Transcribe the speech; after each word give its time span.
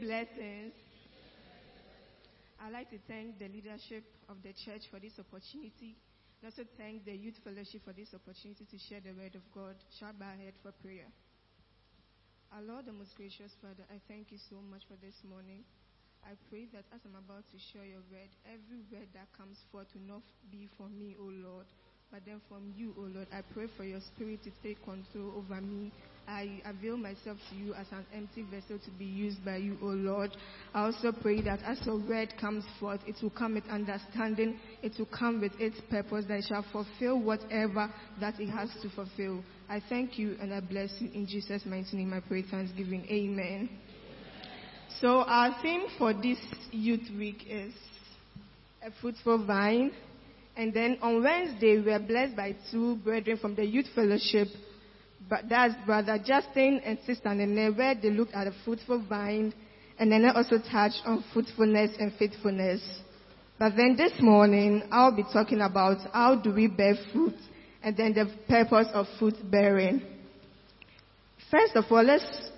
blessings. 0.00 0.72
I'd 2.58 2.72
like 2.72 2.90
to 2.90 2.98
thank 3.06 3.38
the 3.38 3.46
leadership 3.50 4.02
of 4.28 4.42
the 4.42 4.54
church 4.54 4.86
for 4.90 4.98
this 4.98 5.14
opportunity. 5.18 5.98
And 6.42 6.50
also 6.50 6.62
thank 6.78 7.04
the 7.04 7.14
youth 7.14 7.38
fellowship 7.42 7.82
for 7.82 7.94
this 7.94 8.14
opportunity 8.14 8.66
to 8.66 8.78
share 8.78 9.02
the 9.02 9.14
word 9.14 9.34
of 9.34 9.42
God. 9.54 9.74
Shall 9.98 10.14
bow 10.14 10.34
head 10.38 10.54
for 10.62 10.70
prayer. 10.82 11.10
Our 12.54 12.62
Lord, 12.62 12.86
the 12.86 12.94
most 12.94 13.14
gracious 13.14 13.52
Father, 13.60 13.84
I 13.90 13.98
thank 14.08 14.30
you 14.30 14.38
so 14.50 14.56
much 14.70 14.82
for 14.88 14.96
this 15.02 15.18
morning. 15.26 15.66
I 16.24 16.34
pray 16.50 16.66
that 16.74 16.86
as 16.94 17.02
I'm 17.06 17.14
about 17.14 17.46
to 17.54 17.58
share 17.70 17.86
your 17.86 18.02
word, 18.10 18.30
every 18.46 18.82
word 18.90 19.10
that 19.14 19.30
comes 19.36 19.58
forth 19.70 19.86
will 19.94 20.18
not 20.18 20.24
be 20.50 20.66
from 20.78 20.98
me, 20.98 21.14
O 21.20 21.30
Lord, 21.30 21.66
but 22.10 22.26
then 22.26 22.40
from 22.48 22.74
you, 22.74 22.94
O 22.98 23.06
Lord. 23.06 23.28
I 23.30 23.42
pray 23.54 23.66
for 23.76 23.84
your 23.84 24.00
spirit 24.00 24.42
to 24.44 24.52
take 24.62 24.82
control 24.82 25.34
over 25.38 25.60
me. 25.60 25.92
I 26.28 26.60
avail 26.66 26.98
myself 26.98 27.38
to 27.50 27.56
you 27.56 27.72
as 27.72 27.86
an 27.90 28.04
empty 28.14 28.42
vessel 28.42 28.78
to 28.78 28.90
be 28.98 29.06
used 29.06 29.42
by 29.44 29.56
you, 29.56 29.78
O 29.80 29.86
Lord. 29.86 30.30
I 30.74 30.84
also 30.84 31.10
pray 31.10 31.40
that 31.42 31.60
as 31.64 31.80
your 31.86 31.98
word 31.98 32.34
comes 32.38 32.64
forth, 32.78 33.00
it 33.06 33.16
will 33.22 33.30
come 33.30 33.54
with 33.54 33.64
understanding, 33.68 34.60
it 34.82 34.92
will 34.98 35.06
come 35.06 35.40
with 35.40 35.52
its 35.58 35.80
purpose, 35.90 36.26
that 36.28 36.40
it 36.40 36.44
shall 36.48 36.64
fulfill 36.70 37.20
whatever 37.20 37.92
that 38.20 38.38
it 38.38 38.50
has 38.50 38.68
to 38.82 38.90
fulfill. 38.90 39.42
I 39.70 39.80
thank 39.88 40.18
you 40.18 40.36
and 40.40 40.52
I 40.52 40.60
bless 40.60 40.90
you 40.98 41.10
in 41.12 41.26
Jesus' 41.26 41.62
mighty 41.64 41.96
name. 41.96 42.12
I 42.12 42.20
pray 42.20 42.42
thanksgiving. 42.42 43.06
Amen. 43.10 43.70
So 45.00 45.22
our 45.22 45.56
theme 45.62 45.86
for 45.96 46.12
this 46.12 46.38
youth 46.70 47.08
week 47.16 47.44
is 47.48 47.72
a 48.84 48.90
fruitful 49.00 49.46
vine. 49.46 49.92
And 50.56 50.74
then 50.74 50.98
on 51.00 51.22
Wednesday, 51.22 51.78
we 51.78 51.90
were 51.90 52.00
blessed 52.00 52.36
by 52.36 52.56
two 52.70 52.96
brethren 52.96 53.38
from 53.38 53.54
the 53.54 53.64
youth 53.64 53.86
fellowship. 53.94 54.48
But 55.28 55.48
that's 55.48 55.74
Brother 55.84 56.18
Justin 56.24 56.80
and 56.84 56.98
Sister 57.06 57.34
Nene, 57.34 57.74
they 58.00 58.10
looked 58.10 58.34
at 58.34 58.46
a 58.46 58.52
fruitful 58.64 59.04
vine. 59.08 59.52
And 59.98 60.10
then 60.10 60.22
they 60.22 60.28
also 60.28 60.58
touched 60.58 61.02
on 61.04 61.24
fruitfulness 61.32 61.90
and 61.98 62.12
faithfulness. 62.18 62.80
But 63.58 63.74
then 63.76 63.96
this 63.96 64.12
morning, 64.20 64.84
I'll 64.92 65.14
be 65.14 65.24
talking 65.32 65.60
about 65.60 65.98
how 66.12 66.36
do 66.36 66.54
we 66.54 66.68
bear 66.68 66.94
fruit 67.12 67.34
and 67.82 67.96
then 67.96 68.14
the 68.14 68.32
purpose 68.48 68.86
of 68.94 69.06
fruit 69.18 69.34
bearing. 69.50 70.02
First 71.50 71.74
of 71.74 71.84
all, 71.90 72.04
let's 72.04 72.50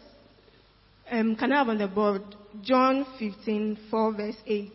um, 1.10 1.34
can 1.34 1.50
I 1.50 1.58
have 1.58 1.68
on 1.68 1.78
the 1.78 1.88
board 1.88 2.22
John 2.62 3.04
15, 3.18 3.78
4, 3.90 4.12
verse 4.12 4.36
8? 4.46 4.72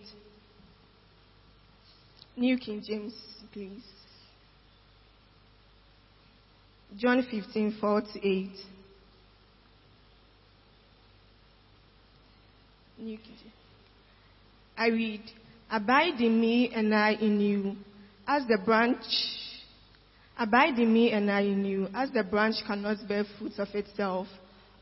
New 2.36 2.58
King 2.58 2.84
James, 2.86 3.14
please. 3.54 3.84
John 6.98 7.26
15, 7.30 7.78
4 7.80 8.02
to 8.02 8.28
8. 8.28 8.50
New 12.98 13.18
King 13.18 13.18
James. 13.28 13.54
I 14.78 14.88
read, 14.88 15.22
Abide 15.70 16.22
in 16.22 16.40
me 16.40 16.72
and 16.74 16.94
I 16.94 17.12
in 17.14 17.40
you, 17.40 17.76
as 18.28 18.44
the 18.48 18.58
branch 18.64 19.04
Abide 20.38 20.78
in 20.80 20.92
me 20.92 21.12
and 21.12 21.32
I 21.32 21.42
in 21.42 21.64
you, 21.64 21.88
as 21.94 22.12
the 22.12 22.24
branch 22.24 22.56
cannot 22.68 22.98
bear 23.08 23.24
fruit 23.38 23.54
of 23.58 23.70
itself 23.74 24.28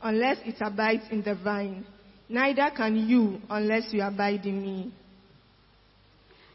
unless 0.02 0.38
it 0.44 0.56
abides 0.60 1.04
in 1.12 1.22
the 1.22 1.36
vine. 1.36 1.86
Neither 2.28 2.70
can 2.76 3.08
you 3.08 3.40
unless 3.48 3.92
you 3.92 4.02
abide 4.02 4.44
in 4.46 4.60
me. 4.60 4.92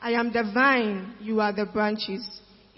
I 0.01 0.11
am 0.11 0.33
the 0.33 0.43
vine, 0.53 1.13
you 1.21 1.39
are 1.39 1.53
the 1.53 1.65
branches. 1.65 2.27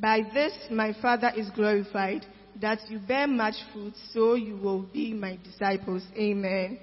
By 0.00 0.22
this 0.32 0.52
my 0.70 0.92
Father 1.00 1.30
is 1.36 1.48
glorified, 1.50 2.26
that 2.60 2.78
you 2.88 2.98
bear 2.98 3.26
much 3.26 3.54
fruit, 3.72 3.94
so 4.12 4.34
you 4.34 4.56
will 4.56 4.82
be 4.82 5.12
my 5.12 5.38
disciples. 5.42 6.02
Amen. 6.16 6.78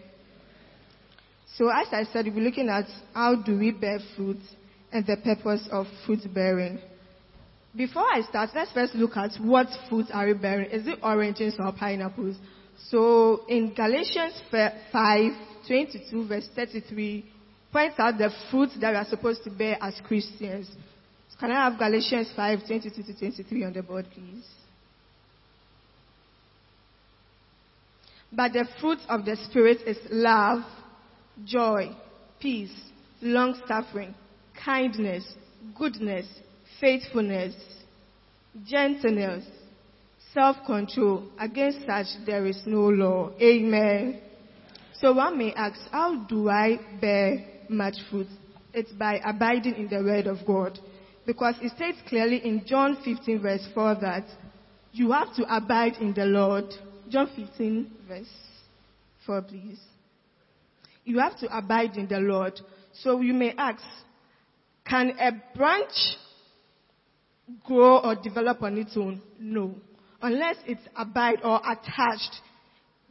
So 1.58 1.70
as 1.70 1.88
I 1.92 2.04
said, 2.12 2.26
we'll 2.26 2.36
be 2.36 2.42
looking 2.42 2.70
at 2.70 2.86
how 3.14 3.36
do 3.36 3.58
we 3.58 3.72
bear 3.72 4.00
fruit 4.16 4.40
and 4.92 5.06
the 5.06 5.18
purpose 5.18 5.68
of 5.72 5.86
fruit 6.06 6.22
bearing. 6.34 6.80
Before 7.76 8.06
I 8.06 8.22
start, 8.22 8.50
let's 8.54 8.72
first 8.74 8.96
look 8.96 9.16
at 9.16 9.32
what 9.42 9.68
fruit 9.90 10.08
are 10.14 10.28
we 10.28 10.34
bearing. 10.34 10.70
Is 10.72 10.88
it 10.88 11.00
oranges 11.02 11.56
or 11.60 11.72
pineapples? 11.72 12.38
So 12.90 13.46
in 13.48 13.74
Galatians 13.74 14.42
5, 14.52 15.32
22 15.68 16.28
verse 16.28 16.50
33, 16.56 17.26
points 17.72 17.96
out 18.00 18.18
the 18.18 18.30
fruit 18.50 18.70
that 18.82 18.92
we 18.92 18.98
are 18.98 19.06
supposed 19.06 19.44
to 19.46 19.50
bear 19.50 19.78
as 19.82 19.94
Christians. 20.06 20.70
Can 21.42 21.50
I 21.50 21.68
have 21.68 21.80
Galatians 21.80 22.32
5, 22.36 22.68
22 22.68 23.02
to 23.02 23.18
23 23.18 23.64
on 23.64 23.74
the 23.74 23.82
board, 23.82 24.06
please? 24.14 24.48
But 28.32 28.54
the 28.54 28.66
fruit 28.80 29.00
of 29.10 29.26
the 29.26 29.36
Spirit 29.50 29.80
is 29.88 29.98
love, 30.12 30.62
joy, 31.44 31.96
peace, 32.40 32.72
long 33.24 33.60
suffering, 33.68 34.14
kindness, 34.64 35.26
goodness, 35.76 36.28
faithfulness, 36.80 37.56
gentleness, 38.64 39.44
self-control. 40.36 41.28
Against 41.40 41.88
such 41.88 42.06
there 42.24 42.46
is 42.46 42.62
no 42.68 42.82
law. 42.82 43.32
Amen. 43.42 44.22
So 44.94 45.14
one 45.14 45.40
may 45.40 45.54
ask, 45.54 45.80
how 45.92 46.24
do 46.26 46.50
I 46.50 46.78
bear 47.02 47.44
much 47.68 47.96
fruit? 48.12 48.28
It's 48.76 48.92
by 48.92 49.20
abiding 49.26 49.74
in 49.74 49.88
the 49.88 50.04
word 50.04 50.28
of 50.28 50.46
God. 50.46 50.78
Because 51.26 51.56
it 51.62 51.72
states 51.76 51.98
clearly 52.08 52.38
in 52.38 52.64
John 52.66 52.98
15 53.04 53.42
verse 53.42 53.68
4 53.74 53.96
that 54.02 54.26
you 54.92 55.12
have 55.12 55.34
to 55.36 55.56
abide 55.56 55.94
in 56.02 56.14
the 56.14 56.26
Lord. 56.26 56.66
John 57.10 57.30
15 57.36 57.92
verse 58.08 58.26
4 59.26 59.42
please. 59.44 59.80
You 61.04 61.20
have 61.20 61.38
to 61.40 61.58
abide 61.58 61.98
in 61.98 62.08
the 62.08 62.20
Lord. 62.20 62.60
So 62.94 63.22
you 63.22 63.34
may 63.34 63.54
ask, 63.58 63.84
can 64.88 65.12
a 65.20 65.32
branch 65.56 65.92
grow 67.66 68.00
or 68.00 68.16
develop 68.16 68.62
on 68.62 68.78
its 68.78 68.96
own? 68.96 69.22
No. 69.40 69.76
Unless 70.22 70.58
it's 70.68 70.82
abide 70.96 71.40
or 71.44 71.60
attached 71.60 72.36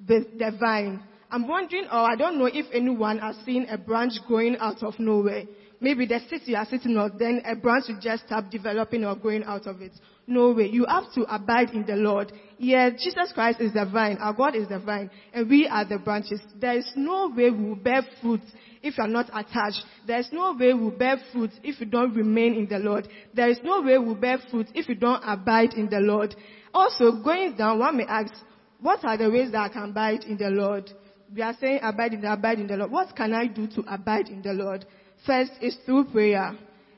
the, 0.07 0.27
the 0.39 0.57
vine. 0.59 1.03
I'm 1.31 1.47
wondering, 1.47 1.85
or 1.85 2.11
I 2.11 2.17
don't 2.17 2.39
know 2.39 2.47
if 2.47 2.67
anyone 2.73 3.19
has 3.19 3.37
seen 3.45 3.67
a 3.69 3.79
branch 3.79 4.13
growing 4.27 4.57
out 4.59 4.83
of 4.83 4.99
nowhere. 4.99 5.45
Maybe 5.81 6.05
the 6.07 6.21
city 6.29 6.53
you 6.53 6.57
are 6.57 6.67
sitting 6.67 6.97
on, 6.99 7.17
then 7.19 7.43
a 7.47 7.57
branch 7.57 7.87
will 7.89 8.01
just 8.01 8.27
stop 8.27 8.51
developing 8.51 9.05
or 9.05 9.17
growing 9.17 9.45
out 9.45 9.67
of 9.67 9.81
it. 9.81 9.93
No 10.27 10.53
way. 10.53 10.69
You 10.69 10.85
have 10.87 11.13
to 11.15 11.23
abide 11.23 11.71
in 11.71 11.87
the 11.87 11.97
Lord. 11.97 12.33
Yeah, 12.59 12.91
Jesus 12.91 13.33
Christ 13.33 13.61
is 13.61 13.73
the 13.73 13.87
vine. 13.91 14.19
Our 14.19 14.35
God 14.35 14.55
is 14.55 14.69
the 14.69 14.79
vine. 14.79 15.11
And 15.33 15.49
we 15.49 15.67
are 15.67 15.85
the 15.87 15.99
branches. 15.99 16.41
There 16.61 16.77
is 16.77 16.93
no 16.95 17.29
way 17.29 17.51
we 17.51 17.65
will 17.65 17.77
bear 17.77 18.03
fruit 18.21 18.43
if 18.83 18.99
you 18.99 19.05
are 19.05 19.09
not 19.09 19.31
attached. 19.33 19.83
There 20.07 20.21
is 20.21 20.29
no 20.33 20.53
way 20.53 20.75
we 20.75 20.83
will 20.85 20.91
bear 20.91 21.17
fruit 21.33 21.51
if 21.63 21.81
you 21.81 21.87
don't 21.87 22.15
remain 22.15 22.55
in 22.55 22.69
the 22.69 22.79
Lord. 22.79 23.09
There 23.35 23.49
is 23.49 23.59
no 23.65 23.81
way 23.81 23.97
we 23.99 24.05
will 24.05 24.15
bear 24.15 24.39
fruit 24.51 24.69
if 24.75 24.89
you 24.89 24.95
don't 24.95 25.23
abide 25.27 25.73
in 25.75 25.89
the 25.89 26.01
Lord. 26.01 26.37
Also, 26.75 27.23
going 27.25 27.57
down, 27.57 27.79
one 27.79 27.97
may 27.97 28.05
ask, 28.05 28.33
what 28.81 29.05
are 29.05 29.17
the 29.17 29.31
ways 29.31 29.53
that 29.53 29.63
I 29.63 29.69
can 29.69 29.91
abide 29.91 30.25
in 30.25 30.37
the 30.37 30.51
Lord? 30.51 30.91
We 31.35 31.43
are 31.43 31.57
saying 31.61 31.81
abide 31.83 32.13
in 32.13 32.21
the, 32.21 32.33
abide 32.33 32.59
in 32.59 32.67
the 32.67 32.77
Lord. 32.77 32.91
What 32.91 33.17
can 33.17 33.33
I 33.33 33.47
do 33.47 33.67
to 33.69 33.85
abide 33.89 34.29
in 34.29 34.43
the 34.43 34.53
Lord? 34.53 34.85
First 35.27 35.53
is 35.61 35.77
through 35.85 36.05
prayer. 36.07 36.53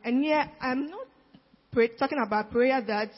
And 0.05 0.23
here, 0.23 0.51
I'm 0.61 0.87
not 0.87 1.07
pray, 1.73 1.89
talking 1.89 2.19
about 2.25 2.51
prayer 2.51 2.81
that 2.81 3.11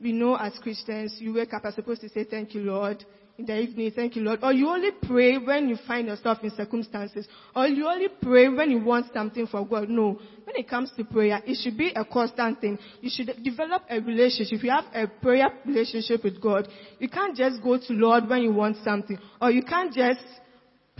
we 0.00 0.12
know 0.12 0.34
as 0.36 0.58
Christians, 0.62 1.16
you 1.18 1.34
wake 1.34 1.52
up, 1.52 1.64
are 1.64 1.72
supposed 1.72 2.00
to 2.02 2.08
say, 2.08 2.24
thank 2.24 2.54
you, 2.54 2.62
Lord 2.62 3.04
in 3.40 3.46
the 3.46 3.58
evening, 3.58 3.90
thank 3.96 4.16
you, 4.16 4.22
Lord. 4.22 4.40
Or 4.42 4.52
you 4.52 4.68
only 4.68 4.90
pray 5.02 5.38
when 5.38 5.68
you 5.68 5.76
find 5.86 6.06
yourself 6.06 6.38
in 6.42 6.50
circumstances. 6.50 7.26
Or 7.56 7.66
you 7.66 7.88
only 7.88 8.08
pray 8.20 8.48
when 8.48 8.70
you 8.70 8.84
want 8.84 9.06
something 9.14 9.46
for 9.46 9.66
God. 9.66 9.88
No. 9.88 10.18
When 10.44 10.56
it 10.56 10.68
comes 10.68 10.92
to 10.96 11.04
prayer, 11.04 11.40
it 11.46 11.56
should 11.62 11.78
be 11.78 11.90
a 11.96 12.04
constant 12.04 12.60
thing. 12.60 12.78
You 13.00 13.10
should 13.10 13.32
develop 13.42 13.82
a 13.88 14.00
relationship. 14.00 14.62
You 14.62 14.70
have 14.70 14.84
a 14.94 15.06
prayer 15.06 15.48
relationship 15.64 16.22
with 16.22 16.40
God. 16.40 16.68
You 16.98 17.08
can't 17.08 17.34
just 17.34 17.62
go 17.62 17.78
to 17.78 17.92
Lord 17.94 18.28
when 18.28 18.42
you 18.42 18.52
want 18.52 18.76
something. 18.84 19.18
Or 19.40 19.50
you 19.50 19.62
can't 19.62 19.92
just 19.92 20.20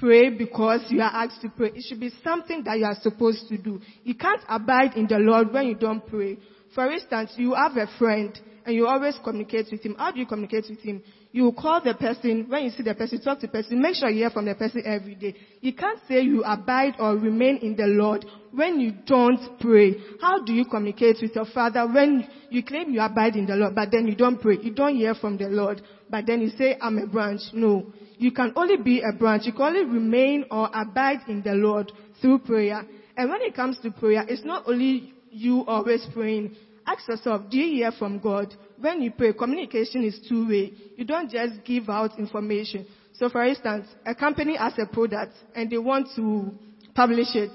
pray 0.01 0.31
because 0.31 0.81
you 0.89 1.01
are 1.01 1.13
asked 1.13 1.43
to 1.43 1.49
pray. 1.51 1.71
It 1.75 1.85
should 1.87 2.01
be 2.01 2.11
something 2.25 2.65
that 2.65 2.79
you 2.79 2.87
are 2.87 2.97
supposed 3.01 3.49
to 3.49 3.59
do. 3.59 3.81
You 4.03 4.15
can't 4.15 4.43
abide 4.49 4.95
in 4.97 5.07
the 5.07 5.19
Lord 5.19 5.53
when 5.53 5.67
you 5.67 5.75
don't 5.75 6.05
pray. 6.07 6.39
For 6.75 6.91
instance, 6.91 7.33
you 7.37 7.55
have 7.55 7.77
a 7.77 7.87
friend 7.99 8.37
and 8.65 8.75
you 8.75 8.87
always 8.87 9.19
communicate 9.23 9.67
with 9.71 9.83
him. 9.83 9.95
How 9.99 10.11
do 10.11 10.19
you 10.19 10.27
communicate 10.27 10.65
with 10.71 10.81
him? 10.81 11.03
You 11.33 11.53
call 11.53 11.81
the 11.81 11.95
person, 11.95 12.47
when 12.49 12.65
you 12.65 12.71
see 12.71 12.83
the 12.83 12.95
person, 12.95 13.21
talk 13.21 13.39
to 13.41 13.47
the 13.47 13.53
person, 13.53 13.81
make 13.81 13.95
sure 13.95 14.09
you 14.09 14.19
hear 14.19 14.31
from 14.31 14.47
the 14.47 14.55
person 14.55 14.83
every 14.85 15.15
day. 15.15 15.35
You 15.61 15.73
can't 15.73 15.99
say 16.09 16.23
you 16.23 16.43
abide 16.43 16.97
or 16.99 17.17
remain 17.17 17.59
in 17.59 17.77
the 17.77 17.87
Lord 17.87 18.27
when 18.51 18.81
you 18.81 18.93
don't 19.07 19.41
pray. 19.61 19.97
How 20.19 20.41
do 20.41 20.53
you 20.53 20.65
communicate 20.65 21.19
with 21.23 21.35
your 21.37 21.45
father 21.47 21.87
when 21.87 22.27
you 22.49 22.65
claim 22.65 22.91
you 22.91 23.01
abide 23.01 23.37
in 23.37 23.47
the 23.47 23.55
Lord, 23.55 23.77
but 23.77 23.91
then 23.93 24.09
you 24.09 24.17
don't 24.17 24.41
pray? 24.41 24.59
You 24.61 24.73
don't 24.73 24.97
hear 24.97 25.15
from 25.15 25.37
the 25.37 25.49
Lord, 25.49 25.81
but 26.09 26.27
then 26.27 26.41
you 26.41 26.51
say, 26.59 26.77
I'm 26.81 26.99
a 26.99 27.07
branch. 27.07 27.43
No. 27.53 27.87
You 28.19 28.33
can 28.33 28.53
only 28.57 28.77
be 28.77 29.01
a 29.01 29.13
branch. 29.13 29.47
You 29.47 29.53
can 29.53 29.67
only 29.67 29.85
remain 29.85 30.45
or 30.51 30.69
abide 30.73 31.21
in 31.29 31.43
the 31.43 31.53
Lord 31.53 31.93
through 32.21 32.41
prayer. 32.41 32.85
And 33.17 33.31
when 33.31 33.41
it 33.43 33.55
comes 33.55 33.79
to 33.81 33.93
prayer, 33.93 34.25
it's 34.27 34.45
not 34.45 34.65
only 34.67 35.15
you 35.31 35.65
always 35.65 36.05
praying. 36.13 36.51
Ask 36.87 37.07
yourself, 37.09 37.43
do 37.49 37.57
you 37.57 37.77
hear 37.77 37.93
from 37.93 38.19
God? 38.19 38.55
When 38.81 39.03
you 39.03 39.11
pray, 39.11 39.35
communication 39.35 40.05
is 40.05 40.19
two-way. 40.27 40.73
You 40.97 41.05
don't 41.05 41.31
just 41.31 41.63
give 41.65 41.91
out 41.91 42.19
information. 42.19 42.87
So 43.13 43.29
for 43.29 43.45
instance, 43.45 43.87
a 44.07 44.15
company 44.15 44.57
has 44.57 44.73
a 44.79 44.87
product 44.87 45.35
and 45.55 45.69
they 45.71 45.77
want 45.77 46.09
to 46.17 46.51
publish 46.95 47.35
it. 47.35 47.51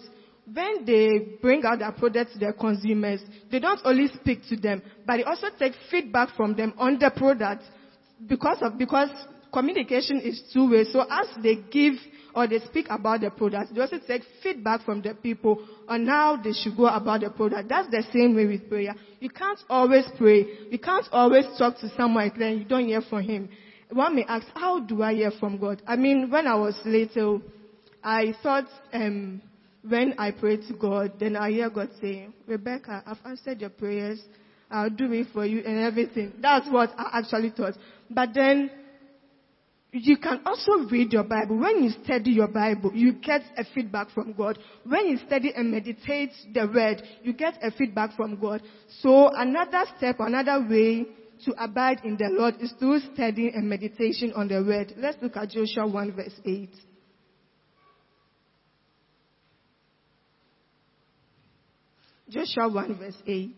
When 0.52 0.86
they 0.86 1.10
bring 1.42 1.66
out 1.66 1.80
their 1.80 1.92
product 1.92 2.34
to 2.34 2.40
their 2.40 2.54
consumers, 2.54 3.22
they 3.50 3.58
don't 3.58 3.80
only 3.84 4.08
speak 4.10 4.48
to 4.50 4.56
them, 4.56 4.84
but 5.04 5.18
they 5.18 5.24
also 5.24 5.48
take 5.58 5.74
feedback 5.90 6.30
from 6.36 6.56
them 6.56 6.76
on 6.78 7.00
the 7.00 7.10
product 7.10 7.64
because 8.28 8.60
of, 8.62 8.78
because 8.78 9.10
communication 9.56 10.20
is 10.20 10.44
two 10.52 10.70
way. 10.70 10.84
So 10.92 11.02
as 11.10 11.28
they 11.42 11.56
give 11.72 11.94
or 12.36 12.46
they 12.46 12.60
speak 12.60 12.88
about 12.90 13.22
the 13.22 13.32
product, 13.32 13.74
they 13.74 13.80
also 13.80 14.00
take 14.06 14.24
feedback 14.44 14.82
from 14.84 15.02
the 15.02 15.14
people 15.14 15.66
on 15.88 16.06
how 16.06 16.36
they 16.44 16.52
should 16.52 16.76
go 16.76 16.88
about 16.88 17.22
the 17.22 17.30
product. 17.30 17.70
That's 17.70 17.90
the 17.90 18.04
same 18.12 18.36
way 18.36 18.46
with 18.46 18.68
prayer. 18.68 18.94
You 19.22 19.30
can't 19.30 19.60
always 19.70 20.06
pray. 20.18 20.46
You 20.70 20.78
can't 20.78 21.06
always 21.12 21.46
talk 21.58 21.80
to 21.80 21.90
someone 21.96 22.30
and 22.30 22.42
then 22.42 22.58
you 22.60 22.66
don't 22.66 22.86
hear 22.86 23.02
from 23.02 23.24
him. 23.24 23.48
One 23.92 24.16
may 24.16 24.26
ask, 24.28 24.46
how 24.54 24.82
do 24.82 25.02
I 25.02 25.14
hear 25.14 25.32
from 25.40 25.58
God? 25.58 25.82
I 25.88 25.96
mean, 25.96 26.30
when 26.30 26.48
I 26.48 26.56
was 26.56 26.78
little, 26.84 27.42
I 28.04 28.34
thought, 28.44 28.66
um, 28.92 29.42
when 29.88 30.16
I 30.18 30.32
pray 30.32 30.58
to 30.58 30.74
God, 30.74 31.14
then 31.20 31.38
I 31.38 31.52
hear 31.52 31.70
God 31.70 31.90
saying, 32.02 32.34
Rebecca, 32.46 33.04
I've 33.06 33.20
answered 33.24 33.62
your 33.62 33.70
prayers. 33.70 34.20
I'll 34.70 34.90
do 34.90 35.14
it 35.14 35.28
for 35.32 35.46
you 35.46 35.60
and 35.60 35.80
everything. 35.80 36.34
That's 36.42 36.68
what 36.70 36.90
I 36.98 37.20
actually 37.20 37.52
thought. 37.52 37.76
But 38.10 38.34
then 38.34 38.72
you 39.96 40.18
can 40.18 40.42
also 40.46 40.90
read 40.90 41.14
your 41.14 41.24
Bible. 41.24 41.58
When 41.58 41.84
you 41.84 41.92
study 42.04 42.32
your 42.32 42.50
Bible, 42.50 42.92
you 42.94 43.14
get 43.14 43.42
a 43.58 43.64
feedback 43.74 44.10
from 44.12 44.34
God. 44.34 44.60
When 44.84 45.08
you 45.08 45.18
study 45.26 45.54
and 45.56 45.72
meditate 45.72 46.32
the 46.54 46.68
word, 46.68 47.02
you 47.24 47.34
get 47.34 47.58
a 47.64 47.72
feedback 47.72 48.14
from 48.16 48.40
God. 48.40 48.62
So 49.00 49.30
another 49.34 49.86
step, 49.98 50.18
another 50.20 50.68
way 50.70 51.06
to 51.46 51.64
abide 51.64 52.02
in 52.04 52.18
the 52.18 52.30
Lord 52.30 52.56
is 52.60 52.74
through 52.78 53.00
studying 53.14 53.54
and 53.56 53.70
meditation 53.70 54.34
on 54.36 54.50
the 54.50 54.62
word. 54.64 54.94
Let's 54.98 55.18
look 55.22 55.38
at 55.38 55.52
Joshua 55.52 55.88
1 55.88 56.12
verse 56.14 56.42
8. 56.46 56.70
Joshua 62.30 62.70
1 62.70 62.98
verse 62.98 63.22
8. 63.26 63.56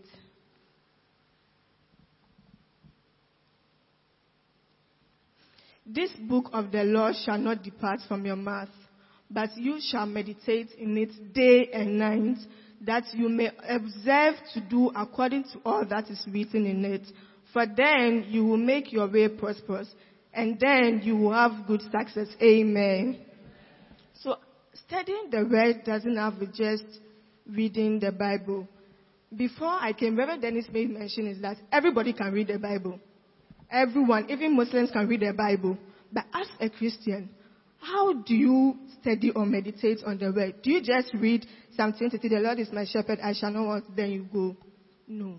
This 5.87 6.11
book 6.27 6.49
of 6.51 6.71
the 6.71 6.83
law 6.83 7.13
shall 7.13 7.37
not 7.37 7.63
depart 7.63 8.01
from 8.07 8.25
your 8.25 8.35
mouth, 8.35 8.69
but 9.31 9.55
you 9.55 9.79
shall 9.81 10.05
meditate 10.05 10.71
in 10.77 10.97
it 10.97 11.33
day 11.33 11.69
and 11.73 11.97
night, 11.97 12.37
that 12.81 13.03
you 13.13 13.29
may 13.29 13.49
observe 13.67 14.35
to 14.53 14.61
do 14.69 14.91
according 14.95 15.43
to 15.43 15.59
all 15.65 15.85
that 15.89 16.09
is 16.09 16.23
written 16.31 16.65
in 16.65 16.83
it. 16.83 17.07
For 17.53 17.65
then 17.65 18.25
you 18.27 18.45
will 18.45 18.57
make 18.57 18.91
your 18.91 19.09
way 19.09 19.29
prosperous, 19.29 19.87
and 20.33 20.59
then 20.59 21.01
you 21.03 21.15
will 21.15 21.33
have 21.33 21.65
good 21.65 21.81
success. 21.83 22.27
Amen. 22.41 23.19
So 24.21 24.35
studying 24.85 25.29
the 25.31 25.45
word 25.49 25.83
doesn't 25.85 26.17
have 26.17 26.35
just 26.53 26.83
reading 27.47 27.99
the 27.99 28.11
Bible. 28.11 28.67
Before 29.35 29.67
I 29.67 29.93
came, 29.93 30.17
Reverend 30.17 30.41
Dennis 30.41 30.65
made 30.71 30.89
mention 30.89 31.27
is 31.27 31.41
that 31.41 31.57
everybody 31.71 32.11
can 32.11 32.31
read 32.33 32.47
the 32.47 32.59
Bible. 32.59 32.99
Everyone, 33.69 34.29
even 34.29 34.55
Muslims 34.55 34.91
can 34.91 35.07
read 35.07 35.21
the 35.21 35.33
Bible. 35.33 35.77
But 36.11 36.25
as 36.33 36.47
a 36.59 36.69
Christian, 36.69 37.29
how 37.79 38.13
do 38.13 38.33
you 38.33 38.75
study 39.01 39.31
or 39.31 39.45
meditate 39.45 39.99
on 40.05 40.17
the 40.17 40.31
word? 40.31 40.55
Do 40.63 40.71
you 40.71 40.81
just 40.81 41.13
read 41.13 41.45
Psalm 41.75 41.93
23, 41.97 42.29
the 42.29 42.35
Lord 42.37 42.59
is 42.59 42.71
my 42.71 42.85
shepherd, 42.85 43.19
I 43.21 43.33
shall 43.33 43.51
not 43.51 43.65
want, 43.65 43.95
then 43.95 44.11
you 44.11 44.27
go? 44.31 44.55
No. 45.07 45.35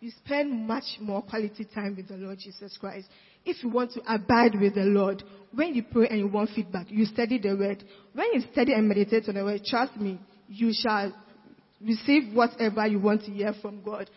You 0.00 0.10
spend 0.24 0.66
much 0.66 0.84
more 1.00 1.22
quality 1.22 1.64
time 1.72 1.94
with 1.96 2.08
the 2.08 2.16
Lord 2.16 2.38
Jesus 2.38 2.76
Christ. 2.78 3.08
If 3.44 3.62
you 3.62 3.70
want 3.70 3.92
to 3.92 4.00
abide 4.06 4.60
with 4.60 4.74
the 4.74 4.82
Lord, 4.82 5.22
when 5.54 5.74
you 5.74 5.82
pray 5.84 6.08
and 6.08 6.18
you 6.18 6.28
want 6.28 6.50
feedback, 6.50 6.86
you 6.90 7.04
study 7.06 7.38
the 7.38 7.56
word. 7.56 7.82
When 8.12 8.26
you 8.32 8.42
study 8.52 8.72
and 8.72 8.88
meditate 8.88 9.28
on 9.28 9.36
the 9.36 9.44
word, 9.44 9.64
trust 9.64 9.96
me, 9.96 10.20
you 10.48 10.72
shall 10.74 11.12
receive 11.80 12.34
whatever 12.34 12.86
you 12.86 12.98
want 12.98 13.24
to 13.24 13.30
hear 13.30 13.54
from 13.62 13.82
God. 13.82 14.10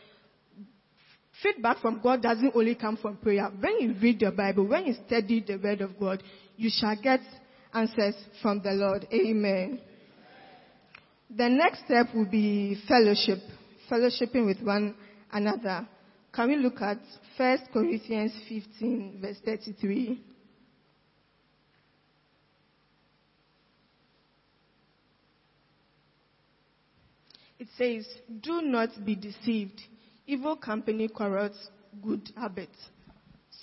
Feedback 1.43 1.79
from 1.79 1.99
God 2.01 2.21
doesn't 2.21 2.55
only 2.55 2.75
come 2.75 2.97
from 2.97 3.17
prayer. 3.17 3.49
When 3.59 3.79
you 3.79 3.93
read 4.01 4.19
the 4.19 4.31
Bible, 4.31 4.67
when 4.67 4.85
you 4.85 4.95
study 5.05 5.43
the 5.45 5.57
Word 5.57 5.81
of 5.81 5.99
God, 5.99 6.23
you 6.55 6.69
shall 6.73 6.95
get 7.01 7.19
answers 7.73 8.15
from 8.41 8.61
the 8.61 8.71
Lord. 8.71 9.05
Amen. 9.13 9.81
The 11.35 11.49
next 11.49 11.85
step 11.85 12.07
will 12.13 12.29
be 12.29 12.81
fellowship, 12.87 13.39
fellowshipping 13.91 14.45
with 14.45 14.61
one 14.61 14.95
another. 15.31 15.87
Can 16.31 16.49
we 16.49 16.55
look 16.57 16.81
at 16.81 16.99
1 17.37 17.59
Corinthians 17.73 18.33
15, 18.47 19.19
verse 19.21 19.37
33? 19.43 20.21
It 27.57 27.67
says, 27.77 28.05
Do 28.41 28.61
not 28.61 28.89
be 29.05 29.15
deceived. 29.15 29.81
Evil 30.27 30.55
company 30.55 31.07
corrupts 31.07 31.69
good 32.03 32.29
habits. 32.35 32.77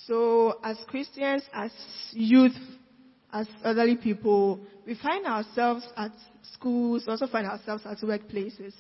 So, 0.07 0.59
as 0.63 0.77
Christians, 0.87 1.43
as 1.53 1.71
youth, 2.13 2.57
as 3.33 3.47
elderly 3.65 3.97
people, 3.97 4.61
we 4.87 4.95
find 4.95 5.27
ourselves 5.27 5.87
at 5.97 6.13
schools, 6.53 7.05
also 7.09 7.27
find 7.27 7.47
ourselves 7.47 7.85
at 7.87 7.99
workplaces. 7.99 8.75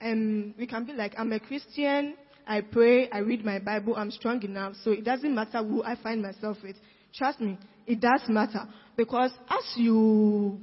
And 0.00 0.54
we 0.58 0.66
can 0.66 0.84
be 0.84 0.92
like, 0.92 1.14
I'm 1.18 1.32
a 1.32 1.40
Christian, 1.40 2.14
I 2.46 2.62
pray, 2.62 3.08
I 3.10 3.18
read 3.18 3.44
my 3.44 3.58
Bible, 3.58 3.94
I'm 3.96 4.10
strong 4.10 4.42
enough, 4.42 4.74
so 4.82 4.90
it 4.92 5.04
doesn't 5.04 5.34
matter 5.34 5.58
who 5.62 5.82
I 5.82 5.96
find 5.96 6.22
myself 6.22 6.56
with. 6.62 6.76
Trust 7.14 7.40
me, 7.40 7.58
it 7.86 8.00
does 8.00 8.22
matter. 8.28 8.66
Because 8.96 9.32
as 9.48 9.72
you 9.76 10.58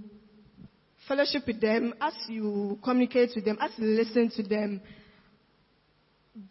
fellowship 1.08 1.44
with 1.48 1.62
them, 1.62 1.94
as 2.02 2.14
you 2.28 2.78
communicate 2.84 3.32
with 3.36 3.46
them, 3.46 3.58
as 3.62 3.72
you 3.78 3.86
listen 3.86 4.30
to 4.36 4.44
them, 4.44 4.82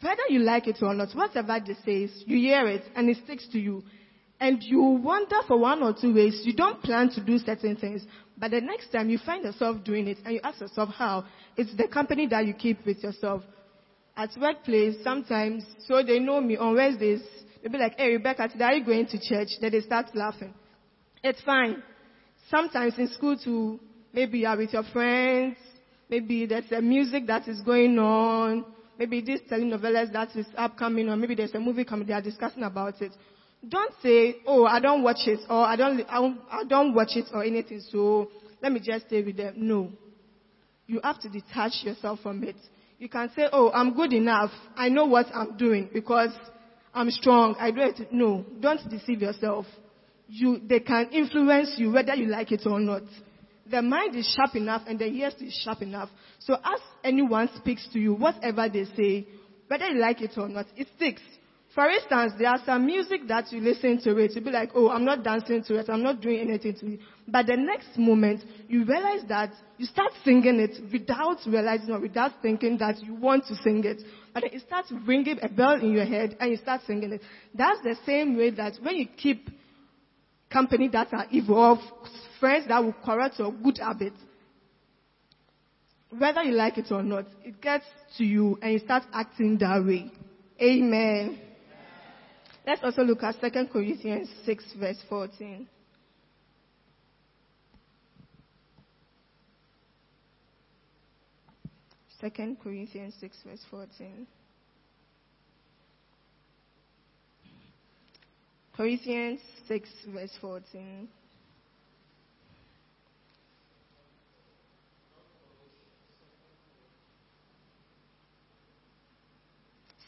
whether 0.00 0.22
you 0.28 0.40
like 0.40 0.66
it 0.66 0.78
or 0.82 0.94
not, 0.94 1.14
whatever 1.14 1.58
they 1.64 1.74
say, 1.84 2.12
you 2.26 2.38
hear 2.38 2.66
it 2.66 2.82
and 2.94 3.08
it 3.08 3.18
sticks 3.24 3.46
to 3.52 3.58
you. 3.58 3.82
And 4.40 4.62
you 4.62 4.80
wonder 4.82 5.36
for 5.46 5.58
one 5.58 5.82
or 5.82 5.94
two 5.98 6.14
ways, 6.14 6.42
you 6.44 6.54
don't 6.54 6.82
plan 6.82 7.08
to 7.10 7.24
do 7.24 7.38
certain 7.38 7.76
things, 7.76 8.04
but 8.36 8.50
the 8.50 8.60
next 8.60 8.90
time 8.92 9.08
you 9.08 9.18
find 9.24 9.44
yourself 9.44 9.82
doing 9.84 10.08
it 10.08 10.18
and 10.24 10.34
you 10.34 10.40
ask 10.42 10.60
yourself 10.60 10.90
how, 10.90 11.24
it's 11.56 11.74
the 11.76 11.88
company 11.88 12.26
that 12.26 12.46
you 12.46 12.52
keep 12.52 12.84
with 12.84 13.02
yourself. 13.02 13.42
At 14.14 14.30
workplace, 14.38 14.96
sometimes, 15.02 15.64
so 15.86 16.02
they 16.02 16.18
know 16.18 16.40
me 16.40 16.56
on 16.56 16.74
Wednesdays, 16.74 17.22
they'll 17.62 17.72
be 17.72 17.78
like, 17.78 17.96
hey 17.96 18.12
Rebecca, 18.12 18.48
today 18.48 18.64
are 18.64 18.74
you 18.74 18.84
going 18.84 19.06
to 19.06 19.18
church? 19.18 19.48
Then 19.60 19.72
they 19.72 19.80
start 19.80 20.14
laughing. 20.14 20.52
It's 21.22 21.40
fine. 21.42 21.82
Sometimes 22.50 22.98
in 22.98 23.08
school 23.08 23.38
too, 23.38 23.80
maybe 24.12 24.40
you 24.40 24.46
are 24.48 24.56
with 24.56 24.72
your 24.72 24.84
friends, 24.92 25.56
maybe 26.10 26.44
there's 26.44 26.70
a 26.72 26.82
music 26.82 27.26
that 27.28 27.48
is 27.48 27.60
going 27.62 27.98
on, 27.98 28.66
maybe 28.98 29.20
this 29.20 29.40
telenovelas 29.50 30.12
that 30.12 30.34
is 30.36 30.46
upcoming, 30.56 31.08
or 31.08 31.16
maybe 31.16 31.34
there's 31.34 31.54
a 31.54 31.60
movie 31.60 31.84
coming, 31.84 32.06
they 32.06 32.12
are 32.12 32.22
discussing 32.22 32.62
about 32.62 33.00
it. 33.00 33.12
Don't 33.66 33.92
say, 34.02 34.36
oh, 34.46 34.64
I 34.64 34.80
don't 34.80 35.02
watch 35.02 35.26
it, 35.26 35.40
or 35.48 35.64
I 35.64 35.76
don't, 35.76 36.04
I 36.08 36.64
don't 36.68 36.94
watch 36.94 37.16
it, 37.16 37.26
or 37.32 37.42
anything, 37.44 37.80
so 37.90 38.28
let 38.62 38.72
me 38.72 38.80
just 38.82 39.06
stay 39.06 39.22
with 39.22 39.36
them. 39.36 39.54
No. 39.56 39.90
You 40.86 41.00
have 41.02 41.18
to 41.20 41.28
detach 41.28 41.82
yourself 41.82 42.20
from 42.22 42.44
it. 42.44 42.56
You 42.98 43.08
can 43.08 43.30
say, 43.34 43.48
oh, 43.52 43.70
I'm 43.72 43.94
good 43.94 44.12
enough. 44.12 44.50
I 44.76 44.88
know 44.88 45.04
what 45.06 45.26
I'm 45.34 45.56
doing 45.56 45.90
because 45.92 46.30
I'm 46.94 47.10
strong. 47.10 47.54
I 47.58 47.70
do 47.70 47.82
it. 47.82 48.12
No. 48.12 48.44
Don't 48.60 48.80
deceive 48.88 49.20
yourself. 49.20 49.66
You, 50.28 50.60
they 50.66 50.80
can 50.80 51.08
influence 51.12 51.74
you 51.76 51.92
whether 51.92 52.14
you 52.14 52.26
like 52.26 52.52
it 52.52 52.62
or 52.64 52.80
not. 52.80 53.02
The 53.70 53.82
mind 53.82 54.14
is 54.16 54.32
sharp 54.36 54.54
enough 54.54 54.82
and 54.86 54.98
the 54.98 55.06
ears 55.06 55.34
is 55.40 55.52
sharp 55.64 55.82
enough. 55.82 56.08
So 56.38 56.54
as 56.54 56.80
anyone 57.02 57.50
speaks 57.56 57.88
to 57.92 57.98
you, 57.98 58.14
whatever 58.14 58.68
they 58.68 58.84
say, 58.96 59.26
whether 59.68 59.88
you 59.88 60.00
like 60.00 60.20
it 60.22 60.32
or 60.36 60.48
not, 60.48 60.66
it 60.76 60.86
sticks. 60.96 61.22
For 61.76 61.90
instance, 61.90 62.32
there 62.38 62.48
are 62.48 62.60
some 62.64 62.86
music 62.86 63.28
that 63.28 63.52
you 63.52 63.60
listen 63.60 64.00
to 64.04 64.16
it, 64.16 64.32
you'll 64.34 64.44
be 64.44 64.50
like, 64.50 64.70
oh, 64.74 64.88
I'm 64.88 65.04
not 65.04 65.22
dancing 65.22 65.62
to 65.64 65.78
it, 65.78 65.90
I'm 65.90 66.02
not 66.02 66.22
doing 66.22 66.40
anything 66.40 66.74
to 66.76 66.94
it. 66.94 67.00
But 67.28 67.44
the 67.44 67.56
next 67.58 67.98
moment, 67.98 68.42
you 68.66 68.86
realize 68.86 69.28
that 69.28 69.50
you 69.76 69.84
start 69.84 70.12
singing 70.24 70.58
it 70.58 70.78
without 70.90 71.36
realizing 71.46 71.90
or 71.90 72.00
without 72.00 72.32
thinking 72.40 72.78
that 72.78 73.02
you 73.02 73.14
want 73.14 73.44
to 73.48 73.56
sing 73.56 73.84
it. 73.84 74.00
But 74.32 74.44
it 74.44 74.62
starts 74.62 74.90
ringing 75.06 75.38
a 75.42 75.50
bell 75.50 75.74
in 75.74 75.92
your 75.92 76.06
head 76.06 76.38
and 76.40 76.50
you 76.50 76.56
start 76.56 76.80
singing 76.86 77.12
it. 77.12 77.20
That's 77.54 77.82
the 77.82 77.96
same 78.06 78.38
way 78.38 78.52
that 78.52 78.78
when 78.80 78.96
you 78.96 79.06
keep 79.14 79.46
company 80.50 80.88
that 80.88 81.12
are 81.12 81.26
evil, 81.30 81.80
friends 82.40 82.66
that 82.68 82.82
will 82.82 82.94
correct 83.04 83.38
your 83.38 83.52
good 83.52 83.78
habits, 83.78 84.16
whether 86.10 86.42
you 86.42 86.52
like 86.52 86.78
it 86.78 86.86
or 86.90 87.02
not, 87.02 87.26
it 87.44 87.60
gets 87.60 87.84
to 88.16 88.24
you 88.24 88.58
and 88.62 88.72
you 88.72 88.78
start 88.78 89.02
acting 89.12 89.58
that 89.58 89.84
way. 89.84 90.10
Amen. 90.60 91.38
Let's 92.66 92.82
also 92.82 93.02
look 93.02 93.22
at 93.22 93.36
2 93.40 93.66
Corinthians 93.72 94.28
6 94.44 94.64
verse 94.78 94.98
14. 95.08 95.68
Second 102.20 102.58
Corinthians 102.62 103.14
6 103.20 103.36
verse 103.46 103.64
14. 103.70 104.26
Corinthians 108.76 109.40
6 109.68 109.88
verse 110.08 110.36
14. 110.40 111.08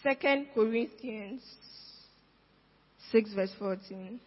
Second 0.02 0.48
Corinthians 0.54 1.42
6 3.10 3.34
verse 3.34 3.52
14. 3.58 4.20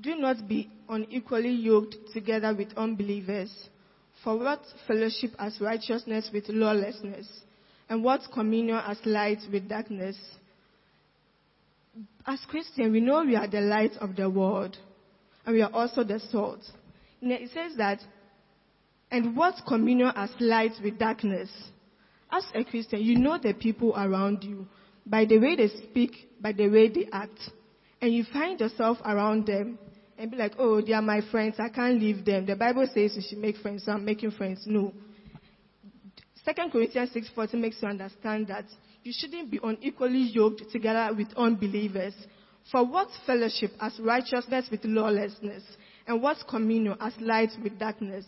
Do 0.00 0.16
not 0.16 0.48
be 0.48 0.70
unequally 0.88 1.50
yoked 1.50 1.96
together 2.14 2.54
with 2.54 2.68
unbelievers. 2.76 3.52
For 4.24 4.38
what 4.38 4.60
fellowship 4.86 5.32
has 5.38 5.60
righteousness 5.60 6.30
with 6.32 6.48
lawlessness? 6.48 7.26
And 7.88 8.02
what 8.02 8.22
communion 8.32 8.78
has 8.78 8.98
light 9.04 9.40
with 9.52 9.68
darkness? 9.68 10.16
As 12.26 12.40
Christians, 12.48 12.92
we 12.92 13.00
know 13.00 13.24
we 13.24 13.36
are 13.36 13.48
the 13.48 13.60
light 13.60 13.92
of 14.00 14.16
the 14.16 14.28
world. 14.28 14.76
And 15.46 15.54
we 15.54 15.62
are 15.62 15.72
also 15.72 16.04
the 16.04 16.20
salt. 16.30 16.60
It 17.22 17.50
says 17.52 17.76
that, 17.78 18.00
and 19.10 19.34
what 19.36 19.54
communion 19.66 20.12
has 20.14 20.30
light 20.38 20.72
with 20.82 20.98
darkness? 20.98 21.48
As 22.30 22.44
a 22.54 22.62
Christian, 22.64 23.00
you 23.00 23.18
know 23.18 23.38
the 23.38 23.54
people 23.54 23.94
around 23.96 24.44
you 24.44 24.66
by 25.06 25.24
the 25.24 25.38
way 25.38 25.56
they 25.56 25.68
speak, 25.68 26.12
by 26.40 26.52
the 26.52 26.68
way 26.68 26.88
they 26.88 27.08
act. 27.10 27.38
And 28.00 28.12
you 28.12 28.24
find 28.30 28.60
yourself 28.60 28.98
around 29.04 29.46
them 29.46 29.78
and 30.18 30.30
be 30.30 30.36
like, 30.36 30.52
oh, 30.58 30.82
they 30.82 30.92
are 30.92 31.02
my 31.02 31.22
friends. 31.30 31.56
I 31.58 31.70
can't 31.70 31.98
leave 31.98 32.24
them. 32.24 32.44
The 32.44 32.56
Bible 32.56 32.86
says 32.92 33.16
you 33.16 33.22
should 33.26 33.38
make 33.38 33.56
friends, 33.56 33.84
so 33.84 33.92
I'm 33.92 34.04
making 34.04 34.32
friends. 34.32 34.64
No. 34.66 34.92
2 36.44 36.52
Corinthians 36.70 37.10
6.40 37.14 37.54
makes 37.54 37.76
you 37.80 37.88
understand 37.88 38.48
that 38.48 38.64
you 39.08 39.14
shouldn't 39.16 39.50
be 39.50 39.58
unequally 39.62 40.30
yoked 40.34 40.70
together 40.70 41.08
with 41.16 41.28
unbelievers. 41.34 42.12
For 42.70 42.84
what 42.84 43.08
fellowship 43.26 43.70
as 43.80 43.98
righteousness 43.98 44.66
with 44.70 44.84
lawlessness? 44.84 45.62
And 46.06 46.20
what 46.20 46.36
communion 46.46 46.94
as 47.00 47.14
light 47.18 47.48
with 47.62 47.78
darkness? 47.78 48.26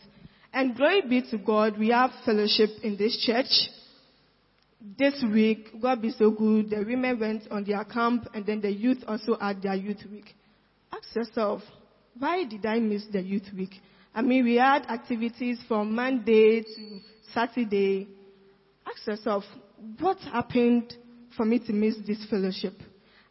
And 0.55 0.75
glory 0.75 1.03
be 1.03 1.21
to 1.33 1.37
God, 1.37 1.79
we 1.79 1.91
have 1.91 2.13
fellowship 2.25 2.71
in 2.83 2.97
this 2.97 3.15
church 3.27 3.69
this 4.97 5.23
week, 5.23 5.79
God 5.83 6.01
be 6.01 6.11
so 6.11 6.31
good, 6.31 6.71
the 6.71 6.79
women 6.79 7.21
went 7.21 7.43
on 7.51 7.65
their 7.65 7.85
camp 7.85 8.27
and 8.33 8.47
then 8.47 8.63
the 8.63 8.73
youth 8.73 9.05
also 9.07 9.37
had 9.39 9.61
their 9.61 9.75
youth 9.75 10.03
week. 10.11 10.35
Ask 10.91 11.15
yourself, 11.15 11.61
why 12.19 12.45
did 12.45 12.65
I 12.65 12.79
miss 12.79 13.05
the 13.13 13.21
youth 13.21 13.49
week? 13.55 13.75
I 14.15 14.23
mean, 14.23 14.45
we 14.45 14.55
had 14.55 14.87
activities 14.87 15.59
from 15.69 15.95
Monday 15.95 16.63
to 16.63 17.01
Saturday. 17.35 18.09
Ask 18.87 19.07
yourself, 19.07 19.45
what 19.99 20.19
happened 20.19 20.95
for 21.37 21.45
me 21.45 21.59
to 21.61 21.73
miss 21.73 21.97
this 22.07 22.25
fellowship? 22.29 22.75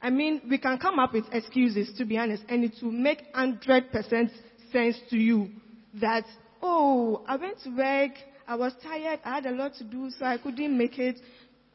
I 0.02 0.10
mean, 0.10 0.42
we 0.50 0.58
can 0.58 0.78
come 0.78 0.98
up 0.98 1.14
with 1.14 1.26
excuses, 1.32 1.92
to 1.98 2.06
be 2.06 2.18
honest, 2.18 2.44
and 2.48 2.64
it 2.64 2.74
will 2.82 2.92
make 2.92 3.22
100% 3.34 4.30
sense 4.72 4.98
to 5.10 5.18
you 5.18 5.50
that, 5.96 6.24
oh, 6.62 7.22
I 7.26 7.36
went 7.36 7.60
to 7.64 7.70
work, 7.70 8.12
I 8.48 8.56
was 8.56 8.74
tired, 8.82 9.20
I 9.24 9.36
had 9.36 9.46
a 9.46 9.52
lot 9.52 9.74
to 9.76 9.84
do, 9.84 10.10
so 10.18 10.26
I 10.26 10.38
couldn't 10.38 10.78
make 10.78 10.98
it. 10.98 11.20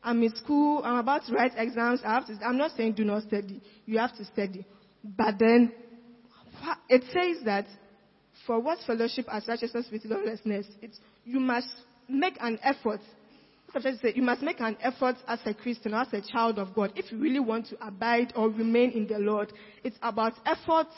I'm 0.03 0.23
in 0.23 0.35
school, 0.35 0.83
I'm 0.85 0.97
about 0.97 1.25
to 1.27 1.33
write 1.33 1.53
exams, 1.57 2.01
I 2.05 2.15
have 2.15 2.27
to, 2.27 2.37
I'm 2.45 2.59
not 2.59 2.73
saying 2.77 2.93
do 2.95 3.05
not 3.05 3.23
study, 3.23 3.63
you 3.87 3.99
have 3.99 4.15
to 4.17 4.25
study. 4.25 4.67
But 5.03 5.39
then, 5.39 5.73
it 6.89 7.05
says 7.13 7.45
that 7.45 7.67
for 8.47 8.61
what 8.61 8.79
fellowship 8.87 9.27
as 9.31 9.47
righteousness 9.49 9.87
with 9.91 10.05
lawlessness, 10.05 10.67
it's, 10.83 10.99
you 11.25 11.41
must 11.41 11.69
make 12.09 12.37
an 12.41 12.59
effort. 12.63 13.01
Say, 13.83 14.13
you 14.15 14.23
must 14.23 14.43
make 14.43 14.61
an 14.61 14.77
effort 14.81 15.17
as 15.27 15.41
a 15.47 15.55
Christian, 15.55 15.95
as 15.95 16.09
a 16.13 16.21
child 16.21 16.59
of 16.59 16.75
God. 16.75 16.93
If 16.97 17.11
you 17.11 17.19
really 17.19 17.41
want 17.41 17.67
to 17.69 17.87
abide 17.87 18.33
or 18.37 18.49
remain 18.49 18.91
in 18.93 19.07
the 19.07 19.19
Lord, 19.19 19.53
it's 19.83 19.97
about 20.03 20.35
effort 20.47 20.89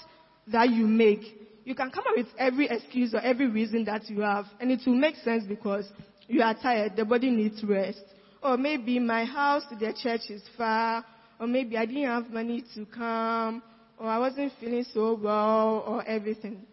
that 0.48 0.70
you 0.70 0.86
make. 0.86 1.20
You 1.64 1.74
can 1.74 1.90
come 1.90 2.04
up 2.08 2.16
with 2.16 2.28
every 2.38 2.68
excuse 2.68 3.14
or 3.14 3.20
every 3.20 3.48
reason 3.48 3.84
that 3.84 4.08
you 4.08 4.20
have, 4.20 4.44
and 4.60 4.70
it 4.70 4.80
will 4.86 4.94
make 4.94 5.16
sense 5.16 5.44
because 5.48 5.90
you 6.28 6.42
are 6.42 6.54
tired, 6.54 6.96
the 6.96 7.04
body 7.04 7.30
needs 7.30 7.62
rest 7.64 8.02
or 8.46 8.56
maybe 8.56 8.98
my 8.98 9.24
house 9.24 9.64
to 9.68 9.74
the 9.74 9.92
church 9.92 10.30
is 10.30 10.42
far, 10.56 11.04
or 11.40 11.46
maybe 11.46 11.76
I 11.76 11.84
didn't 11.84 12.04
have 12.04 12.30
money 12.30 12.62
to 12.74 12.86
come, 12.86 13.62
or 13.98 14.06
I 14.06 14.18
wasn't 14.18 14.52
feeling 14.60 14.84
so 14.94 15.18
well, 15.20 15.82
or 15.86 16.06
everything. 16.06 16.64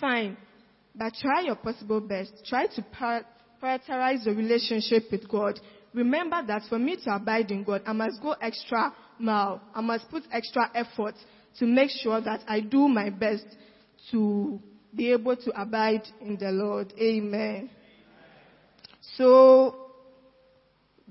Fine. 0.00 0.36
But 0.94 1.12
try 1.20 1.42
your 1.42 1.56
possible 1.56 2.00
best. 2.00 2.30
Try 2.46 2.66
to 2.66 2.82
prioritize 3.62 4.24
the 4.24 4.34
relationship 4.34 5.04
with 5.10 5.28
God. 5.28 5.60
Remember 5.92 6.42
that 6.46 6.62
for 6.68 6.78
me 6.78 6.96
to 7.04 7.14
abide 7.14 7.50
in 7.50 7.64
God, 7.64 7.82
I 7.86 7.92
must 7.92 8.22
go 8.22 8.32
extra 8.40 8.94
mile. 9.18 9.60
I 9.74 9.80
must 9.80 10.08
put 10.10 10.22
extra 10.32 10.70
effort 10.74 11.14
to 11.58 11.66
make 11.66 11.90
sure 11.90 12.20
that 12.20 12.44
I 12.46 12.60
do 12.60 12.88
my 12.88 13.10
best 13.10 13.44
to 14.10 14.60
be 14.94 15.12
able 15.12 15.36
to 15.36 15.60
abide 15.60 16.06
in 16.20 16.36
the 16.36 16.50
Lord. 16.50 16.92
Amen. 17.00 17.70
So 19.16 19.90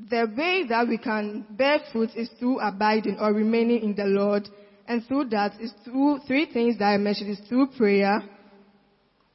the 0.09 0.31
way 0.37 0.65
that 0.69 0.87
we 0.87 0.97
can 0.97 1.45
bear 1.49 1.79
fruit 1.91 2.11
is 2.15 2.29
through 2.39 2.59
abiding 2.59 3.17
or 3.19 3.33
remaining 3.33 3.83
in 3.83 3.95
the 3.95 4.05
Lord. 4.05 4.47
And 4.87 5.05
through 5.05 5.25
that 5.29 5.59
is 5.59 5.73
through 5.83 6.19
three 6.25 6.51
things 6.51 6.79
that 6.79 6.85
I 6.85 6.97
mentioned 6.97 7.31
is 7.31 7.47
through 7.47 7.67
prayer 7.77 8.23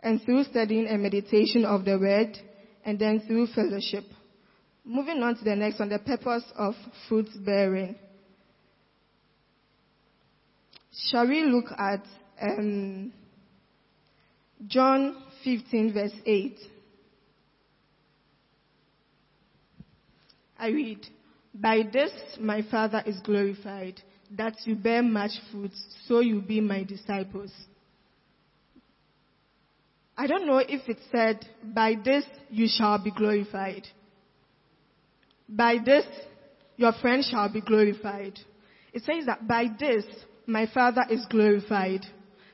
and 0.02 0.20
through 0.22 0.44
studying 0.44 0.86
and 0.86 1.02
meditation 1.02 1.64
of 1.64 1.84
the 1.84 1.98
word 1.98 2.36
and 2.84 2.98
then 2.98 3.20
through 3.26 3.46
fellowship. 3.48 4.04
Moving 4.84 5.22
on 5.22 5.36
to 5.36 5.44
the 5.44 5.56
next 5.56 5.78
one, 5.78 5.88
the 5.88 5.98
purpose 5.98 6.44
of 6.56 6.74
fruit 7.08 7.28
bearing. 7.44 7.96
Shall 11.10 11.26
we 11.26 11.42
look 11.42 11.66
at 11.76 12.04
um, 12.40 13.12
John 14.66 15.16
15 15.42 15.92
verse 15.94 16.12
8? 16.24 16.58
I 20.58 20.68
read, 20.68 21.00
By 21.54 21.82
this 21.90 22.12
my 22.38 22.62
Father 22.70 23.02
is 23.06 23.18
glorified, 23.24 24.00
that 24.36 24.54
you 24.64 24.74
bear 24.76 25.02
much 25.02 25.32
fruit, 25.50 25.72
so 26.06 26.20
you 26.20 26.40
be 26.40 26.60
my 26.60 26.84
disciples. 26.84 27.52
I 30.16 30.26
don't 30.26 30.46
know 30.46 30.58
if 30.58 30.88
it 30.88 30.98
said, 31.10 31.44
By 31.62 31.94
this 32.02 32.24
you 32.50 32.66
shall 32.68 33.02
be 33.02 33.10
glorified. 33.10 33.86
By 35.48 35.76
this 35.84 36.06
your 36.76 36.92
friend 37.00 37.24
shall 37.24 37.52
be 37.52 37.60
glorified. 37.60 38.38
It 38.92 39.02
says 39.02 39.26
that 39.26 39.46
by 39.46 39.66
this 39.78 40.04
my 40.46 40.66
Father 40.72 41.04
is 41.10 41.26
glorified, 41.28 42.02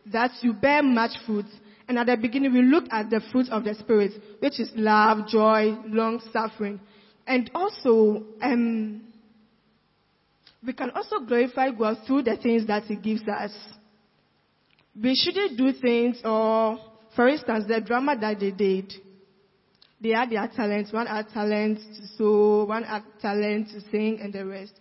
that 0.06 0.30
you 0.42 0.52
bear 0.52 0.82
much 0.82 1.12
fruit. 1.26 1.46
And 1.88 1.98
at 1.98 2.06
the 2.06 2.16
beginning 2.16 2.52
we 2.52 2.62
looked 2.62 2.88
at 2.92 3.10
the 3.10 3.20
fruit 3.32 3.48
of 3.50 3.64
the 3.64 3.74
Spirit, 3.74 4.12
which 4.38 4.60
is 4.60 4.70
love, 4.74 5.26
joy, 5.28 5.76
long 5.86 6.20
suffering, 6.32 6.80
and 7.26 7.50
also, 7.54 8.24
um, 8.42 9.02
we 10.66 10.72
can 10.72 10.90
also 10.90 11.20
glorify 11.20 11.70
God 11.70 11.98
through 12.06 12.22
the 12.22 12.36
things 12.36 12.66
that 12.66 12.84
He 12.84 12.96
gives 12.96 13.22
us. 13.28 13.52
We 15.00 15.14
shouldn't 15.14 15.56
do 15.56 15.72
things, 15.80 16.20
or, 16.24 16.78
for 17.14 17.28
instance, 17.28 17.64
the 17.66 17.80
drama 17.80 18.16
that 18.20 18.40
they 18.40 18.50
did. 18.50 18.92
They 20.00 20.10
had 20.10 20.30
their 20.30 20.48
talents. 20.48 20.92
One 20.92 21.06
had 21.06 21.28
talent 21.28 21.78
to 21.78 22.06
sew, 22.16 22.64
one 22.64 22.84
had 22.84 23.02
talent 23.20 23.68
to 23.68 23.80
sing, 23.90 24.18
and 24.20 24.32
the 24.32 24.46
rest. 24.46 24.72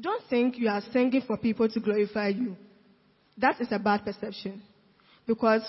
Don't 0.00 0.22
think 0.28 0.58
you 0.58 0.68
are 0.68 0.82
singing 0.92 1.22
for 1.26 1.36
people 1.36 1.68
to 1.68 1.80
glorify 1.80 2.28
you. 2.28 2.56
That 3.38 3.60
is 3.60 3.68
a 3.72 3.78
bad 3.78 4.04
perception. 4.04 4.62
Because 5.26 5.62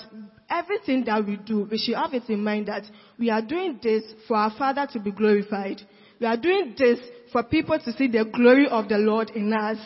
everything 0.50 1.04
that 1.06 1.26
we 1.26 1.38
do, 1.38 1.68
we 1.70 1.78
should 1.78 1.96
have 1.96 2.14
it 2.14 2.30
in 2.30 2.44
mind 2.44 2.68
that 2.68 2.84
we 3.18 3.30
are 3.30 3.42
doing 3.42 3.80
this 3.82 4.04
for 4.28 4.38
our 4.38 4.52
Father 4.58 4.88
to 4.94 5.00
be 5.00 5.12
glorified. 5.12 5.82
We 6.20 6.28
are 6.28 6.38
doing 6.38 6.76
this 6.78 7.00
for 7.32 7.44
people 7.44 7.80
to 7.80 7.94
see 7.94 8.08
the 8.08 8.26
glory 8.26 8.68
of 8.68 8.90
the 8.90 8.98
Lord 8.98 9.32
in 9.32 9.54
us. 9.54 9.78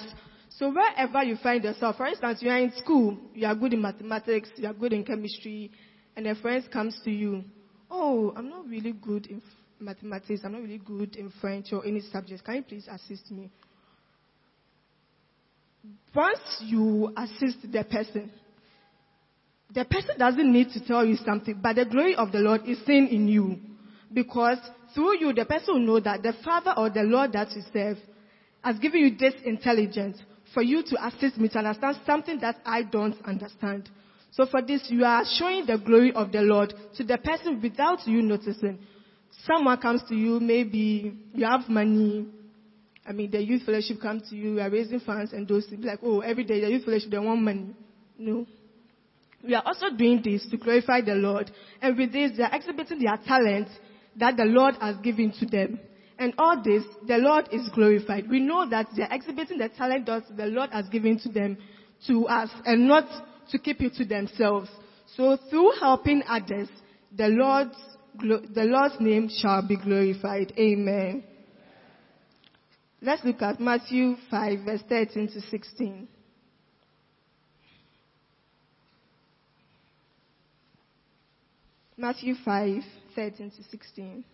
So 0.50 0.72
wherever 0.72 1.24
you 1.24 1.38
find 1.42 1.64
yourself, 1.64 1.98
for 1.98 2.08
instance, 2.08 2.40
you 2.42 2.50
are 2.50 2.58
in 2.58 2.72
school, 2.78 3.18
you 3.34 3.46
are 3.48 3.56
good 3.56 3.74
in 3.74 3.82
mathematics, 3.82 4.50
you 4.56 4.68
are 4.68 4.74
good 4.74 4.94
in 4.94 5.04
chemistry, 5.04 5.72
and 6.16 6.28
a 6.28 6.36
friend 6.36 6.64
comes 6.72 7.00
to 7.04 7.12
you, 7.12 7.44
oh, 7.90 8.34
I'm 8.36 8.50
not 8.50 8.68
really 8.68 8.94
good 8.94 9.28
in 9.28 9.42
mathematics, 9.80 10.42
I'm 10.44 10.54
not 10.54 10.62
really 10.62 10.80
good 10.80 11.16
in 11.16 11.32
French 11.42 11.74
or 11.74 11.86
any 11.86 12.02
subject. 12.02 12.44
Can 12.44 12.56
you 12.56 12.64
please 12.64 12.88
assist 12.90 13.30
me? 13.32 13.52
Once 16.16 16.40
you 16.62 17.14
assist 17.18 17.72
the 17.72 17.84
person, 17.84 18.32
the 19.74 19.84
person 19.86 20.18
doesn't 20.18 20.52
need 20.52 20.70
to 20.70 20.86
tell 20.86 21.06
you 21.06 21.18
something, 21.18 21.60
but 21.62 21.76
the 21.76 21.86
glory 21.86 22.16
of 22.16 22.32
the 22.32 22.40
Lord 22.40 22.62
is 22.66 22.84
seen 22.86 23.08
in 23.08 23.28
you. 23.28 23.58
Because 24.14 24.58
through 24.94 25.20
you, 25.20 25.34
the 25.34 25.44
person 25.44 25.74
will 25.74 25.86
know 25.86 26.00
that 26.00 26.24
the 26.24 26.34
Father 26.44 26.74
or 26.78 26.90
the 26.90 27.04
Lord 27.04 27.34
that 27.34 27.52
you 27.52 27.62
serve 27.74 27.98
has 28.64 28.80
given 28.80 29.02
you 29.02 29.18
this 29.18 29.34
intelligence 29.44 30.18
for 30.54 30.64
you 30.64 30.82
to 30.84 31.06
assist 31.06 31.38
me 31.38 31.50
to 31.50 31.60
understand 31.60 31.98
something 32.06 32.40
that 32.40 32.56
I 32.66 32.84
don't 32.84 33.16
understand. 33.26 33.90
So 34.36 34.46
for 34.46 34.62
this, 34.62 34.82
you 34.90 35.06
are 35.06 35.24
showing 35.38 35.66
the 35.66 35.78
glory 35.78 36.12
of 36.12 36.34
the 36.34 36.42
Lord 36.42 36.74
to 36.98 37.04
the 37.06 37.18
person 37.18 37.62
without 37.62 38.06
you 38.06 38.22
noticing. 38.22 38.80
Someone 39.46 39.78
comes 39.78 40.02
to 40.10 40.16
you, 40.16 40.42
maybe 40.42 41.14
you 41.34 41.46
have 41.46 41.70
money. 41.70 42.28
I 43.08 43.14
mean, 43.14 43.32
the 43.32 43.42
youth 43.42 43.64
fellowship 43.66 44.02
comes 44.02 44.30
to 44.30 44.36
you, 44.36 44.56
you 44.56 44.60
are 44.60 44.70
raising 44.70 45.00
funds, 45.00 45.32
and 45.32 45.48
those 45.48 45.68
be 45.68 45.78
like, 45.78 46.00
oh, 46.04 46.20
every 46.20 46.44
day 46.44 46.60
the 46.60 46.70
youth 46.70 46.84
fellowship, 46.84 47.12
they 47.12 47.18
want 47.18 47.42
money. 47.44 47.76
No. 48.18 48.46
We 49.42 49.56
are 49.56 49.64
also 49.66 49.96
doing 49.96 50.22
this 50.22 50.46
to 50.50 50.58
glorify 50.58 51.00
the 51.00 51.14
Lord. 51.14 51.50
And 51.82 51.98
with 51.98 52.12
this, 52.12 52.32
they 52.36 52.44
are 52.44 52.54
exhibiting 52.54 53.00
their 53.00 53.18
talent 53.26 53.70
that 54.18 54.36
the 54.36 54.46
Lord 54.46 54.76
has 54.82 54.98
given 54.98 55.32
to 55.40 55.46
them. 55.46 55.80
And 56.20 56.34
all 56.38 56.62
this, 56.62 56.84
the 57.08 57.18
Lord 57.18 57.48
is 57.54 57.70
glorified. 57.74 58.30
We 58.30 58.40
know 58.40 58.70
that 58.70 58.88
they 58.98 59.04
are 59.04 59.14
exhibiting 59.14 59.60
the 59.60 59.70
talent 59.70 60.08
that 60.08 60.24
the 60.36 60.48
Lord 60.48 60.72
has 60.72 60.90
given 60.90 61.20
to 61.20 61.30
them, 61.30 61.58
to 62.08 62.28
us, 62.28 62.50
and 62.66 62.88
not 62.88 63.06
to 63.52 63.60
keep 63.60 63.82
it 63.82 63.94
to 63.96 64.06
themselves. 64.06 64.70
So 65.16 65.38
through 65.50 65.74
helping 65.80 66.24
others, 66.28 66.70
the 67.16 67.28
Lord's, 67.28 67.78
the 68.20 68.64
Lord's 68.64 68.96
name 69.00 69.30
shall 69.30 69.68
be 69.68 69.78
glorified. 69.78 70.54
Amen. 70.58 71.24
Let's 73.02 73.24
look 73.24 73.42
at 73.42 73.60
Matthew 73.60 74.16
5 74.32 74.60
verse 74.66 74.82
13 74.90 75.28
to 75.28 75.42
16. 75.42 76.08
Matthew 81.98 82.36
5, 82.44 82.82
13 83.16 83.52
to 83.52 83.64
16. 83.64 84.26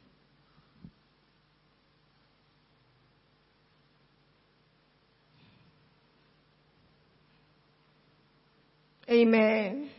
Amen. 9.12 9.89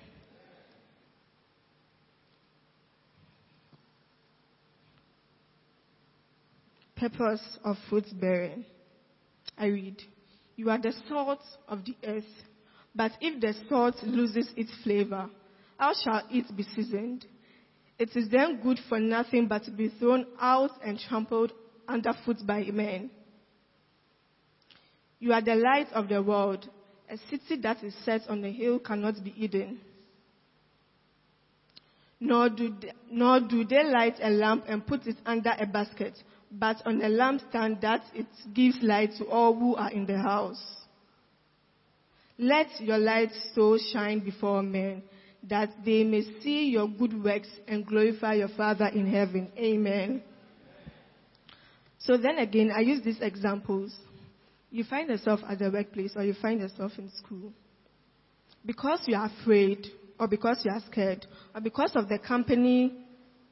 Purpose 6.97 7.43
of 7.63 7.77
fruit 7.91 8.07
bearing. 8.19 8.65
I 9.59 9.67
read, 9.67 9.97
You 10.57 10.71
are 10.71 10.79
the 10.79 10.95
salt 11.09 11.41
of 11.69 11.85
the 11.85 11.95
earth, 12.07 12.25
but 12.95 13.13
if 13.21 13.39
the 13.39 13.55
salt 13.69 13.97
loses 14.03 14.49
its 14.57 14.71
flavor, 14.83 15.29
how 15.77 15.93
shall 16.03 16.23
it 16.31 16.57
be 16.57 16.63
seasoned? 16.63 17.27
It 17.99 18.17
is 18.17 18.31
then 18.31 18.61
good 18.63 18.79
for 18.89 18.99
nothing 18.99 19.47
but 19.47 19.65
to 19.65 19.71
be 19.71 19.91
thrown 19.99 20.25
out 20.41 20.71
and 20.83 20.99
trampled 20.99 21.53
underfoot 21.87 22.39
by 22.47 22.63
men. 22.73 23.11
You 25.19 25.35
are 25.35 25.43
the 25.43 25.57
light 25.57 25.89
of 25.93 26.09
the 26.09 26.23
world. 26.23 26.67
A 27.11 27.17
city 27.31 27.61
that 27.63 27.83
is 27.83 27.95
set 28.05 28.23
on 28.29 28.45
a 28.45 28.51
hill 28.51 28.79
cannot 28.79 29.23
be 29.23 29.31
hidden. 29.31 29.81
Nor 32.21 32.51
do, 32.51 32.75
they, 32.81 32.93
nor 33.11 33.41
do 33.41 33.65
they 33.65 33.83
light 33.85 34.15
a 34.23 34.31
lamp 34.31 34.65
and 34.69 34.87
put 34.87 35.07
it 35.07 35.17
under 35.27 35.53
a 35.59 35.67
basket, 35.67 36.17
but 36.51 36.77
on 36.87 37.03
a 37.03 37.09
lampstand 37.09 37.81
that 37.81 38.03
it 38.15 38.27
gives 38.55 38.79
light 38.81 39.11
to 39.19 39.27
all 39.27 39.55
who 39.55 39.75
are 39.75 39.91
in 39.91 40.07
the 40.07 40.19
house. 40.19 40.63
Let 42.39 42.81
your 42.81 42.99
light 42.99 43.31
so 43.55 43.77
shine 43.93 44.21
before 44.21 44.63
men 44.63 45.03
that 45.49 45.71
they 45.85 46.05
may 46.05 46.23
see 46.41 46.71
your 46.71 46.89
good 46.89 47.23
works 47.23 47.49
and 47.67 47.85
glorify 47.85 48.35
your 48.35 48.49
Father 48.49 48.87
in 48.87 49.11
heaven. 49.11 49.51
Amen. 49.59 50.23
So 51.99 52.17
then 52.17 52.39
again, 52.39 52.73
I 52.75 52.81
use 52.81 53.03
these 53.05 53.21
examples. 53.21 53.93
You 54.73 54.85
find 54.85 55.11
yourself 55.11 55.41
at 55.47 55.59
the 55.59 55.71
workplace 55.71 56.15
or 56.17 56.25
you 56.25 56.33
find 56.41 56.61
yourself 56.61 56.93
in 56.97 57.11
school. 57.19 57.53
Because 58.65 59.01
you 59.07 59.15
are 59.15 59.31
afraid 59.41 59.87
or 60.19 60.27
because 60.27 60.63
you 60.65 60.71
are 60.71 60.81
scared 60.91 61.27
or 61.55 61.61
because 61.61 61.93
of 61.95 62.09
the 62.09 62.19
company 62.19 62.95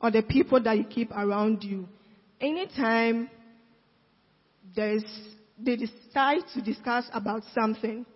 or 0.00 0.11
the 0.11 0.22
people 0.22 0.62
that 0.62 0.78
you 0.78 0.85
keep 0.85 1.11
around 1.12 1.62
you, 1.62 1.87
anytime 2.40 3.28
there 4.74 4.94
is, 4.94 5.04
they 5.59 5.76
decide 5.76 6.40
to 6.54 6.62
discuss 6.62 7.04
about 7.12 7.42
something, 7.54 8.06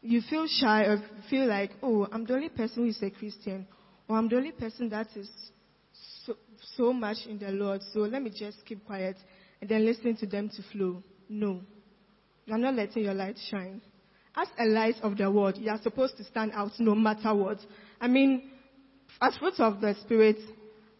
you 0.00 0.22
feel 0.30 0.46
shy 0.46 0.84
or 0.84 1.02
feel 1.28 1.46
like, 1.46 1.72
oh, 1.82 2.08
I'm 2.10 2.24
the 2.24 2.34
only 2.34 2.48
person 2.48 2.84
who 2.84 2.88
is 2.88 3.02
a 3.02 3.10
Christian, 3.10 3.66
or 4.08 4.16
I'm 4.16 4.30
the 4.30 4.36
only 4.36 4.52
person 4.52 4.88
that 4.90 5.08
is 5.14 5.28
so, 6.24 6.36
so 6.76 6.92
much 6.94 7.18
in 7.28 7.38
the 7.38 7.50
Lord, 7.50 7.82
so 7.92 8.00
let 8.00 8.22
me 8.22 8.30
just 8.30 8.64
keep 8.64 8.86
quiet 8.86 9.16
and 9.60 9.68
then 9.68 9.84
listen 9.84 10.16
to 10.16 10.26
them 10.26 10.48
to 10.48 10.62
flow. 10.72 11.02
No. 11.28 11.60
You're 12.46 12.58
not 12.58 12.74
letting 12.74 13.04
your 13.04 13.14
light 13.14 13.36
shine. 13.50 13.80
As 14.36 14.48
a 14.58 14.66
light 14.66 14.96
of 15.02 15.16
the 15.16 15.30
world, 15.30 15.56
you 15.56 15.70
are 15.70 15.80
supposed 15.82 16.16
to 16.18 16.24
stand 16.24 16.52
out 16.54 16.72
no 16.78 16.94
matter 16.94 17.34
what. 17.34 17.58
I 18.00 18.06
mean, 18.06 18.50
as 19.20 19.36
fruits 19.36 19.58
of 19.58 19.80
the 19.80 19.94
Spirit, 20.02 20.36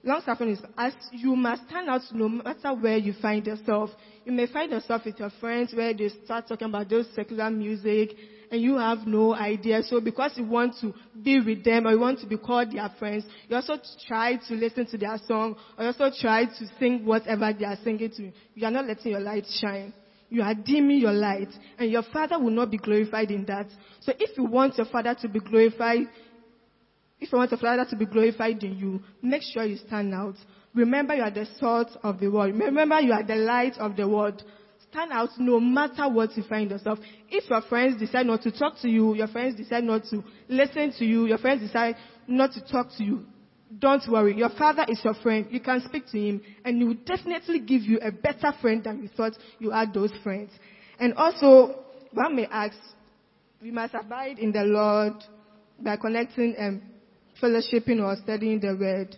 long 0.03 0.23
suffering 0.25 0.51
is 0.51 0.61
as 0.79 0.95
you 1.13 1.37
must 1.37 1.69
stand 1.69 1.91
out 1.91 2.01
no 2.13 2.29
matter 2.29 2.73
where 2.75 2.97
you 2.97 3.13
find 3.21 3.47
yourself. 3.47 3.91
You 4.25 4.33
may 4.33 4.47
find 4.47 4.73
yourself 4.73 5.03
with 5.05 5.19
your 5.19 5.31
friends 5.39 5.75
where 5.75 5.93
they 5.93 6.09
start 6.25 6.49
talking 6.49 6.69
about 6.69 6.89
those 6.89 7.07
secular 7.15 7.51
music 7.51 8.11
and 8.51 8.61
you 8.61 8.79
have 8.79 9.07
no 9.07 9.35
idea. 9.35 9.83
So 9.83 10.01
because 10.01 10.33
you 10.37 10.45
want 10.45 10.75
to 10.81 10.95
be 11.23 11.41
with 11.41 11.63
them 11.65 11.87
or 11.87 11.91
you 11.93 12.01
want 12.01 12.21
to 12.21 12.27
be 12.27 12.39
called 12.39 12.73
their 12.73 12.91
friends, 12.99 13.25
you 13.49 13.57
also 13.57 13.75
try 14.07 14.37
to 14.49 14.55
listen 14.55 14.87
to 14.87 14.99
their 14.99 15.19
song 15.27 15.57
or 15.77 15.85
you 15.85 15.93
also 15.93 16.11
try 16.21 16.47
to 16.47 16.67
sing 16.79 17.05
whatever 17.05 17.53
they 17.53 17.67
are 17.67 17.79
singing 17.85 18.11
to 18.17 18.23
you. 18.23 18.33
You 18.55 18.67
are 18.67 18.71
not 18.71 18.87
letting 18.87 19.13
your 19.13 19.21
light 19.21 19.45
shine. 19.61 19.93
You 20.29 20.43
are 20.43 20.55
dimming 20.55 20.99
your 21.01 21.13
light 21.13 21.49
and 21.79 21.91
your 21.91 22.03
father 22.13 22.39
will 22.39 22.51
not 22.51 22.71
be 22.71 22.79
glorified 22.79 23.31
in 23.31 23.45
that. 23.47 23.69
So 24.01 24.13
if 24.19 24.37
you 24.37 24.45
want 24.45 24.77
your 24.77 24.87
father 24.87 25.15
to 25.23 25.29
be 25.29 25.41
glorified, 25.41 26.07
if 27.21 27.33
you 27.33 27.39
want 27.39 27.51
your 27.51 27.61
father 27.61 27.87
to 27.89 27.97
be 27.97 28.07
glorified 28.07 28.63
in 28.63 28.77
you, 28.77 29.03
make 29.23 29.43
sure 29.43 29.65
you 29.65 29.77
stand 29.77 30.13
out. 30.13 30.35
Remember 30.75 31.15
you 31.15 31.23
are 31.23 31.31
the 31.31 31.47
salt 31.59 31.97
of 32.03 32.21
the 32.21 32.29
world. 32.29 32.55
Remember 32.55 33.01
you 33.01 33.13
are 33.13 33.23
the 33.23 33.37
light 33.37 33.79
of 33.79 33.97
the 33.97 34.07
world 34.07 34.43
stand 34.97 35.13
out 35.13 35.29
no 35.39 35.61
matter 35.61 36.09
what 36.09 36.35
you 36.37 36.43
find 36.49 36.71
yourself. 36.71 36.99
If 37.29 37.51
your 37.51 37.63
friends 37.63 37.99
decide 37.99 38.27
not 38.27 38.43
to 38.43 38.51
talk 38.51 38.81
to 38.83 38.89
you, 38.89 39.15
your 39.15 39.29
friends 39.29 39.57
decide 39.57 39.85
not 39.85 40.05
to 40.11 40.23
listen 40.49 40.93
to 40.99 41.05
you, 41.05 41.27
your 41.27 41.39
friends 41.39 41.61
decide 41.61 41.97
not 42.27 42.53
to 42.53 42.61
talk 42.61 42.89
to 42.97 43.05
you, 43.05 43.27
don't 43.79 44.03
worry. 44.09 44.37
Your 44.37 44.51
father 44.51 44.85
is 44.89 45.01
your 45.03 45.15
friend. 45.15 45.47
You 45.51 45.61
can 45.61 45.83
speak 45.87 46.07
to 46.13 46.19
him 46.19 46.41
and 46.65 46.79
he 46.79 46.85
will 46.85 46.95
definitely 47.05 47.61
give 47.61 47.83
you 47.83 47.99
a 48.01 48.13
better 48.13 48.53
friend 48.61 48.83
than 48.85 49.03
you 49.03 49.09
thought 49.17 49.33
you 49.59 49.71
had 49.71 49.93
those 49.93 50.13
friends. 50.23 50.51
And 50.99 51.15
also, 51.15 51.85
one 52.13 52.37
may 52.37 52.47
ask, 52.47 52.77
we 53.61 53.71
must 53.71 53.95
abide 53.95 54.39
in 54.39 54.53
the 54.53 54.63
Lord 54.63 55.15
by 55.81 55.97
connecting 55.97 56.55
and 56.57 56.83
fellowshipping 57.43 58.03
or 58.03 58.17
studying 58.23 58.61
the 58.61 58.77
word. 58.79 59.17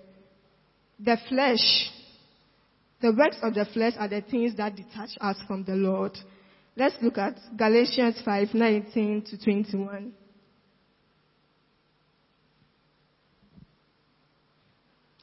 The 0.99 1.17
flesh 1.29 1.91
the 3.01 3.13
works 3.13 3.37
of 3.43 3.55
the 3.55 3.65
flesh 3.73 3.93
are 3.97 4.09
the 4.09 4.23
things 4.23 4.57
that 4.57 4.75
detach 4.75 5.11
us 5.21 5.37
from 5.47 5.63
the 5.63 5.75
Lord. 5.75 6.19
Let's 6.77 6.97
look 7.01 7.17
at 7.19 7.39
Galatians 7.57 8.21
5:19 8.27 9.23
to 9.31 9.39
21. 9.39 10.13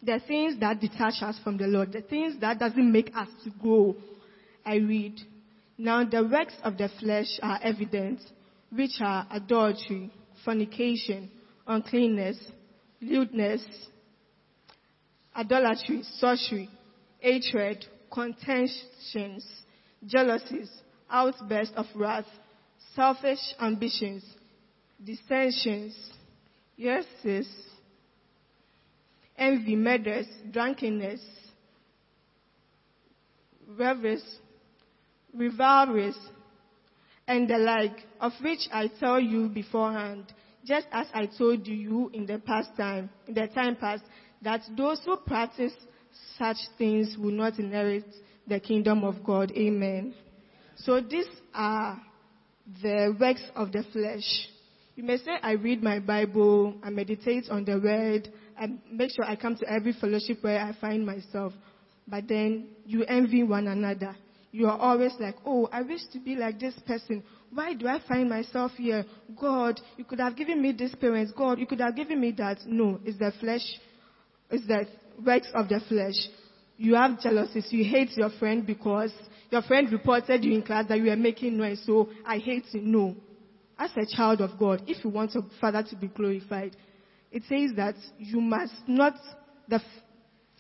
The 0.05 0.19
things 0.27 0.59
that 0.59 0.79
detach 0.79 1.23
us 1.23 1.39
from 1.43 1.57
the 1.57 1.65
Lord, 1.65 1.91
the 1.91 2.01
things 2.01 2.39
that 2.41 2.59
doesn't 2.59 2.91
make 2.91 3.11
us 3.15 3.27
to 3.43 3.49
grow. 3.49 3.95
I 4.63 4.75
read. 4.75 5.19
Now 5.77 6.03
the 6.05 6.23
works 6.23 6.53
of 6.63 6.77
the 6.77 6.89
flesh 6.99 7.39
are 7.41 7.59
evident, 7.63 8.19
which 8.71 9.01
are 9.01 9.25
adultery, 9.31 10.11
fornication, 10.43 11.31
uncleanness, 11.65 12.37
lewdness, 13.01 13.65
idolatry, 15.35 16.03
sorcery, 16.19 16.69
hatred, 17.19 17.83
contentions, 18.11 19.45
jealousies, 20.05 20.69
outbursts 21.09 21.73
of 21.75 21.87
wrath, 21.95 22.25
selfish 22.95 23.39
ambitions, 23.59 24.23
dissensions, 25.03 25.95
yes, 26.77 27.03
sis, 27.21 27.47
envy, 29.37 29.75
murders, 29.75 30.27
drunkenness, 30.51 31.21
revelries, 33.67 34.23
rivalries, 35.33 36.17
and 37.27 37.49
the 37.49 37.57
like, 37.57 38.05
of 38.19 38.31
which 38.41 38.67
I 38.71 38.87
tell 38.99 39.19
you 39.19 39.49
beforehand, 39.49 40.31
just 40.63 40.87
as 40.91 41.07
I 41.13 41.25
told 41.25 41.67
you 41.67 42.09
in 42.13 42.25
the 42.25 42.39
past 42.39 42.69
time, 42.77 43.09
in 43.27 43.33
the 43.33 43.47
time 43.47 43.75
past, 43.75 44.03
that 44.41 44.61
those 44.77 45.01
who 45.05 45.17
practice 45.17 45.73
such 46.37 46.57
things 46.77 47.15
will 47.17 47.31
not 47.31 47.59
inherit 47.59 48.05
the 48.47 48.59
kingdom 48.59 49.03
of 49.03 49.23
God. 49.23 49.51
Amen. 49.55 50.13
So 50.77 51.01
these 51.01 51.27
are 51.53 51.99
the 52.81 53.15
works 53.19 53.43
of 53.55 53.71
the 53.71 53.83
flesh. 53.91 54.49
You 54.95 55.03
may 55.03 55.17
say, 55.17 55.31
I 55.41 55.53
read 55.53 55.83
my 55.83 55.99
Bible, 55.99 56.75
I 56.81 56.89
meditate 56.89 57.49
on 57.49 57.65
the 57.65 57.79
word, 57.79 58.29
I 58.57 58.67
make 58.89 59.11
sure 59.11 59.25
I 59.25 59.35
come 59.35 59.57
to 59.57 59.69
every 59.69 59.91
fellowship 59.93 60.37
where 60.41 60.59
I 60.59 60.73
find 60.79 61.05
myself. 61.05 61.53
But 62.07 62.27
then 62.29 62.67
you 62.85 63.03
envy 63.03 63.43
one 63.43 63.67
another. 63.67 64.15
You 64.51 64.67
are 64.67 64.77
always 64.77 65.11
like, 65.19 65.35
oh, 65.45 65.67
I 65.69 65.81
wish 65.81 65.99
to 66.13 66.19
be 66.19 66.37
like 66.37 66.61
this 66.61 66.75
person. 66.87 67.23
Why 67.53 67.73
do 67.73 67.87
I 67.87 67.99
find 68.07 68.29
myself 68.29 68.71
here? 68.77 69.03
God, 69.37 69.81
you 69.97 70.05
could 70.05 70.19
have 70.19 70.37
given 70.37 70.61
me 70.61 70.71
this 70.71 70.95
parents. 70.95 71.33
God, 71.35 71.59
you 71.59 71.67
could 71.67 71.81
have 71.81 71.95
given 71.95 72.21
me 72.21 72.31
that. 72.37 72.59
No, 72.65 72.99
it's 73.03 73.19
the 73.19 73.33
flesh. 73.41 73.63
It's 74.49 74.65
the 74.65 74.87
works 75.25 75.47
of 75.53 75.67
the 75.67 75.81
flesh. 75.89 76.15
You 76.77 76.95
have 76.95 77.19
jealousies. 77.19 77.67
You 77.69 77.83
hate 77.83 78.11
your 78.15 78.29
friend 78.39 78.65
because 78.65 79.11
your 79.49 79.61
friend 79.63 79.91
reported 79.91 80.45
you 80.45 80.53
in 80.53 80.61
class 80.61 80.85
that 80.87 80.99
you 80.99 81.09
were 81.09 81.17
making 81.17 81.57
noise. 81.57 81.81
So 81.85 82.07
I 82.25 82.37
hate 82.37 82.65
you. 82.71 82.81
No. 82.81 83.15
As 83.77 83.91
a 83.97 84.05
child 84.05 84.41
of 84.41 84.57
God, 84.57 84.83
if 84.87 85.03
you 85.03 85.09
want 85.09 85.33
your 85.33 85.43
Father 85.59 85.83
to 85.89 85.95
be 85.95 86.07
glorified, 86.07 86.75
it 87.31 87.43
says 87.49 87.75
that 87.75 87.95
you 88.17 88.39
must 88.39 88.73
not, 88.87 89.15
the 89.67 89.81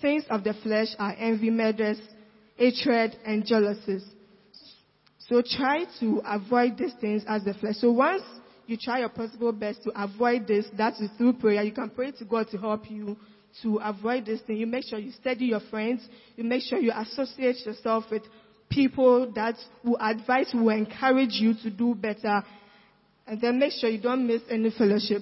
things 0.01 0.25
of 0.29 0.43
the 0.43 0.53
flesh 0.61 0.87
are 0.99 1.15
envy, 1.17 1.49
murders, 1.49 1.99
hatred, 2.55 3.15
and 3.25 3.45
jealousies. 3.45 4.03
So 5.29 5.41
try 5.41 5.85
to 5.99 6.21
avoid 6.25 6.77
these 6.77 6.93
things 6.99 7.23
as 7.27 7.43
the 7.43 7.53
flesh. 7.53 7.75
So 7.77 7.91
once 7.91 8.21
you 8.67 8.77
try 8.77 8.99
your 8.99 9.09
possible 9.09 9.51
best 9.51 9.83
to 9.83 9.91
avoid 9.95 10.47
this, 10.47 10.65
that 10.77 10.93
is 10.99 11.09
through 11.17 11.33
prayer. 11.33 11.63
You 11.63 11.71
can 11.71 11.89
pray 11.89 12.11
to 12.11 12.25
God 12.25 12.47
to 12.51 12.57
help 12.57 12.89
you 12.89 13.17
to 13.63 13.77
avoid 13.77 14.25
this 14.25 14.41
thing. 14.41 14.57
You 14.57 14.67
make 14.67 14.85
sure 14.85 14.99
you 14.99 15.11
study 15.11 15.45
your 15.45 15.61
friends. 15.71 16.07
You 16.35 16.43
make 16.43 16.63
sure 16.63 16.77
you 16.79 16.91
associate 16.95 17.65
yourself 17.65 18.05
with 18.11 18.23
people 18.69 19.31
that 19.35 19.55
will 19.83 19.97
advise, 19.99 20.51
will 20.53 20.69
encourage 20.69 21.33
you 21.33 21.53
to 21.63 21.69
do 21.69 21.95
better. 21.95 22.43
And 23.27 23.41
then 23.41 23.59
make 23.59 23.71
sure 23.71 23.89
you 23.89 24.01
don't 24.01 24.27
miss 24.27 24.41
any 24.49 24.71
fellowship. 24.71 25.21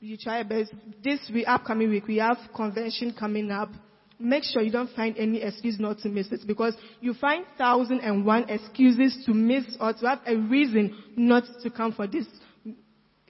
You 0.00 0.16
try 0.16 0.42
best. 0.42 0.72
This 1.02 1.20
week, 1.32 1.46
upcoming 1.46 1.90
week, 1.90 2.08
we 2.08 2.16
have 2.16 2.38
convention 2.54 3.14
coming 3.16 3.50
up. 3.50 3.68
Make 4.18 4.44
sure 4.44 4.62
you 4.62 4.72
don't 4.72 4.90
find 4.94 5.16
any 5.16 5.42
excuse 5.42 5.78
not 5.78 5.98
to 6.00 6.08
miss 6.08 6.30
it 6.32 6.40
because 6.46 6.74
you 7.00 7.14
find 7.14 7.44
thousand 7.56 8.00
and 8.00 8.24
one 8.24 8.48
excuses 8.48 9.24
to 9.26 9.32
miss 9.32 9.64
or 9.80 9.92
to 9.92 10.06
have 10.06 10.20
a 10.26 10.36
reason 10.36 10.96
not 11.16 11.44
to 11.62 11.70
come 11.70 11.92
for 11.92 12.06
this 12.06 12.26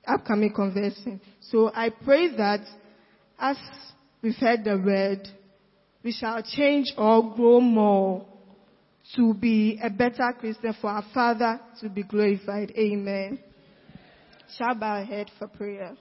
upcoming 0.06 0.52
convention. 0.52 1.20
So 1.40 1.70
I 1.74 1.90
pray 1.90 2.34
that 2.36 2.60
as 3.38 3.56
we've 4.22 4.36
heard 4.36 4.64
the 4.64 4.78
word, 4.78 5.28
we 6.02 6.12
shall 6.12 6.42
change 6.42 6.92
or 6.96 7.34
grow 7.34 7.60
more 7.60 8.26
to 9.16 9.34
be 9.34 9.78
a 9.82 9.90
better 9.90 10.32
Christian 10.38 10.74
for 10.80 10.90
our 10.90 11.04
Father 11.12 11.60
to 11.80 11.88
be 11.88 12.02
glorified. 12.02 12.72
Amen. 12.76 13.38
Shall 14.56 14.74
bow 14.74 14.98
our 14.98 15.04
head 15.04 15.30
for 15.38 15.48
prayer. 15.48 15.96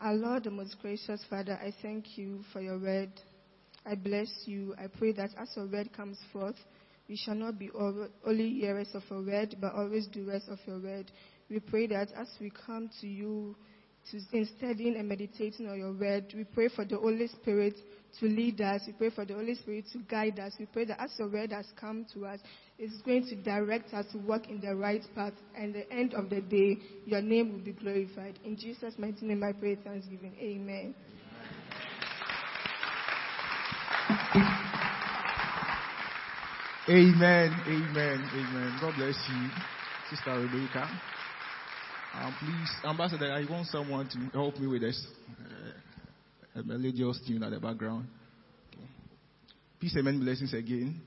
Our 0.00 0.14
Lord, 0.14 0.44
the 0.44 0.50
most 0.50 0.76
gracious 0.80 1.22
Father, 1.28 1.58
I 1.60 1.74
thank 1.82 2.16
you 2.16 2.40
for 2.52 2.60
your 2.60 2.78
word. 2.78 3.10
I 3.84 3.94
bless 3.94 4.28
you. 4.46 4.74
I 4.78 4.86
pray 4.86 5.12
that 5.12 5.30
as 5.40 5.50
your 5.56 5.66
word 5.66 5.92
comes 5.92 6.18
forth, 6.32 6.56
we 7.08 7.16
shall 7.16 7.34
not 7.34 7.58
be 7.58 7.70
only 8.24 8.50
hearers 8.50 8.88
of 8.94 9.02
your 9.10 9.22
word, 9.22 9.56
but 9.60 9.74
always 9.74 10.06
doers 10.06 10.44
of 10.48 10.58
your 10.64 10.78
word. 10.78 11.10
We 11.50 11.58
pray 11.60 11.88
that 11.88 12.12
as 12.16 12.28
we 12.40 12.52
come 12.66 12.88
to 13.00 13.06
you 13.08 13.56
to, 14.10 14.20
in 14.32 14.48
studying 14.56 14.96
and 14.96 15.08
meditating 15.08 15.68
on 15.68 15.78
your 15.78 15.92
word, 15.92 16.32
we 16.34 16.44
pray 16.44 16.68
for 16.68 16.84
the 16.84 16.96
Holy 16.96 17.26
Spirit 17.26 17.74
to 18.18 18.26
lead 18.26 18.60
us. 18.60 18.82
We 18.86 18.92
pray 18.92 19.10
for 19.10 19.24
the 19.24 19.34
Holy 19.34 19.54
Spirit 19.54 19.84
to 19.92 19.98
guide 19.98 20.38
us. 20.38 20.52
We 20.58 20.66
pray 20.66 20.84
that 20.86 21.00
as 21.00 21.12
your 21.18 21.30
word 21.30 21.52
has 21.52 21.66
come 21.80 22.06
to 22.14 22.26
us, 22.26 22.40
it's 22.78 23.00
going 23.02 23.26
to 23.28 23.36
direct 23.36 23.92
us 23.94 24.06
to 24.12 24.18
walk 24.18 24.48
in 24.48 24.60
the 24.60 24.74
right 24.74 25.02
path. 25.14 25.34
And 25.56 25.76
at 25.76 25.88
the 25.88 25.94
end 25.94 26.14
of 26.14 26.30
the 26.30 26.40
day, 26.40 26.78
your 27.04 27.20
name 27.20 27.52
will 27.52 27.60
be 27.60 27.72
glorified. 27.72 28.38
In 28.44 28.56
Jesus' 28.56 28.94
mighty 28.98 29.26
name, 29.26 29.42
I 29.42 29.52
pray 29.52 29.76
thanksgiving. 29.76 30.34
Amen. 30.40 30.94
Amen. 36.88 37.54
Amen. 37.68 38.30
Amen. 38.34 38.78
God 38.80 38.94
bless 38.96 39.14
you, 39.28 39.48
Sister 40.08 40.40
Rebecca. 40.40 40.90
Um, 42.14 42.34
please, 42.40 42.70
Ambassador, 42.84 43.30
I 43.32 43.44
want 43.48 43.68
someone 43.68 44.08
to 44.08 44.18
help 44.32 44.58
me 44.58 44.66
with 44.66 44.80
this. 44.80 45.06
A 46.54 46.62
melodious 46.62 47.20
tune 47.26 47.42
at 47.42 47.50
the 47.50 47.60
background. 47.60 48.06
Okay. 48.72 48.86
Peace 49.80 49.94
and 49.94 50.04
many 50.04 50.18
blessings 50.18 50.52
again. 50.52 51.00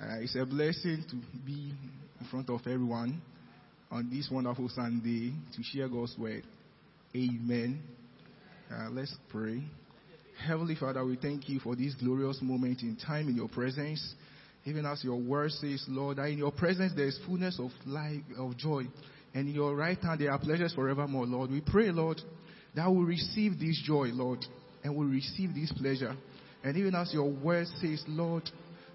Uh, 0.00 0.16
it's 0.20 0.34
a 0.36 0.44
blessing 0.44 1.04
to 1.08 1.16
be 1.46 1.72
in 2.20 2.26
front 2.30 2.50
of 2.50 2.60
everyone 2.62 3.20
on 3.90 4.10
this 4.10 4.28
wonderful 4.30 4.68
Sunday 4.68 5.32
to 5.54 5.62
share 5.62 5.88
God's 5.88 6.16
word. 6.18 6.42
Amen. 7.14 7.80
Uh, 8.72 8.88
let's 8.90 9.14
pray. 9.28 9.62
Heavenly 10.46 10.74
Father, 10.74 11.04
we 11.04 11.16
thank 11.16 11.48
you 11.48 11.60
for 11.60 11.76
this 11.76 11.94
glorious 11.94 12.40
moment 12.42 12.82
in 12.82 12.96
time 12.96 13.28
in 13.28 13.36
your 13.36 13.48
presence. 13.48 14.14
Even 14.64 14.86
as 14.86 15.04
your 15.04 15.20
word 15.20 15.50
says, 15.52 15.84
Lord, 15.88 16.18
that 16.18 16.28
in 16.28 16.38
your 16.38 16.52
presence 16.52 16.92
there 16.96 17.06
is 17.06 17.18
fullness 17.26 17.60
of 17.60 17.70
life, 17.86 18.22
of 18.38 18.56
joy 18.56 18.84
and 19.34 19.48
in 19.48 19.54
your 19.54 19.74
right 19.74 19.98
hand 19.98 20.20
there 20.20 20.30
are 20.30 20.38
pleasures 20.38 20.74
forevermore, 20.74 21.26
Lord. 21.26 21.50
We 21.50 21.60
pray, 21.60 21.90
Lord, 21.90 22.20
that 22.74 22.90
we 22.90 23.04
receive 23.04 23.58
this 23.58 23.80
joy, 23.84 24.10
Lord, 24.12 24.44
and 24.82 24.96
we 24.96 25.06
receive 25.06 25.54
this 25.54 25.72
pleasure. 25.72 26.14
And 26.64 26.76
even 26.76 26.94
as 26.94 27.12
your 27.12 27.30
word 27.30 27.66
says, 27.80 28.02
Lord, 28.06 28.48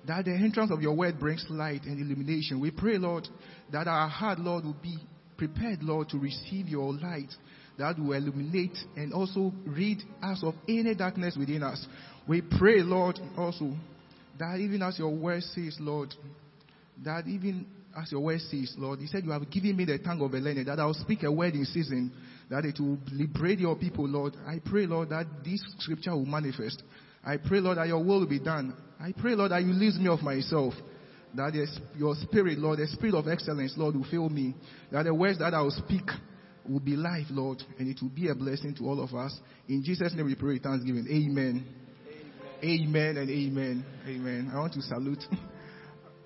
that 0.05 0.25
the 0.25 0.31
entrance 0.31 0.71
of 0.71 0.81
your 0.81 0.95
word 0.95 1.19
brings 1.19 1.45
light 1.49 1.83
and 1.83 1.99
illumination. 1.99 2.59
We 2.59 2.71
pray, 2.71 2.97
Lord, 2.97 3.27
that 3.71 3.87
our 3.87 4.07
heart, 4.07 4.39
Lord, 4.39 4.63
will 4.63 4.77
be 4.81 4.97
prepared, 5.37 5.83
Lord, 5.83 6.09
to 6.09 6.17
receive 6.17 6.67
your 6.67 6.93
light 6.93 7.31
that 7.77 7.99
will 7.99 8.13
illuminate 8.13 8.77
and 8.95 9.13
also 9.13 9.53
rid 9.65 10.01
us 10.21 10.41
of 10.43 10.55
any 10.67 10.95
darkness 10.95 11.35
within 11.37 11.63
us. 11.63 11.85
We 12.27 12.41
pray, 12.41 12.81
Lord, 12.81 13.19
also 13.37 13.73
that 14.39 14.59
even 14.59 14.81
as 14.81 14.97
your 14.97 15.13
word 15.15 15.43
says, 15.43 15.77
Lord, 15.79 16.13
that 17.03 17.27
even 17.27 17.67
as 17.99 18.11
your 18.11 18.21
word 18.21 18.39
says, 18.41 18.73
Lord, 18.77 18.99
you 18.99 19.07
said 19.07 19.23
you 19.23 19.31
have 19.31 19.49
given 19.49 19.75
me 19.75 19.85
the 19.85 19.99
tongue 19.99 20.21
of 20.21 20.33
a 20.33 20.37
learned, 20.37 20.67
that 20.67 20.79
I 20.79 20.85
will 20.85 20.93
speak 20.93 21.23
a 21.23 21.31
word 21.31 21.53
in 21.53 21.65
season, 21.65 22.11
that 22.49 22.65
it 22.65 22.79
will 22.79 22.97
liberate 23.11 23.59
your 23.59 23.75
people, 23.75 24.07
Lord. 24.07 24.35
I 24.45 24.59
pray, 24.63 24.85
Lord, 24.85 25.09
that 25.09 25.25
this 25.43 25.63
scripture 25.79 26.11
will 26.11 26.25
manifest. 26.25 26.81
I 27.25 27.37
pray, 27.37 27.59
Lord, 27.59 27.77
that 27.77 27.87
your 27.87 28.03
will 28.03 28.21
will 28.21 28.27
be 28.27 28.39
done. 28.39 28.75
I 28.99 29.11
pray, 29.11 29.35
Lord, 29.35 29.51
that 29.51 29.63
you 29.63 29.73
leave 29.73 29.95
me 29.95 30.07
of 30.07 30.21
myself. 30.21 30.73
That 31.35 31.53
your 31.95 32.15
spirit, 32.15 32.57
Lord, 32.57 32.79
the 32.79 32.87
spirit 32.87 33.15
of 33.15 33.27
excellence, 33.27 33.73
Lord, 33.75 33.95
will 33.95 34.07
fill 34.09 34.29
me. 34.29 34.55
That 34.91 35.03
the 35.03 35.13
words 35.13 35.39
that 35.39 35.53
I 35.53 35.61
will 35.61 35.71
speak 35.71 36.09
will 36.67 36.79
be 36.79 36.95
life, 36.95 37.27
Lord, 37.29 37.61
and 37.77 37.87
it 37.87 37.99
will 38.01 38.09
be 38.09 38.29
a 38.29 38.35
blessing 38.35 38.75
to 38.75 38.85
all 38.85 39.01
of 39.01 39.13
us. 39.13 39.37
In 39.67 39.83
Jesus' 39.83 40.13
name 40.13 40.25
we 40.25 40.35
pray 40.35 40.59
thanksgiving. 40.59 41.05
Amen. 41.09 41.65
Amen, 42.63 42.87
amen 42.87 43.17
and 43.17 43.29
amen. 43.29 43.85
Amen. 44.07 44.51
I 44.53 44.59
want 44.59 44.73
to 44.73 44.81
salute 44.81 45.23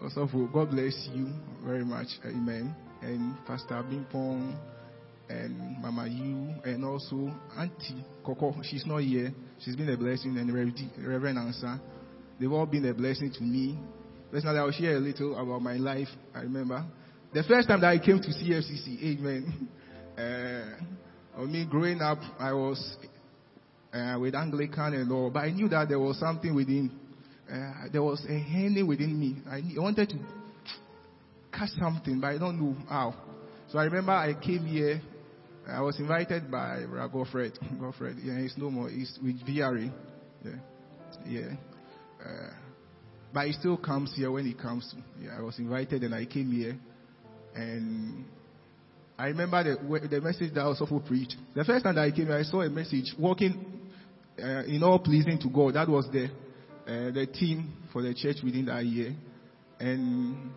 Also, 0.01 0.25
God 0.51 0.71
bless 0.71 1.10
you 1.13 1.27
very 1.63 1.86
much. 1.86 2.07
Amen. 2.25 2.75
And 3.03 3.36
Pastor 3.45 3.84
Bimpong 3.84 4.57
and 5.31 5.81
Mama 5.81 6.07
Yu 6.07 6.53
and 6.63 6.83
also 6.83 7.33
Auntie 7.57 8.03
Coco. 8.25 8.55
She's 8.63 8.85
not 8.85 8.99
here. 8.99 9.33
She's 9.59 9.75
been 9.75 9.89
a 9.89 9.97
blessing 9.97 10.37
and 10.37 10.53
Reverend 10.53 11.37
Ansa. 11.37 11.79
They've 12.39 12.51
all 12.51 12.65
been 12.65 12.85
a 12.85 12.93
blessing 12.93 13.31
to 13.33 13.43
me. 13.43 13.79
Let's 14.31 14.45
now 14.45 14.55
I'll 14.55 14.71
share 14.71 14.95
a 14.95 14.99
little 14.99 15.37
about 15.37 15.61
my 15.61 15.75
life. 15.75 16.07
I 16.33 16.41
remember 16.41 16.85
the 17.33 17.43
first 17.43 17.67
time 17.67 17.81
that 17.81 17.89
I 17.89 17.99
came 17.99 18.19
to 18.19 18.29
CFCC. 18.29 19.17
Amen. 19.19 19.69
Uh, 21.37 21.45
me 21.45 21.65
growing 21.67 22.01
up, 22.01 22.19
I 22.37 22.51
was 22.51 22.97
uh, 23.93 24.17
with 24.19 24.35
Anglican 24.35 24.93
and 24.93 25.11
all, 25.11 25.31
but 25.31 25.39
I 25.39 25.49
knew 25.49 25.69
that 25.69 25.87
there 25.87 25.97
was 25.97 26.19
something 26.19 26.53
within 26.53 26.91
uh, 27.51 27.87
there 27.91 28.01
was 28.01 28.25
a 28.29 28.37
hand 28.39 28.87
within 28.87 29.19
me. 29.19 29.37
I, 29.49 29.57
I 29.57 29.79
wanted 29.81 30.09
to 30.09 30.15
catch 31.51 31.69
something, 31.79 32.19
but 32.19 32.27
I 32.27 32.37
don't 32.37 32.59
know 32.59 32.75
how. 32.87 33.13
So 33.69 33.79
I 33.79 33.85
remember 33.85 34.13
I 34.13 34.33
came 34.33 34.65
here. 34.65 35.01
I 35.67 35.82
was 35.82 36.00
invited 36.00 36.50
by 36.50 36.84
Godfred. 37.12 37.58
Godfred, 37.80 38.17
yeah, 38.24 38.39
he's 38.39 38.56
no 38.58 38.69
more. 38.69 38.89
He's 38.89 39.17
with 39.24 39.45
VRA. 39.45 39.91
Yeah, 40.43 40.52
yeah. 41.26 41.54
Uh, 42.24 42.54
but 43.34 43.47
he 43.47 43.54
still 43.54 43.78
comes 43.78 44.13
here 44.15 44.32
when 44.32 44.45
he 44.45 44.54
comes. 44.54 44.93
Yeah, 45.21 45.38
I 45.38 45.41
was 45.41 45.58
invited 45.60 46.04
and 46.04 46.13
I 46.13 46.26
came 46.26 46.52
here, 46.52 46.78
and 47.56 48.26
I 49.17 49.28
remember 49.28 49.63
the, 49.63 50.08
the 50.08 50.21
message 50.21 50.54
that 50.54 50.62
I 50.62 50.67
was 50.67 50.80
supposed 50.80 51.04
to 51.04 51.08
preach. 51.08 51.34
The 51.56 51.63
first 51.63 51.84
time 51.84 51.95
that 51.95 52.02
I 52.02 52.12
came 52.12 52.26
here, 52.26 52.38
I 52.38 52.43
saw 52.43 52.62
a 52.62 52.69
message 52.69 53.13
walking 53.17 53.89
uh, 54.41 54.63
in 54.63 54.82
all 54.84 55.00
pleasing 55.00 55.39
to 55.39 55.50
God. 55.50 55.76
That 55.76 55.88
was 55.88 56.08
there 56.12 56.30
uh, 56.88 57.12
the 57.12 57.28
team 57.28 57.74
for 57.93 58.02
the 58.02 58.13
church 58.13 58.38
within 58.43 58.65
that 58.65 58.86
year. 58.86 59.15
And 59.80 60.52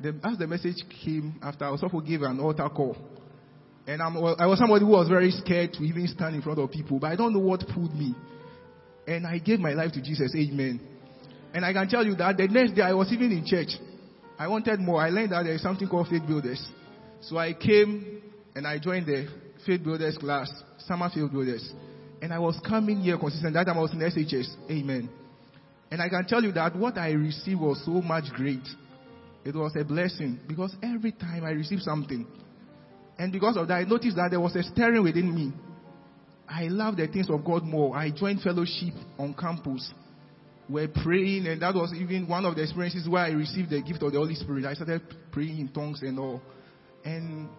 the, 0.00 0.14
as 0.24 0.38
the 0.38 0.46
message 0.46 0.76
came 1.04 1.38
after, 1.42 1.64
I 1.64 1.76
to 1.76 2.02
give 2.06 2.22
an 2.22 2.40
altar 2.40 2.68
call. 2.68 2.96
And 3.86 4.02
I'm, 4.02 4.16
I 4.16 4.46
was 4.46 4.58
somebody 4.58 4.84
who 4.84 4.92
was 4.92 5.08
very 5.08 5.30
scared 5.30 5.72
to 5.74 5.82
even 5.82 6.06
stand 6.06 6.34
in 6.34 6.42
front 6.42 6.58
of 6.58 6.70
people, 6.70 6.98
but 6.98 7.08
I 7.08 7.16
don't 7.16 7.32
know 7.32 7.40
what 7.40 7.66
pulled 7.74 7.94
me. 7.94 8.14
And 9.06 9.26
I 9.26 9.38
gave 9.38 9.58
my 9.58 9.72
life 9.72 9.92
to 9.92 10.02
Jesus. 10.02 10.34
Amen. 10.36 10.80
And 11.52 11.64
I 11.64 11.72
can 11.72 11.88
tell 11.88 12.04
you 12.04 12.14
that 12.16 12.36
the 12.36 12.46
next 12.46 12.74
day 12.74 12.82
I 12.82 12.92
was 12.92 13.12
even 13.12 13.32
in 13.32 13.44
church. 13.44 13.70
I 14.38 14.46
wanted 14.46 14.80
more. 14.80 15.02
I 15.02 15.10
learned 15.10 15.32
that 15.32 15.42
there 15.44 15.54
is 15.54 15.62
something 15.62 15.88
called 15.88 16.08
faith 16.08 16.22
builders. 16.26 16.64
So 17.22 17.36
I 17.36 17.52
came 17.52 18.22
and 18.54 18.66
I 18.66 18.78
joined 18.78 19.06
the 19.06 19.28
faith 19.66 19.82
builders 19.82 20.16
class, 20.18 20.50
summer 20.78 21.10
faith 21.12 21.30
builders. 21.30 21.72
And 22.22 22.32
I 22.32 22.38
was 22.38 22.58
coming 22.66 23.00
here 23.00 23.18
consistent. 23.18 23.54
That 23.54 23.64
time 23.64 23.78
I 23.78 23.82
was 23.82 23.92
in 23.92 23.98
SHS. 23.98 24.70
Amen. 24.70 25.10
And 25.90 26.00
I 26.00 26.08
can 26.08 26.24
tell 26.26 26.42
you 26.42 26.52
that 26.52 26.76
what 26.76 26.96
I 26.98 27.12
received 27.12 27.60
was 27.60 27.84
so 27.84 28.00
much 28.00 28.24
great. 28.34 28.66
It 29.44 29.54
was 29.54 29.74
a 29.76 29.84
blessing 29.84 30.38
because 30.46 30.74
every 30.82 31.12
time 31.12 31.44
I 31.44 31.50
received 31.50 31.82
something, 31.82 32.26
and 33.20 33.30
because 33.30 33.58
of 33.58 33.68
that, 33.68 33.74
I 33.74 33.84
noticed 33.84 34.16
that 34.16 34.30
there 34.30 34.40
was 34.40 34.56
a 34.56 34.62
stirring 34.62 35.02
within 35.02 35.34
me. 35.34 35.52
I 36.48 36.68
love 36.68 36.96
the 36.96 37.06
things 37.06 37.28
of 37.28 37.44
God 37.44 37.64
more. 37.64 37.94
I 37.94 38.10
joined 38.10 38.40
fellowship 38.40 38.94
on 39.18 39.34
campus. 39.34 39.92
We're 40.70 40.88
praying, 40.88 41.46
and 41.46 41.60
that 41.60 41.74
was 41.74 41.92
even 41.94 42.26
one 42.26 42.46
of 42.46 42.56
the 42.56 42.62
experiences 42.62 43.06
where 43.06 43.22
I 43.22 43.32
received 43.32 43.68
the 43.68 43.82
gift 43.82 44.02
of 44.02 44.12
the 44.12 44.18
Holy 44.18 44.36
Spirit. 44.36 44.64
I 44.64 44.72
started 44.72 45.02
praying 45.32 45.58
in 45.58 45.68
tongues 45.68 46.00
and 46.00 46.18
all. 46.18 46.40
And 47.04 47.50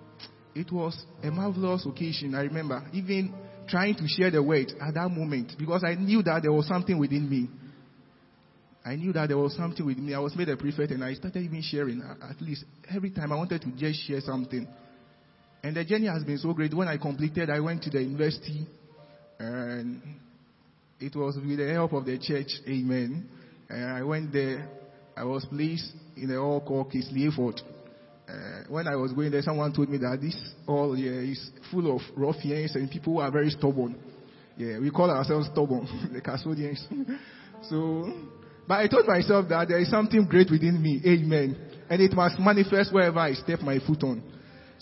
it 0.55 0.71
was 0.71 0.99
a 1.21 1.29
marvelous 1.29 1.85
occasion. 1.85 2.33
I 2.33 2.41
remember 2.41 2.83
even 2.91 3.31
trying 3.69 3.93
to 3.97 4.07
share 4.07 4.31
the 4.31 4.41
word 4.41 4.73
at 4.81 4.95
that 4.95 5.09
moment 5.09 5.53
because 5.59 5.83
I 5.85 5.93
knew 5.93 6.23
that 6.23 6.41
there 6.41 6.51
was 6.51 6.67
something 6.67 6.97
within 6.97 7.29
me. 7.29 7.49
I 8.83 8.95
knew 8.95 9.13
that 9.13 9.27
there 9.27 9.37
was 9.37 9.55
something 9.55 9.85
with 9.85 9.99
me. 9.99 10.15
I 10.15 10.19
was 10.19 10.35
made 10.35 10.49
a 10.49 10.57
prefect 10.57 10.91
and 10.91 11.03
I 11.03 11.13
started 11.13 11.43
even 11.43 11.61
sharing. 11.61 12.01
At 12.01 12.41
least 12.41 12.65
every 12.89 13.11
time 13.11 13.31
I 13.31 13.35
wanted 13.35 13.61
to 13.61 13.71
just 13.77 14.07
share 14.07 14.21
something. 14.21 14.67
And 15.63 15.75
the 15.75 15.85
journey 15.85 16.07
has 16.07 16.23
been 16.23 16.37
so 16.37 16.53
great. 16.53 16.73
When 16.73 16.87
I 16.87 16.97
completed, 16.97 17.49
I 17.49 17.59
went 17.59 17.83
to 17.83 17.89
the 17.89 18.01
university 18.01 18.67
and 19.39 20.01
it 20.99 21.15
was 21.15 21.35
with 21.35 21.57
the 21.57 21.71
help 21.71 21.93
of 21.93 22.05
the 22.05 22.17
church. 22.17 22.49
Amen. 22.67 23.27
And 23.69 23.85
I 23.91 24.03
went 24.03 24.31
there. 24.31 24.67
I 25.15 25.23
was 25.23 25.45
placed 25.45 25.93
in 26.17 26.31
a 26.31 26.39
hall 26.39 26.61
called 26.61 26.91
Casely 26.91 27.29
Hayford. 27.29 27.59
Uh, 28.27 28.63
when 28.69 28.87
I 28.87 28.95
was 28.95 29.11
going 29.13 29.31
there, 29.31 29.41
someone 29.41 29.73
told 29.73 29.89
me 29.89 29.97
that 29.97 30.19
this 30.21 30.37
hall 30.65 30.93
here 30.93 31.21
is 31.21 31.51
full 31.69 31.95
of 31.95 32.01
ruffians 32.15 32.75
and 32.75 32.89
people 32.89 33.13
who 33.13 33.19
are 33.19 33.31
very 33.31 33.49
stubborn. 33.49 33.95
Yeah, 34.57 34.79
we 34.79 34.89
call 34.89 35.09
ourselves 35.09 35.47
stubborn, 35.51 35.87
the 36.13 36.21
custodians. 36.21 36.87
so 37.69 38.09
but 38.67 38.79
I 38.79 38.87
told 38.87 39.07
myself 39.07 39.49
that 39.49 39.67
there 39.67 39.79
is 39.79 39.89
something 39.89 40.25
great 40.25 40.49
within 40.49 40.81
me. 40.81 41.01
Amen. 41.05 41.57
And 41.89 42.01
it 42.01 42.13
must 42.13 42.39
manifest 42.39 42.93
wherever 42.93 43.19
I 43.19 43.33
step 43.33 43.59
my 43.61 43.79
foot 43.79 44.03
on. 44.03 44.23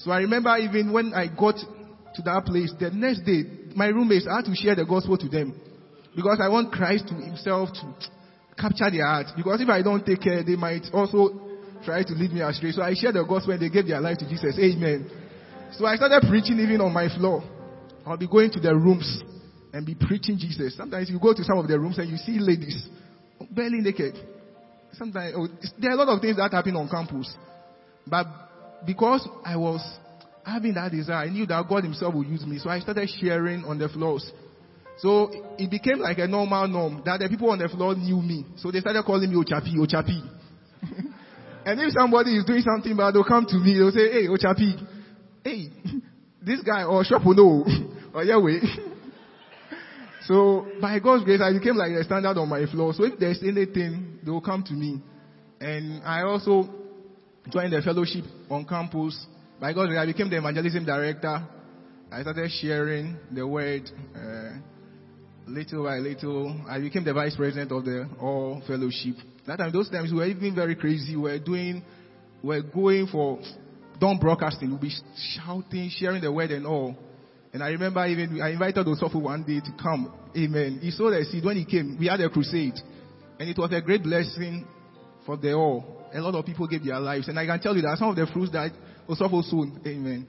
So 0.04 0.12
I 0.12 0.20
remember 0.20 0.56
even 0.58 0.92
when 0.94 1.14
I 1.14 1.28
got 1.28 1.56
to 1.58 2.22
that 2.24 2.46
place, 2.46 2.74
the 2.80 2.90
next 2.92 3.22
day, 3.22 3.44
my 3.76 3.88
roommates, 3.88 4.28
I 4.28 4.38
had 4.38 4.46
to 4.46 4.56
share 4.56 4.76
the 4.76 4.86
gospel 4.86 5.18
to 5.18 5.28
them. 5.28 5.60
Because 6.16 6.40
I 6.42 6.50
want 6.50 6.72
Christ 6.72 7.08
to 7.10 7.16
himself 7.16 7.70
to 7.74 7.84
capture 8.58 8.90
their 8.92 9.06
heart. 9.06 9.28
Because 9.36 9.62
if 9.62 9.70
I 9.70 9.82
don't 9.82 10.06
take 10.06 10.22
care, 10.22 10.44
they 10.44 10.56
might 10.56 10.88
also 10.94 11.50
try 11.84 12.04
to 12.04 12.14
lead 12.14 12.32
me 12.32 12.42
astray. 12.42 12.72
So 12.72 12.82
I 12.82 12.94
shared 12.96 13.16
the 13.16 13.24
gospel 13.24 13.54
and 13.54 13.62
they 13.62 13.70
gave 13.70 13.88
their 13.88 14.02
life 14.02 14.18
to 14.20 14.28
Jesus. 14.28 14.58
Amen. 14.58 15.10
So 15.74 15.86
I 15.86 15.96
started 15.96 16.24
preaching 16.28 16.60
even 16.60 16.82
on 16.82 16.94
my 16.94 17.08
floor. 17.16 17.44
I'll 18.06 18.18
be 18.18 18.28
going 18.28 18.52
to 18.52 18.60
the 18.60 18.74
rooms 18.74 19.22
and 19.72 19.86
be 19.86 19.96
preaching 19.96 20.38
Jesus. 20.40 20.76
Sometimes 20.76 21.10
you 21.10 21.20
go 21.20 21.34
to 21.34 21.44
some 21.44 21.60
of 21.60 21.68
the 21.68 21.80
rooms 21.80 21.98
and 22.00 22.10
you 22.10 22.18
see 22.18 22.40
ladies 22.40 22.88
barely 23.52 23.80
naked. 23.80 24.16
Sometimes 24.94 25.36
oh, 25.38 25.48
there 25.78 25.92
are 25.92 25.94
a 25.94 25.98
lot 25.98 26.16
of 26.16 26.22
things 26.22 26.38
that 26.38 26.52
happen 26.52 26.76
on 26.76 26.90
campus, 26.90 27.34
but 28.08 28.26
because 28.86 29.28
I 29.46 29.58
was 29.58 29.82
having 30.46 30.74
that 30.76 30.92
desire, 30.92 31.26
I 31.26 31.30
knew 31.30 31.46
that 31.46 31.68
God 31.68 31.84
Himself 31.84 32.14
would 32.16 32.28
use 32.28 32.46
me. 32.46 32.60
So 32.60 32.70
I 32.70 32.80
started 32.80 33.10
sharing 33.20 33.64
on 33.66 33.78
the 33.78 33.90
floors. 33.90 34.32
So 35.00 35.32
it 35.58 35.72
became 35.72 36.00
like 36.00 36.18
a 36.18 36.28
normal 36.28 36.68
norm 36.68 37.02
that 37.06 37.20
the 37.20 37.30
people 37.30 37.50
on 37.52 37.60
the 37.60 37.70
floor 37.70 37.96
knew 37.96 38.22
me. 38.22 38.46
So 38.58 38.72
they 38.72 38.80
started 38.80 39.04
calling 39.06 39.30
me 39.30 39.36
Ochapi, 39.38 39.76
Ochapi. 39.76 40.20
and 41.66 41.80
if 41.80 41.94
somebody 41.98 42.36
is 42.36 42.46
doing 42.46 42.62
something 42.62 42.96
bad, 42.98 43.14
they'll 43.14 43.24
come 43.24 43.46
to 43.46 43.58
me. 43.58 43.78
They'll 43.78 43.92
say, 43.92 44.12
Hey, 44.12 44.28
Ochapi, 44.28 44.76
hey, 45.44 45.70
this 46.46 46.62
guy 46.64 46.84
or 46.84 47.04
shop 47.06 47.26
will 47.26 47.36
know. 47.36 47.66
or 48.14 48.24
yeah, 48.24 48.38
wait. 48.38 48.64
So 50.30 50.68
by 50.82 51.00
God's 51.00 51.24
grace, 51.24 51.42
I 51.42 51.54
became 51.54 51.76
like 51.76 51.92
a 51.92 52.04
standard 52.04 52.38
on 52.38 52.50
my 52.50 52.66
floor. 52.66 52.94
So 52.94 53.06
if 53.06 53.18
there's 53.18 53.42
anything, 53.42 54.20
they 54.24 54.30
will 54.30 54.42
come 54.42 54.64
to 54.64 54.74
me. 54.74 55.02
And 55.60 56.04
I 56.04 56.22
also 56.22 56.70
joined 57.52 57.74
the 57.74 57.82
fellowship 57.82 58.24
on 58.50 58.66
campus. 58.66 59.26
By 59.60 59.74
grace, 59.74 59.98
I 59.98 60.06
became 60.06 60.30
the 60.30 60.38
evangelism 60.38 60.86
director. 60.86 61.48
I 62.12 62.22
started 62.22 62.50
sharing 62.52 63.18
the 63.32 63.46
word 63.46 63.90
uh, 64.16 64.58
little 65.48 65.84
by 65.84 65.98
little. 65.98 66.62
I 66.68 66.80
became 66.80 67.04
the 67.04 67.14
vice 67.14 67.36
president 67.36 67.72
of 67.72 67.86
the 67.86 68.08
All 68.20 68.62
Fellowship. 68.66 69.16
That 69.46 69.58
time, 69.58 69.72
those 69.72 69.90
times, 69.90 70.12
we 70.12 70.18
were 70.18 70.26
even 70.26 70.56
very 70.56 70.76
crazy. 70.76 71.16
We 71.16 71.22
were 71.24 71.40
doing, 71.40 71.84
we 72.42 72.48
were 72.48 72.62
going 72.62 73.08
for 73.08 73.40
dawn 74.00 74.18
broadcasting. 74.20 74.70
We'll 74.70 74.80
be 74.80 74.94
shouting, 75.36 75.90
sharing 75.90 76.22
the 76.22 76.32
word 76.32 76.52
and 76.52 76.66
all. 76.66 76.96
And 77.52 77.64
I 77.64 77.70
remember 77.70 78.06
even 78.06 78.42
I 78.42 78.52
invited 78.52 78.86
Osofo 78.86 79.22
one 79.22 79.44
day 79.44 79.60
to 79.60 79.72
come. 79.82 80.14
Amen. 80.38 80.80
He 80.82 80.92
saw 80.92 81.10
the 81.10 81.26
seed 81.26 81.44
when 81.44 81.58
he 81.58 81.66
came. 81.66 81.98
We 82.00 82.08
had 82.08 82.22
a 82.22 82.30
crusade. 82.30 82.76
And 83.40 83.50
it 83.50 83.58
was 83.58 83.72
a 83.74 83.82
great 83.82 84.04
blessing 84.04 84.68
for 85.26 85.36
the 85.38 85.54
all. 85.54 85.99
A 86.14 86.22
lot 86.22 86.36
of 86.36 86.46
people 86.46 86.68
gave 86.68 86.84
their 86.84 87.00
lives. 87.00 87.28
And 87.28 87.38
I 87.38 87.46
can 87.46 87.60
tell 87.60 87.76
you 87.76 87.82
that 87.84 87.98
some 87.98 88.10
of 88.10 88.16
the 88.16 88.28
fruits 88.32 88.52
that 88.52 88.72
Osofo 89.08 89.44
soon. 89.44 89.82
Amen. 89.86 90.28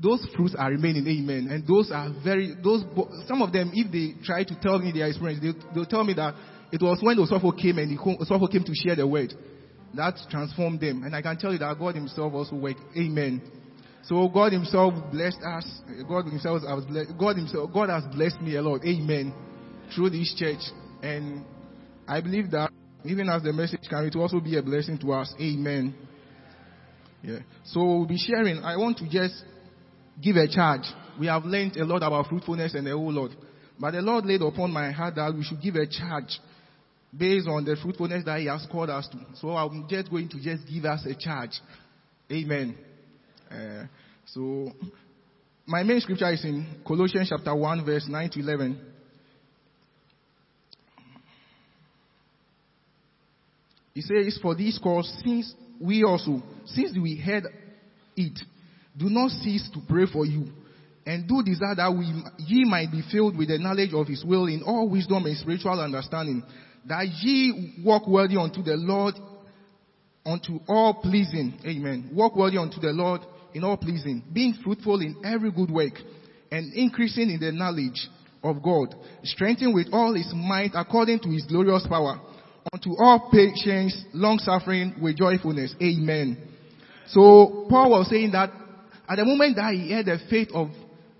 Those 0.00 0.26
fruits 0.36 0.54
are 0.58 0.70
remaining. 0.70 1.06
Amen. 1.06 1.48
And 1.50 1.66
those 1.66 1.90
are 1.92 2.08
very, 2.24 2.54
those, 2.62 2.84
some 3.26 3.42
of 3.42 3.52
them, 3.52 3.70
if 3.74 3.92
they 3.92 4.20
try 4.24 4.44
to 4.44 4.60
tell 4.60 4.78
me 4.78 4.92
their 4.92 5.08
experience, 5.08 5.42
they, 5.42 5.52
they'll 5.74 5.86
tell 5.86 6.04
me 6.04 6.14
that 6.14 6.34
it 6.72 6.82
was 6.82 6.98
when 7.02 7.16
Osofo 7.16 7.56
came 7.56 7.78
and 7.78 7.98
Osofo 7.98 8.50
came 8.50 8.64
to 8.64 8.74
share 8.74 8.96
the 8.96 9.06
word 9.06 9.34
that 9.94 10.14
transformed 10.30 10.80
them. 10.80 11.02
And 11.04 11.14
I 11.14 11.22
can 11.22 11.38
tell 11.38 11.52
you 11.52 11.58
that 11.58 11.78
God 11.78 11.94
Himself 11.94 12.32
also 12.32 12.56
worked. 12.56 12.80
Amen. 12.96 13.42
So 14.04 14.28
God 14.28 14.52
Himself 14.52 14.94
blessed 15.10 15.40
us. 15.44 15.66
God 16.08 16.26
Himself 16.26 16.62
has 16.66 16.84
blessed, 16.84 17.12
God 17.18 17.36
Himself, 17.36 17.72
God 17.72 17.88
has 17.88 18.04
blessed 18.14 18.40
me 18.40 18.56
a 18.56 18.62
lot. 18.62 18.84
Amen. 18.84 19.34
Through 19.94 20.10
this 20.10 20.34
church. 20.38 20.60
And 21.02 21.44
I 22.06 22.20
believe 22.20 22.50
that 22.50 22.70
even 23.04 23.28
as 23.28 23.42
the 23.42 23.52
message 23.52 23.80
can, 23.88 24.04
it 24.04 24.16
also 24.16 24.40
be 24.40 24.56
a 24.56 24.62
blessing 24.62 24.98
to 24.98 25.12
us. 25.12 25.34
Amen. 25.40 25.94
Yeah. 27.22 27.38
So 27.64 27.80
we'll 27.80 28.06
be 28.06 28.18
sharing. 28.18 28.58
I 28.58 28.76
want 28.76 28.98
to 28.98 29.08
just 29.08 29.44
give 30.22 30.36
a 30.36 30.48
charge. 30.48 30.82
We 31.18 31.26
have 31.26 31.44
learned 31.44 31.76
a 31.76 31.84
lot 31.84 32.02
about 32.02 32.26
fruitfulness 32.28 32.74
and 32.74 32.86
a 32.88 32.92
whole 32.92 33.12
lot. 33.12 33.30
But 33.78 33.92
the 33.92 34.02
Lord 34.02 34.26
laid 34.26 34.42
upon 34.42 34.72
my 34.72 34.90
heart 34.90 35.14
that 35.16 35.32
we 35.34 35.44
should 35.44 35.60
give 35.60 35.76
a 35.76 35.86
charge 35.86 36.38
based 37.16 37.48
on 37.48 37.64
the 37.64 37.76
fruitfulness 37.80 38.24
that 38.24 38.40
He 38.40 38.46
has 38.46 38.66
called 38.70 38.90
us 38.90 39.08
to. 39.08 39.18
So 39.34 39.50
I'm 39.50 39.86
just 39.88 40.10
going 40.10 40.28
to 40.28 40.40
just 40.40 40.66
give 40.66 40.84
us 40.84 41.06
a 41.06 41.14
charge. 41.14 41.52
Amen. 42.30 42.76
Uh, 43.50 43.84
so, 44.26 44.72
my 45.66 45.82
main 45.82 46.00
scripture 46.00 46.30
is 46.32 46.44
in 46.44 46.66
Colossians 46.86 47.30
chapter 47.30 47.54
1, 47.54 47.84
verse 47.84 48.06
9 48.08 48.30
to 48.30 48.40
11. 48.40 48.87
He 53.98 54.02
says, 54.02 54.38
For 54.40 54.54
this 54.54 54.78
cause, 54.80 55.12
since 55.24 55.52
we 55.80 56.04
also, 56.04 56.40
since 56.66 56.96
we 56.96 57.16
heard 57.16 57.48
it, 58.16 58.38
do 58.96 59.10
not 59.10 59.32
cease 59.32 59.68
to 59.74 59.80
pray 59.88 60.06
for 60.06 60.24
you, 60.24 60.52
and 61.04 61.26
do 61.26 61.42
desire 61.42 61.74
that 61.74 61.92
we, 61.92 62.06
ye 62.46 62.64
might 62.64 62.92
be 62.92 63.02
filled 63.10 63.36
with 63.36 63.48
the 63.48 63.58
knowledge 63.58 63.92
of 63.92 64.06
his 64.06 64.24
will 64.24 64.46
in 64.46 64.62
all 64.62 64.88
wisdom 64.88 65.26
and 65.26 65.36
spiritual 65.36 65.80
understanding, 65.80 66.44
that 66.86 67.08
ye 67.08 67.82
walk 67.84 68.06
worthy 68.06 68.36
unto 68.36 68.62
the 68.62 68.76
Lord, 68.76 69.16
unto 70.24 70.60
all 70.68 70.94
pleasing. 71.02 71.58
Amen. 71.66 72.10
Walk 72.12 72.36
worthy 72.36 72.58
unto 72.58 72.78
the 72.78 72.92
Lord 72.92 73.22
in 73.52 73.64
all 73.64 73.78
pleasing, 73.78 74.22
being 74.32 74.54
fruitful 74.62 75.00
in 75.00 75.16
every 75.24 75.50
good 75.50 75.72
work, 75.72 75.94
and 76.52 76.72
increasing 76.72 77.30
in 77.30 77.40
the 77.40 77.50
knowledge 77.50 78.08
of 78.44 78.62
God, 78.62 78.94
strengthened 79.24 79.74
with 79.74 79.88
all 79.90 80.14
his 80.14 80.32
might 80.32 80.70
according 80.76 81.18
to 81.18 81.30
his 81.30 81.46
glorious 81.46 81.84
power, 81.88 82.20
unto 82.72 82.90
all 82.98 83.30
patience, 83.32 84.04
long 84.12 84.38
suffering 84.38 84.94
with 85.00 85.16
joyfulness. 85.16 85.74
Amen. 85.82 86.36
So 87.08 87.66
Paul 87.70 87.90
was 87.90 88.10
saying 88.10 88.32
that 88.32 88.50
at 89.08 89.16
the 89.16 89.24
moment 89.24 89.56
that 89.56 89.72
he 89.72 89.92
heard 89.92 90.06
the 90.06 90.18
faith 90.28 90.48
of 90.52 90.68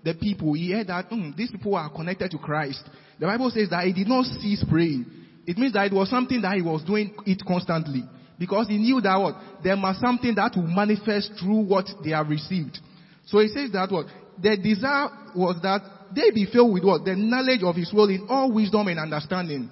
the 0.03 0.13
people, 0.13 0.53
he 0.53 0.71
heard 0.71 0.87
that 0.87 1.09
mm, 1.09 1.35
these 1.35 1.51
people 1.51 1.75
are 1.75 1.89
connected 1.89 2.31
to 2.31 2.37
Christ. 2.37 2.83
The 3.19 3.25
Bible 3.25 3.49
says 3.49 3.69
that 3.71 3.85
he 3.85 3.93
did 3.93 4.07
not 4.07 4.25
cease 4.25 4.63
praying. 4.69 5.05
It 5.47 5.57
means 5.57 5.73
that 5.73 5.87
it 5.87 5.93
was 5.93 6.09
something 6.09 6.41
that 6.41 6.55
he 6.55 6.61
was 6.61 6.83
doing 6.83 7.13
it 7.25 7.41
constantly. 7.45 8.03
Because 8.37 8.67
he 8.67 8.77
knew 8.77 9.01
that 9.01 9.17
what? 9.17 9.35
There 9.63 9.75
must 9.75 9.99
something 9.99 10.33
that 10.35 10.53
will 10.55 10.67
manifest 10.67 11.33
through 11.39 11.65
what 11.65 11.85
they 12.03 12.11
have 12.11 12.29
received. 12.29 12.79
So 13.25 13.39
he 13.39 13.49
says 13.49 13.71
that 13.73 13.91
what? 13.91 14.05
The 14.41 14.55
desire 14.55 15.09
was 15.35 15.57
that 15.63 15.81
they 16.15 16.31
be 16.31 16.45
filled 16.45 16.73
with 16.73 16.83
what? 16.83 17.03
The 17.03 17.15
knowledge 17.15 17.63
of 17.63 17.75
his 17.75 17.91
will 17.91 18.09
in 18.09 18.27
all 18.29 18.51
wisdom 18.53 18.87
and 18.87 18.99
understanding. 18.99 19.69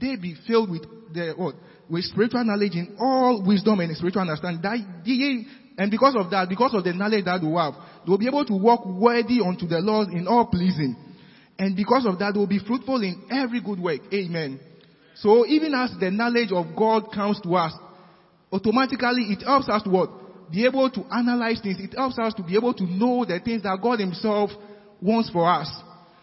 They 0.00 0.16
be 0.16 0.34
filled 0.46 0.70
with 0.70 0.82
the 1.12 1.34
what? 1.36 1.54
with 1.88 2.04
spiritual 2.04 2.44
knowledge 2.44 2.74
in 2.74 2.96
all 2.98 3.42
wisdom 3.46 3.80
and 3.80 3.96
spiritual 3.96 4.22
understanding. 4.22 4.62
That 4.62 4.78
ye, 5.04 5.46
and 5.76 5.90
because 5.90 6.14
of 6.16 6.30
that, 6.30 6.48
because 6.48 6.74
of 6.74 6.84
the 6.84 6.92
knowledge 6.92 7.24
that 7.24 7.40
they 7.40 7.50
have, 7.50 7.74
they 8.04 8.10
will 8.10 8.18
be 8.18 8.26
able 8.26 8.44
to 8.44 8.54
walk 8.54 8.86
worthy 8.86 9.40
unto 9.44 9.66
the 9.66 9.80
Lord 9.80 10.08
in 10.08 10.26
all 10.26 10.46
pleasing. 10.46 10.96
And 11.58 11.76
because 11.76 12.06
of 12.06 12.18
that, 12.18 12.34
they 12.34 12.38
will 12.38 12.46
be 12.46 12.58
fruitful 12.58 13.02
in 13.02 13.26
every 13.30 13.60
good 13.60 13.78
work. 13.78 14.00
Amen. 14.12 14.60
So 15.16 15.46
even 15.46 15.74
as 15.74 15.92
the 16.00 16.10
knowledge 16.10 16.50
of 16.52 16.74
God 16.76 17.12
comes 17.12 17.40
to 17.42 17.54
us, 17.54 17.72
automatically 18.52 19.30
it 19.30 19.42
helps 19.44 19.68
us 19.68 19.82
to 19.82 19.90
what? 19.90 20.10
Be 20.50 20.66
able 20.66 20.90
to 20.90 21.04
analyze 21.12 21.60
things. 21.62 21.78
It 21.78 21.94
helps 21.96 22.18
us 22.18 22.34
to 22.34 22.42
be 22.42 22.56
able 22.56 22.74
to 22.74 22.84
know 22.84 23.24
the 23.24 23.40
things 23.40 23.62
that 23.62 23.78
God 23.80 24.00
Himself 24.00 24.50
wants 25.00 25.30
for 25.30 25.48
us. 25.48 25.70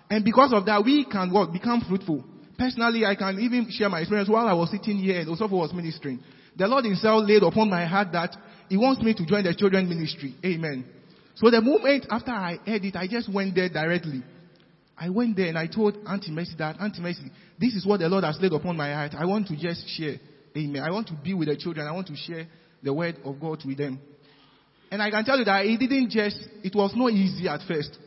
And 0.10 0.26
because 0.26 0.52
of 0.54 0.66
that, 0.66 0.84
we 0.84 1.06
can 1.06 1.32
what? 1.32 1.54
Become 1.54 1.86
fruitful. 1.88 2.26
Personally, 2.62 3.08
I 3.08 3.16
can 3.16 3.40
even 3.40 3.68
share 3.72 3.90
my 3.90 4.02
experience 4.02 4.30
while 4.30 4.48
I 4.48 4.54
was 4.54 4.70
sitting 4.70 4.98
here 4.98 5.20
and 5.20 5.30
also 5.30 5.48
was 5.48 5.74
ministering. 5.74 6.20
The 6.56 6.68
Lord 6.68 6.86
Himself 6.86 7.28
laid 7.28 7.42
upon 7.42 7.72
my 7.72 7.88
heart 7.88 8.10
that 8.12 8.38
He 8.70 8.78
wants 8.78 9.02
me 9.02 9.16
to 9.16 9.26
join 9.26 9.44
the 9.44 9.56
children 9.56 9.90
ministry. 9.90 10.36
Amen. 10.46 10.86
So 11.34 11.50
the 11.50 11.60
moment 11.60 12.06
after 12.12 12.30
I 12.30 12.60
heard 12.64 12.86
it, 12.86 12.96
I 12.96 13.08
just 13.08 13.34
went 13.34 13.56
there 13.56 13.68
directly. 13.68 14.22
I 14.96 15.10
went 15.10 15.38
there 15.38 15.48
and 15.48 15.58
I 15.58 15.66
told 15.66 15.98
Auntie 16.06 16.30
Mercy 16.30 16.54
that, 16.60 16.80
Auntie 16.80 17.02
Mercy, 17.02 17.32
this 17.60 17.74
is 17.74 17.84
what 17.84 18.00
the 18.00 18.08
Lord 18.08 18.26
has 18.26 18.38
laid 18.40 18.54
upon 18.54 18.78
my 18.78 18.94
heart. 18.94 19.14
I 19.18 19.26
want 19.26 19.48
to 19.48 19.58
just 19.58 19.88
share. 19.98 20.18
Amen. 20.56 20.84
I 20.84 20.92
want 20.92 21.08
to 21.08 21.16
be 21.16 21.34
with 21.34 21.48
the 21.48 21.58
children. 21.58 21.88
I 21.88 21.92
want 21.94 22.06
to 22.08 22.16
share 22.16 22.46
the 22.84 22.94
word 22.94 23.18
of 23.26 23.40
God 23.40 23.58
with 23.66 23.80
them. 23.80 24.00
And 24.92 25.02
I 25.02 25.10
can 25.10 25.26
tell 25.26 25.40
you 25.40 25.46
that 25.46 25.66
it 25.66 25.80
didn't 25.80 26.12
just, 26.12 26.38
it 26.64 26.76
was 26.76 26.92
not 26.96 27.12
easy 27.12 27.48
at 27.48 27.62
first. 27.68 27.98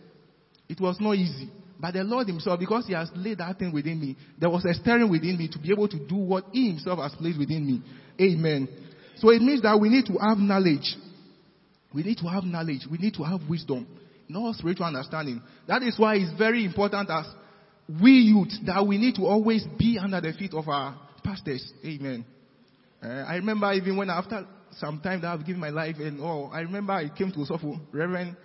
It 0.69 0.81
was 0.81 0.99
not 1.01 1.17
easy. 1.17 1.51
But 1.85 1.93
the 1.93 2.03
Lord 2.03 2.29
Himself, 2.29 2.59
because 2.59 2.87
He 2.87 2.95
has 2.95 3.11
laid 3.15 3.37
that 3.39 3.59
thing 3.59 3.71
within 3.71 4.01
me, 4.01 4.17
there 4.41 4.49
was 4.49 4.65
a 4.65 4.73
stirring 4.73 5.11
within 5.11 5.37
me 5.37 5.49
to 5.49 5.59
be 5.59 5.71
able 5.71 5.87
to 5.87 5.99
do 5.99 6.15
what 6.15 6.47
He 6.51 6.69
Himself 6.69 6.99
has 6.99 7.15
placed 7.15 7.39
within 7.39 7.67
me. 7.67 7.83
Amen. 8.19 8.67
So 9.17 9.29
it 9.29 9.43
means 9.43 9.61
that 9.61 9.79
we 9.79 9.91
need 9.91 10.07
to 10.07 10.15
have 10.15 10.39
knowledge. 10.39 10.97
We 11.93 12.03
need 12.03 12.17
to 12.23 12.27
have 12.27 12.45
knowledge. 12.45 12.87
We 12.91 12.97
need 12.97 13.13
to 13.17 13.23
have 13.25 13.41
wisdom. 13.51 13.87
No 14.31 14.51
spiritual 14.55 14.87
understanding. 14.87 15.43
That 15.69 15.83
is 15.83 15.99
why 15.99 16.15
it's 16.15 16.33
very 16.39 16.65
important 16.65 17.11
as 17.11 17.27
we 18.01 18.13
youth 18.13 18.55
that 18.65 18.87
we 18.87 18.97
need 18.97 19.17
to 19.17 19.27
always 19.27 19.67
be 19.79 19.99
under 20.03 20.23
the 20.23 20.33
feet 20.33 20.55
of 20.55 20.67
our 20.67 20.99
pastors. 21.23 21.71
Amen. 21.85 22.25
Uh, 23.03 23.09
I 23.09 23.37
remember 23.37 23.71
even 23.75 23.99
when 23.99 24.09
after 24.09 24.47
some 24.79 25.03
time 25.03 25.21
that 25.21 25.29
I've 25.29 25.45
given 25.45 25.61
my 25.61 25.69
life 25.69 25.97
and 25.99 26.19
oh, 26.23 26.49
I 26.51 26.61
remember 26.61 26.95
I 26.95 27.11
came 27.11 27.31
to 27.33 27.39
Osofo, 27.41 27.79
Reverend 27.93 28.39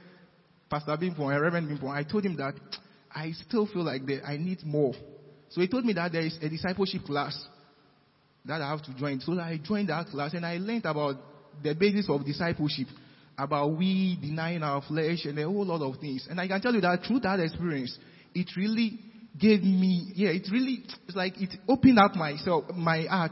Pastor 0.70 0.98
Bimpon, 0.98 1.42
Reverend 1.42 1.70
Bimpon. 1.70 1.92
I 1.92 2.04
told 2.04 2.26
him 2.26 2.36
that 2.36 2.56
I 3.14 3.32
still 3.32 3.66
feel 3.68 3.84
like 3.84 4.02
I 4.26 4.38
need 4.38 4.66
more. 4.66 4.94
So 5.50 5.62
he 5.62 5.68
told 5.68 5.86
me 5.86 5.94
that 5.94 6.12
there 6.12 6.22
is 6.22 6.38
a 6.42 6.50
discipleship 6.50 7.04
class 7.04 7.38
that 8.46 8.62
I 8.62 8.70
have 8.70 8.84
to 8.84 8.94
join. 8.96 9.20
So 9.20 9.40
I 9.40 9.60
joined 9.62 9.90
that 9.90 10.08
class 10.08 10.34
and 10.34 10.46
I 10.46 10.58
learned 10.58 10.86
about 10.86 11.16
the 11.64 11.74
basis 11.74 12.08
of 12.10 12.26
discipleship, 12.26 12.88
about 13.38 13.78
we 13.78 14.18
denying 14.22 14.64
our 14.64 14.82
flesh 14.82 15.26
and 15.26 15.38
a 15.40 15.44
whole 15.44 15.66
lot 15.66 15.82
of 15.82 16.00
things. 16.00 16.28
And 16.30 16.40
I 16.40 16.48
can 16.48 16.62
tell 16.62 16.74
you 16.74 16.82
that 16.82 17.04
through 17.08 17.22
that 17.22 17.40
experience, 17.40 17.98
it 18.34 18.48
really 18.56 19.00
gave 19.38 19.64
me, 19.64 20.12
yeah, 20.16 20.30
it 20.30 20.48
really, 20.52 20.84
it's 21.08 21.16
like 21.16 21.42
it 21.42 21.56
opened 21.68 22.00
up 22.00 22.16
myself, 22.16 22.66
my 22.76 23.04
heart 23.04 23.32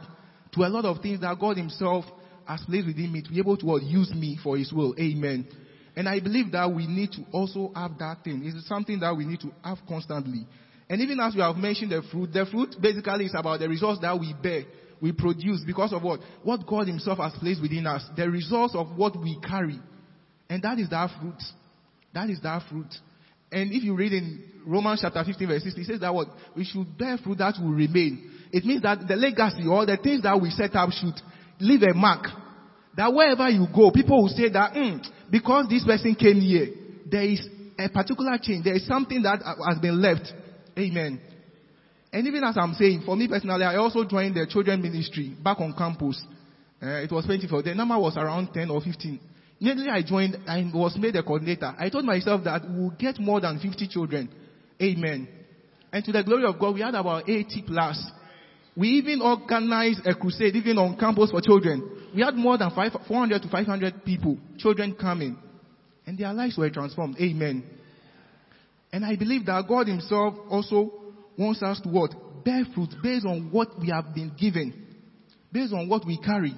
to 0.53 0.61
a 0.61 0.69
lot 0.69 0.85
of 0.85 1.01
things 1.01 1.21
that 1.21 1.37
God 1.39 1.57
Himself 1.57 2.05
has 2.45 2.61
placed 2.65 2.87
within 2.87 3.11
me 3.11 3.21
to 3.21 3.29
be 3.29 3.39
able 3.39 3.57
to 3.57 3.79
use 3.83 4.11
me 4.13 4.39
for 4.41 4.57
His 4.57 4.71
will. 4.71 4.95
Amen. 4.99 5.47
And 5.97 6.07
I 6.07 6.19
believe 6.19 6.51
that 6.51 6.71
we 6.71 6.85
need 6.85 7.11
to 7.13 7.23
also 7.31 7.71
have 7.75 7.97
that 7.97 8.23
thing. 8.23 8.43
It's 8.45 8.67
something 8.67 8.99
that 8.99 9.17
we 9.17 9.25
need 9.25 9.39
to 9.39 9.51
have 9.63 9.79
constantly. 9.89 10.45
And 10.87 11.01
even 11.01 11.19
as 11.19 11.33
we 11.33 11.41
have 11.41 11.55
mentioned 11.55 11.91
the 11.91 12.03
fruit, 12.11 12.31
the 12.31 12.45
fruit 12.45 12.75
basically 12.79 13.25
is 13.25 13.33
about 13.35 13.59
the 13.59 13.67
results 13.67 13.99
that 14.01 14.17
we 14.17 14.35
bear, 14.41 14.61
we 15.01 15.11
produce 15.11 15.63
because 15.65 15.93
of 15.93 16.03
what? 16.03 16.19
What 16.43 16.67
God 16.67 16.87
Himself 16.87 17.17
has 17.17 17.33
placed 17.39 17.63
within 17.63 17.87
us. 17.87 18.05
The 18.15 18.29
results 18.29 18.75
of 18.75 18.95
what 18.95 19.19
we 19.19 19.39
carry. 19.41 19.79
And 20.47 20.61
that 20.61 20.77
is 20.77 20.87
that 20.91 21.09
fruit. 21.19 21.41
That 22.13 22.29
is 22.29 22.41
that 22.41 22.61
fruit. 22.69 22.93
And 23.51 23.71
if 23.71 23.83
you 23.83 23.95
read 23.95 24.13
in 24.13 24.51
Romans 24.67 24.99
chapter 25.01 25.23
15 25.25 25.47
verse 25.47 25.63
60, 25.63 25.81
it 25.81 25.87
says 25.87 25.99
that 26.01 26.13
what? 26.13 26.27
We 26.55 26.63
should 26.63 26.95
bear 26.95 27.17
fruit 27.17 27.39
that 27.39 27.55
will 27.59 27.73
remain. 27.73 28.31
It 28.51 28.65
means 28.65 28.83
that 28.83 29.07
the 29.07 29.15
legacy 29.15 29.67
or 29.67 29.87
the 29.87 29.97
things 29.97 30.21
that 30.21 30.39
we 30.39 30.51
set 30.51 30.75
up 30.75 30.91
should 30.91 31.19
leave 31.59 31.81
a 31.81 31.95
mark. 31.95 32.27
That 32.95 33.11
wherever 33.11 33.49
you 33.49 33.65
go, 33.73 33.89
people 33.91 34.21
will 34.21 34.29
say 34.29 34.49
that, 34.49 34.73
mm, 34.73 35.03
because 35.29 35.67
this 35.69 35.85
person 35.85 36.15
came 36.15 36.39
here, 36.39 36.67
there 37.09 37.23
is 37.23 37.45
a 37.77 37.89
particular 37.89 38.37
change. 38.41 38.63
There 38.63 38.75
is 38.75 38.87
something 38.87 39.21
that 39.23 39.41
has 39.43 39.79
been 39.79 40.01
left. 40.01 40.31
Amen. 40.77 41.21
And 42.11 42.27
even 42.27 42.43
as 42.43 42.57
I'm 42.57 42.73
saying, 42.73 43.03
for 43.05 43.15
me 43.15 43.27
personally, 43.27 43.63
I 43.63 43.75
also 43.75 44.03
joined 44.05 44.35
the 44.35 44.47
children 44.47 44.81
ministry 44.81 45.35
back 45.43 45.59
on 45.59 45.73
campus. 45.77 46.23
Uh, 46.81 47.01
it 47.01 47.11
was 47.11 47.25
24. 47.25 47.63
The 47.63 47.75
number 47.75 47.97
was 47.97 48.15
around 48.17 48.53
10 48.53 48.69
or 48.69 48.81
15. 48.81 49.19
Immediately 49.59 49.91
I 49.91 50.01
joined, 50.03 50.37
I 50.47 50.69
was 50.73 50.95
made 50.97 51.15
a 51.15 51.23
coordinator. 51.23 51.73
I 51.77 51.89
told 51.89 52.05
myself 52.05 52.43
that 52.43 52.61
we'll 52.69 52.91
get 52.91 53.19
more 53.19 53.41
than 53.41 53.59
50 53.59 53.87
children. 53.87 54.29
Amen. 54.81 55.27
And 55.91 56.05
to 56.05 56.11
the 56.11 56.23
glory 56.23 56.45
of 56.45 56.59
God, 56.59 56.75
we 56.75 56.81
had 56.81 56.95
about 56.95 57.27
80 57.27 57.63
plus. 57.65 58.11
We 58.75 58.89
even 58.89 59.21
organized 59.21 60.05
a 60.05 60.13
crusade, 60.13 60.55
even 60.55 60.77
on 60.77 60.97
campus 60.97 61.31
for 61.31 61.41
children. 61.41 62.06
We 62.17 62.23
had 62.23 62.33
more 62.33 62.57
than 62.57 62.71
400 62.71 63.43
to 63.43 63.47
500 63.47 64.03
people, 64.03 64.39
children 64.57 64.95
coming. 64.99 65.37
And 66.07 66.17
their 66.17 66.33
lives 66.33 66.57
were 66.57 66.67
transformed. 66.71 67.15
Amen. 67.21 67.63
And 68.91 69.05
I 69.05 69.15
believe 69.15 69.45
that 69.45 69.67
God 69.67 69.87
Himself 69.87 70.33
also 70.49 70.91
wants 71.37 71.61
us 71.61 71.79
to 71.81 71.89
what? 71.89 72.15
Bear 72.43 72.63
fruit 72.73 72.89
based 73.03 73.27
on 73.27 73.51
what 73.51 73.79
we 73.79 73.89
have 73.89 74.15
been 74.15 74.31
given. 74.35 74.97
Based 75.51 75.71
on 75.71 75.87
what 75.87 76.07
we 76.07 76.17
carry. 76.17 76.55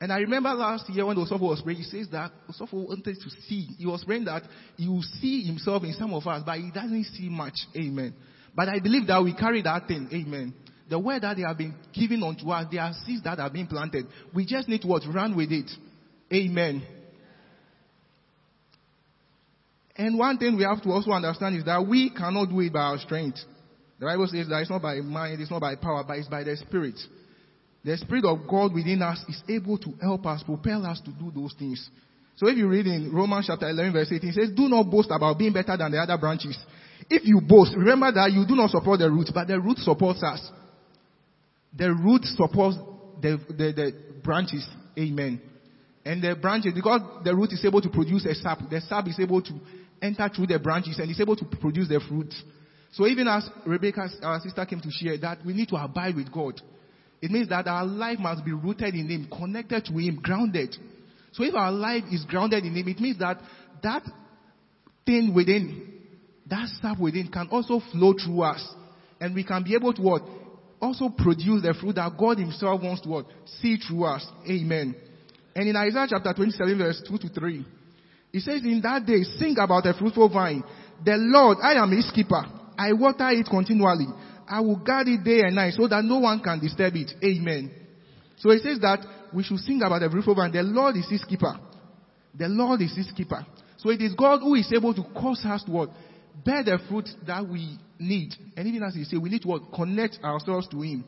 And 0.00 0.12
I 0.12 0.18
remember 0.18 0.50
last 0.54 0.88
year 0.88 1.04
when 1.04 1.16
Osofo 1.16 1.40
was 1.40 1.60
praying, 1.60 1.80
he 1.80 1.84
says 1.84 2.06
that 2.12 2.30
Osofo 2.48 2.86
wanted 2.86 3.16
to 3.16 3.30
see. 3.48 3.70
He 3.76 3.86
was 3.86 4.04
praying 4.04 4.26
that 4.26 4.44
he 4.76 4.86
will 4.86 5.02
see 5.20 5.42
himself 5.42 5.82
in 5.82 5.94
some 5.94 6.14
of 6.14 6.24
us, 6.28 6.44
but 6.46 6.58
he 6.58 6.70
doesn't 6.70 7.06
see 7.06 7.28
much. 7.28 7.56
Amen. 7.76 8.14
But 8.54 8.68
I 8.68 8.78
believe 8.78 9.08
that 9.08 9.20
we 9.20 9.34
carry 9.34 9.62
that 9.62 9.88
thing. 9.88 10.08
Amen. 10.12 10.54
The 10.88 10.98
word 10.98 11.22
that 11.22 11.36
they 11.36 11.42
have 11.42 11.56
been 11.56 11.74
given 11.94 12.22
unto 12.22 12.50
us, 12.50 12.66
there 12.70 12.82
are 12.82 12.92
seeds 13.06 13.22
that 13.24 13.38
have 13.38 13.52
been 13.52 13.66
planted. 13.66 14.06
We 14.34 14.44
just 14.44 14.68
need 14.68 14.82
to 14.82 14.88
what? 14.88 15.02
Run 15.12 15.36
with 15.36 15.50
it. 15.50 15.70
Amen. 16.32 16.86
And 19.96 20.18
one 20.18 20.38
thing 20.38 20.56
we 20.56 20.64
have 20.64 20.82
to 20.82 20.90
also 20.90 21.12
understand 21.12 21.56
is 21.56 21.64
that 21.64 21.86
we 21.86 22.10
cannot 22.10 22.50
do 22.50 22.60
it 22.60 22.72
by 22.72 22.80
our 22.80 22.98
strength. 22.98 23.38
The 24.00 24.06
Bible 24.06 24.26
says 24.26 24.48
that 24.48 24.60
it's 24.60 24.70
not 24.70 24.82
by 24.82 24.96
mind, 24.96 25.40
it's 25.40 25.50
not 25.50 25.60
by 25.60 25.76
power, 25.76 26.04
but 26.06 26.18
it's 26.18 26.28
by 26.28 26.42
the 26.42 26.56
Spirit. 26.56 26.98
The 27.84 27.96
Spirit 27.98 28.24
of 28.24 28.46
God 28.48 28.74
within 28.74 29.02
us 29.02 29.24
is 29.28 29.40
able 29.48 29.78
to 29.78 29.92
help 30.02 30.26
us, 30.26 30.42
propel 30.42 30.84
us 30.84 31.00
to 31.04 31.12
do 31.12 31.30
those 31.34 31.54
things. 31.58 31.88
So 32.36 32.48
if 32.48 32.56
you 32.56 32.66
read 32.66 32.86
in 32.86 33.12
Romans 33.12 33.46
chapter 33.46 33.68
11 33.68 33.92
verse 33.92 34.10
18, 34.10 34.30
it 34.30 34.34
says, 34.34 34.50
do 34.56 34.68
not 34.68 34.90
boast 34.90 35.10
about 35.12 35.38
being 35.38 35.52
better 35.52 35.76
than 35.76 35.92
the 35.92 35.98
other 35.98 36.18
branches. 36.18 36.58
If 37.08 37.22
you 37.24 37.40
boast, 37.40 37.76
remember 37.76 38.10
that 38.10 38.32
you 38.32 38.44
do 38.46 38.56
not 38.56 38.70
support 38.70 38.98
the 38.98 39.10
root, 39.10 39.30
but 39.32 39.46
the 39.46 39.60
root 39.60 39.78
supports 39.78 40.22
us. 40.22 40.50
The 41.76 41.92
root 41.92 42.24
supports 42.24 42.76
the, 43.20 43.38
the, 43.48 43.72
the 43.72 43.92
branches. 44.22 44.66
Amen. 44.98 45.40
And 46.04 46.22
the 46.22 46.36
branches, 46.36 46.72
because 46.74 47.00
the 47.24 47.34
root 47.34 47.52
is 47.52 47.64
able 47.64 47.80
to 47.80 47.88
produce 47.88 48.26
a 48.26 48.34
sap, 48.34 48.58
the 48.70 48.80
sap 48.80 49.08
is 49.08 49.18
able 49.18 49.42
to 49.42 49.52
enter 50.02 50.28
through 50.28 50.48
the 50.48 50.58
branches 50.58 50.98
and 50.98 51.10
is 51.10 51.20
able 51.20 51.36
to 51.36 51.44
produce 51.44 51.88
the 51.88 52.00
fruit. 52.06 52.32
So 52.92 53.06
even 53.06 53.26
as 53.26 53.48
Rebecca, 53.66 54.08
our 54.22 54.40
sister, 54.40 54.64
came 54.66 54.80
to 54.80 54.90
share 54.90 55.18
that 55.18 55.44
we 55.44 55.52
need 55.52 55.68
to 55.70 55.76
abide 55.76 56.14
with 56.14 56.30
God. 56.30 56.60
It 57.20 57.30
means 57.30 57.48
that 57.48 57.66
our 57.66 57.84
life 57.84 58.18
must 58.18 58.44
be 58.44 58.52
rooted 58.52 58.94
in 58.94 59.08
Him, 59.08 59.28
connected 59.34 59.86
to 59.86 59.92
Him, 59.92 60.20
grounded. 60.22 60.76
So 61.32 61.42
if 61.42 61.54
our 61.54 61.72
life 61.72 62.04
is 62.12 62.24
grounded 62.26 62.64
in 62.64 62.76
Him, 62.76 62.86
it 62.86 63.00
means 63.00 63.18
that 63.18 63.38
that 63.82 64.02
thing 65.06 65.34
within, 65.34 65.90
that 66.46 66.68
sap 66.82 67.00
within 67.00 67.28
can 67.28 67.48
also 67.50 67.80
flow 67.92 68.12
through 68.12 68.42
us. 68.42 68.62
And 69.20 69.34
we 69.34 69.42
can 69.42 69.64
be 69.64 69.74
able 69.74 69.94
to 69.94 70.02
what? 70.02 70.22
Also 70.84 71.08
produce 71.08 71.62
the 71.62 71.72
fruit 71.80 71.96
that 71.96 72.12
God 72.18 72.38
Himself 72.38 72.82
wants 72.82 73.00
to 73.02 73.08
what? 73.08 73.26
See 73.62 73.78
through 73.78 74.04
us. 74.04 74.26
Amen. 74.46 74.94
And 75.56 75.66
in 75.66 75.74
Isaiah 75.74 76.06
chapter 76.10 76.34
27 76.34 76.76
verse 76.76 77.02
2 77.08 77.18
to 77.18 77.28
3, 77.28 77.64
it 78.34 78.40
says, 78.42 78.60
in 78.62 78.82
that 78.82 79.06
day, 79.06 79.22
sing 79.38 79.56
about 79.58 79.86
a 79.86 79.94
fruitful 79.94 80.28
vine. 80.28 80.62
The 81.02 81.16
Lord, 81.16 81.58
I 81.62 81.80
am 81.80 81.90
his 81.90 82.10
keeper. 82.14 82.44
I 82.76 82.92
water 82.92 83.30
it 83.30 83.46
continually. 83.48 84.08
I 84.46 84.60
will 84.60 84.76
guard 84.76 85.08
it 85.08 85.24
day 85.24 85.40
and 85.40 85.54
night 85.54 85.72
so 85.72 85.88
that 85.88 86.04
no 86.04 86.18
one 86.18 86.40
can 86.40 86.60
disturb 86.60 86.96
it. 86.96 87.12
Amen. 87.24 87.70
So 88.36 88.50
it 88.50 88.60
says 88.62 88.78
that 88.80 89.06
we 89.32 89.42
should 89.42 89.60
sing 89.60 89.80
about 89.80 90.00
the 90.00 90.10
fruitful 90.10 90.34
vine. 90.34 90.52
The 90.52 90.62
Lord 90.62 90.96
is 90.96 91.08
his 91.08 91.24
keeper. 91.24 91.58
The 92.34 92.48
Lord 92.48 92.82
is 92.82 92.94
his 92.94 93.10
keeper. 93.16 93.46
So 93.78 93.88
it 93.88 94.02
is 94.02 94.12
God 94.12 94.40
who 94.40 94.54
is 94.54 94.70
able 94.74 94.92
to 94.92 95.02
cause 95.14 95.46
us 95.46 95.64
to 95.64 95.70
what? 95.70 95.90
Bear 96.44 96.64
the 96.64 96.78
fruit 96.88 97.08
that 97.26 97.46
we 97.46 97.78
need. 97.98 98.34
And 98.56 98.66
even 98.66 98.82
as 98.82 98.94
he 98.94 99.04
said, 99.04 99.20
we 99.20 99.30
need 99.30 99.42
to 99.42 99.48
what? 99.48 99.62
Connect 99.74 100.18
ourselves 100.24 100.68
to 100.68 100.80
him. 100.80 101.04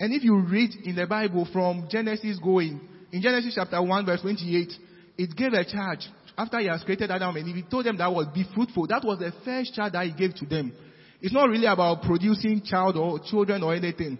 And 0.00 0.12
if 0.12 0.24
you 0.24 0.38
read 0.38 0.70
in 0.84 0.96
the 0.96 1.06
Bible 1.06 1.46
from 1.52 1.88
Genesis 1.90 2.38
going, 2.42 2.80
in 3.12 3.22
Genesis 3.22 3.54
chapter 3.54 3.80
1 3.82 4.06
verse 4.06 4.22
28, 4.22 4.72
it 5.18 5.36
gave 5.36 5.52
a 5.52 5.64
charge 5.64 6.08
after 6.36 6.58
he 6.58 6.66
has 6.66 6.82
created 6.82 7.10
Adam 7.10 7.36
and 7.36 7.48
Eve, 7.48 7.56
he 7.56 7.62
told 7.62 7.86
them 7.86 7.98
that 7.98 8.12
was 8.12 8.26
be 8.34 8.44
fruitful. 8.54 8.86
That 8.86 9.04
was 9.04 9.18
the 9.18 9.32
first 9.44 9.74
child 9.74 9.92
that 9.92 10.06
he 10.06 10.12
gave 10.12 10.34
to 10.36 10.46
them. 10.46 10.72
It's 11.20 11.32
not 11.32 11.48
really 11.48 11.66
about 11.66 12.02
producing 12.02 12.62
child 12.62 12.96
or 12.96 13.20
children 13.20 13.62
or 13.62 13.74
anything. 13.74 14.18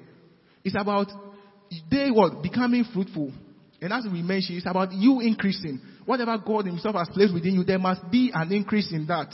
It's 0.65 0.77
about 0.79 1.09
they 1.91 2.11
what 2.11 2.43
becoming 2.43 2.85
fruitful. 2.93 3.33
And 3.81 3.93
as 3.93 4.05
we 4.11 4.23
mentioned, 4.23 4.59
it's 4.59 4.67
about 4.67 4.93
you 4.93 5.21
increasing. 5.21 5.81
Whatever 6.05 6.39
God 6.39 6.67
Himself 6.67 6.95
has 6.95 7.09
placed 7.13 7.35
within 7.35 7.55
you, 7.55 7.65
there 7.65 7.79
must 7.79 8.09
be 8.11 8.31
an 8.33 8.53
increase 8.53 8.93
in 8.93 9.07
that. 9.07 9.33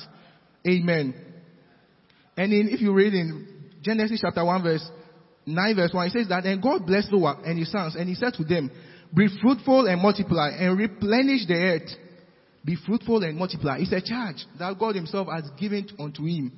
Amen. 0.69 1.15
And 2.37 2.53
in, 2.53 2.69
if 2.69 2.81
you 2.81 2.93
read 2.93 3.15
in 3.15 3.71
Genesis 3.83 4.21
chapter 4.21 4.45
1 4.45 4.63
verse 4.63 4.87
9 5.47 5.77
verse 5.77 5.91
1, 5.93 6.07
it 6.07 6.13
says 6.13 6.29
that, 6.29 6.45
and 6.45 6.63
God 6.63 6.87
blessed 6.87 7.11
Noah 7.11 7.41
and 7.45 7.59
his 7.59 7.73
sons, 7.73 7.97
and 7.97 8.09
he 8.09 8.15
said 8.15 8.35
to 8.35 8.45
them, 8.45 8.71
be 9.15 9.29
fruitful 9.41 9.87
and 9.87 10.03
multiply 10.03 10.51
and 10.51 10.79
replenish 10.79 11.47
the 11.47 11.55
earth. 11.55 11.91
Be 12.65 12.77
fruitful 12.87 13.23
and 13.23 13.39
multiply. 13.39 13.79
It's 13.79 13.93
a 13.93 14.03
charge 14.03 14.45
that 14.59 14.79
God 14.79 14.95
himself 14.95 15.29
has 15.33 15.49
given 15.59 15.89
unto 15.99 16.25
him. 16.25 16.53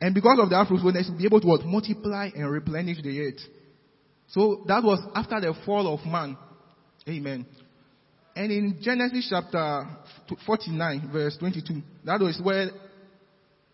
And 0.00 0.14
because 0.14 0.38
of 0.40 0.50
that 0.50 0.66
fruitfulness, 0.68 1.08
he'll 1.08 1.18
be 1.18 1.26
able 1.26 1.40
to 1.40 1.46
what? 1.46 1.64
Multiply 1.64 2.30
and 2.34 2.50
replenish 2.50 3.02
the 3.02 3.20
earth. 3.20 3.40
So 4.28 4.64
that 4.66 4.82
was 4.82 5.00
after 5.14 5.40
the 5.40 5.54
fall 5.66 5.92
of 5.92 6.06
man. 6.06 6.36
Amen. 7.06 7.46
And 8.36 8.50
in 8.50 8.78
Genesis 8.82 9.28
chapter 9.30 9.86
49 10.46 11.10
verse 11.12 11.36
22, 11.38 11.82
that 12.04 12.20
was 12.20 12.40
where 12.42 12.70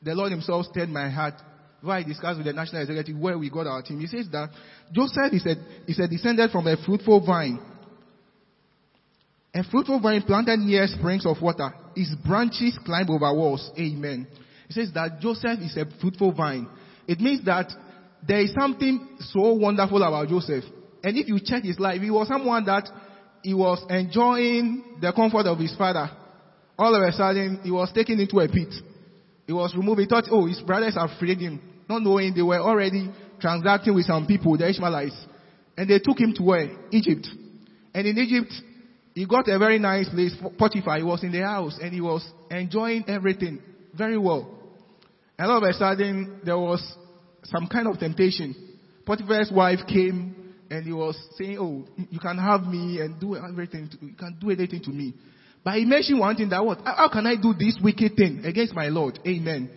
the 0.02 0.14
Lord 0.14 0.32
himself 0.32 0.66
stirred 0.66 0.88
my 0.88 1.08
heart 1.08 1.34
where 1.82 1.96
I 1.96 2.02
discussed 2.02 2.36
with 2.36 2.46
the 2.46 2.52
national 2.52 2.82
executive 2.82 3.18
where 3.18 3.38
we 3.38 3.50
got 3.50 3.66
our 3.66 3.82
team. 3.82 4.00
He 4.00 4.06
says 4.06 4.26
that 4.32 4.50
Joseph 4.92 5.32
is 5.32 5.46
a, 5.46 5.56
is 5.90 5.98
a 5.98 6.08
descendant 6.08 6.52
from 6.52 6.66
a 6.66 6.76
fruitful 6.84 7.24
vine. 7.24 7.58
A 9.54 9.64
fruitful 9.64 10.00
vine 10.00 10.22
planted 10.22 10.58
near 10.58 10.86
springs 10.86 11.26
of 11.26 11.40
water. 11.40 11.72
Its 11.96 12.14
branches 12.26 12.78
climb 12.84 13.08
over 13.10 13.34
walls. 13.34 13.70
Amen. 13.78 14.26
He 14.68 14.74
says 14.74 14.90
that 14.94 15.20
Joseph 15.20 15.58
is 15.60 15.76
a 15.76 15.86
fruitful 16.00 16.32
vine. 16.32 16.68
It 17.08 17.18
means 17.18 17.44
that 17.46 17.72
there 18.26 18.40
is 18.40 18.54
something 18.54 19.16
so 19.18 19.54
wonderful 19.54 20.02
about 20.02 20.28
Joseph. 20.28 20.64
And 21.02 21.16
if 21.16 21.28
you 21.28 21.40
check 21.42 21.64
his 21.64 21.78
life, 21.80 22.00
he 22.00 22.10
was 22.10 22.28
someone 22.28 22.64
that 22.66 22.88
he 23.42 23.54
was 23.54 23.84
enjoying 23.88 24.98
the 25.00 25.12
comfort 25.12 25.46
of 25.46 25.58
his 25.58 25.74
father. 25.76 26.10
All 26.78 26.94
of 26.94 27.02
a 27.02 27.12
sudden, 27.12 27.60
he 27.62 27.70
was 27.70 27.92
taken 27.92 28.18
into 28.18 28.40
a 28.40 28.48
pit. 28.48 28.72
He 29.46 29.52
was 29.52 29.74
removed. 29.76 30.00
He 30.00 30.06
thought, 30.06 30.24
oh, 30.30 30.46
his 30.46 30.60
brothers 30.60 30.94
have 30.94 31.10
freed 31.18 31.38
him. 31.38 31.60
Not 31.88 32.02
knowing 32.02 32.34
they 32.34 32.42
were 32.42 32.60
already 32.60 33.10
transacting 33.40 33.94
with 33.94 34.06
some 34.06 34.26
people, 34.26 34.56
the 34.56 34.68
Ishmaelites. 34.68 35.26
And 35.76 35.88
they 35.88 35.98
took 35.98 36.18
him 36.18 36.34
to 36.36 36.42
where? 36.42 36.70
Egypt. 36.90 37.26
And 37.94 38.06
in 38.06 38.16
Egypt, 38.18 38.52
he 39.14 39.26
got 39.26 39.48
a 39.48 39.58
very 39.58 39.78
nice 39.78 40.08
place. 40.08 40.34
Potiphar, 40.58 40.98
he 40.98 41.02
was 41.02 41.22
in 41.24 41.32
the 41.32 41.40
house 41.40 41.78
and 41.82 41.92
he 41.92 42.00
was 42.00 42.26
enjoying 42.50 43.04
everything 43.08 43.60
very 43.94 44.16
well. 44.16 44.58
And 45.38 45.50
all 45.50 45.58
of 45.58 45.64
a 45.64 45.72
sudden, 45.72 46.40
there 46.44 46.58
was 46.58 46.80
some 47.44 47.66
kind 47.66 47.88
of 47.88 47.98
temptation. 47.98 48.54
Potiphar's 49.04 49.50
wife 49.50 49.80
came 49.88 50.39
and 50.70 50.86
he 50.86 50.92
was 50.92 51.18
saying, 51.36 51.58
oh, 51.58 51.84
you 52.10 52.20
can 52.20 52.38
have 52.38 52.62
me 52.62 53.00
and 53.00 53.20
do 53.20 53.36
everything, 53.36 53.88
to, 53.90 54.06
you 54.06 54.14
can 54.14 54.38
do 54.40 54.50
anything 54.50 54.80
to 54.84 54.90
me. 54.90 55.14
But 55.64 55.74
he 55.74 55.84
mentioned 55.84 56.20
one 56.20 56.36
thing 56.36 56.48
that 56.50 56.64
what? 56.64 56.78
How 56.84 57.08
can 57.12 57.26
I 57.26 57.34
do 57.34 57.52
this 57.58 57.78
wicked 57.82 58.16
thing 58.16 58.44
against 58.44 58.72
my 58.74 58.88
Lord? 58.88 59.18
Amen. 59.26 59.68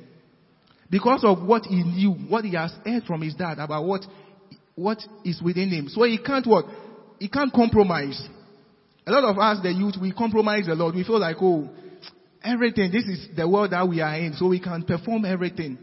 Because 0.89 1.23
of 1.23 1.43
what 1.43 1.63
he 1.63 1.83
knew, 1.83 2.11
what 2.11 2.45
he 2.45 2.53
has 2.55 2.71
heard 2.85 3.03
from 3.03 3.21
his 3.23 3.33
dad 3.33 3.57
about 3.57 3.83
what, 3.83 4.01
what 4.75 4.99
is 5.25 5.41
within 5.41 5.69
him. 5.69 5.89
So 5.89 6.03
he 6.03 6.19
can't 6.19 6.45
what? 6.45 6.65
He 7.19 7.27
can't 7.27 7.51
compromise. 7.51 8.21
A 9.05 9.11
lot 9.11 9.23
of 9.23 9.37
us, 9.37 9.61
the 9.63 9.73
youth, 9.73 9.95
we 9.99 10.13
compromise 10.13 10.67
a 10.67 10.75
lot. 10.75 10.95
We 10.95 11.03
feel 11.03 11.19
like, 11.19 11.37
oh, 11.41 11.69
everything, 12.43 12.91
this 12.91 13.05
is 13.05 13.27
the 13.35 13.49
world 13.49 13.71
that 13.71 13.87
we 13.89 13.99
are 13.99 14.15
in, 14.15 14.33
so 14.33 14.47
we 14.47 14.59
can 14.59 14.83
perform 14.83 15.25
everything. 15.25 15.77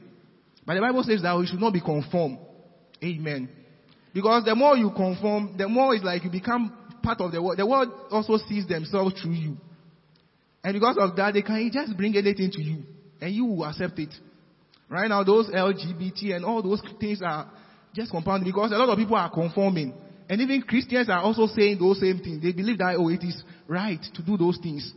But 0.64 0.74
the 0.74 0.80
Bible 0.80 1.02
says 1.02 1.22
that 1.22 1.36
we 1.36 1.46
should 1.46 1.60
not 1.60 1.72
be 1.72 1.80
conformed. 1.80 2.38
Amen. 3.02 3.48
Because 4.12 4.44
the 4.44 4.54
more 4.54 4.76
you 4.76 4.90
conform, 4.90 5.56
the 5.56 5.68
more 5.68 5.94
it's 5.94 6.04
like 6.04 6.24
you 6.24 6.30
become 6.30 6.76
part 7.02 7.20
of 7.20 7.32
the 7.32 7.42
world. 7.42 7.58
The 7.58 7.66
world 7.66 7.88
also 8.10 8.38
sees 8.48 8.66
themselves 8.66 9.20
through 9.20 9.32
you. 9.32 9.56
And 10.62 10.74
because 10.74 10.96
of 10.98 11.16
that, 11.16 11.34
they 11.34 11.42
can 11.42 11.70
just 11.72 11.96
bring 11.96 12.16
anything 12.16 12.50
to 12.50 12.62
you. 12.62 12.82
And 13.20 13.34
you 13.34 13.44
will 13.44 13.64
accept 13.64 13.98
it. 13.98 14.10
Right 14.88 15.08
now, 15.08 15.22
those 15.22 15.48
LGBT 15.48 16.36
and 16.36 16.44
all 16.44 16.62
those 16.62 16.82
things 16.98 17.22
are 17.24 17.50
just 17.94 18.10
compounded 18.10 18.46
because 18.46 18.72
a 18.72 18.76
lot 18.76 18.88
of 18.88 18.98
people 18.98 19.16
are 19.16 19.30
conforming. 19.30 19.94
And 20.28 20.40
even 20.40 20.62
Christians 20.62 21.08
are 21.08 21.20
also 21.20 21.46
saying 21.46 21.78
those 21.78 22.00
same 22.00 22.18
things. 22.18 22.42
They 22.42 22.52
believe 22.52 22.78
that, 22.78 22.96
oh, 22.98 23.08
it 23.08 23.22
is 23.22 23.42
right 23.68 24.00
to 24.14 24.22
do 24.22 24.36
those 24.36 24.58
things. 24.62 24.92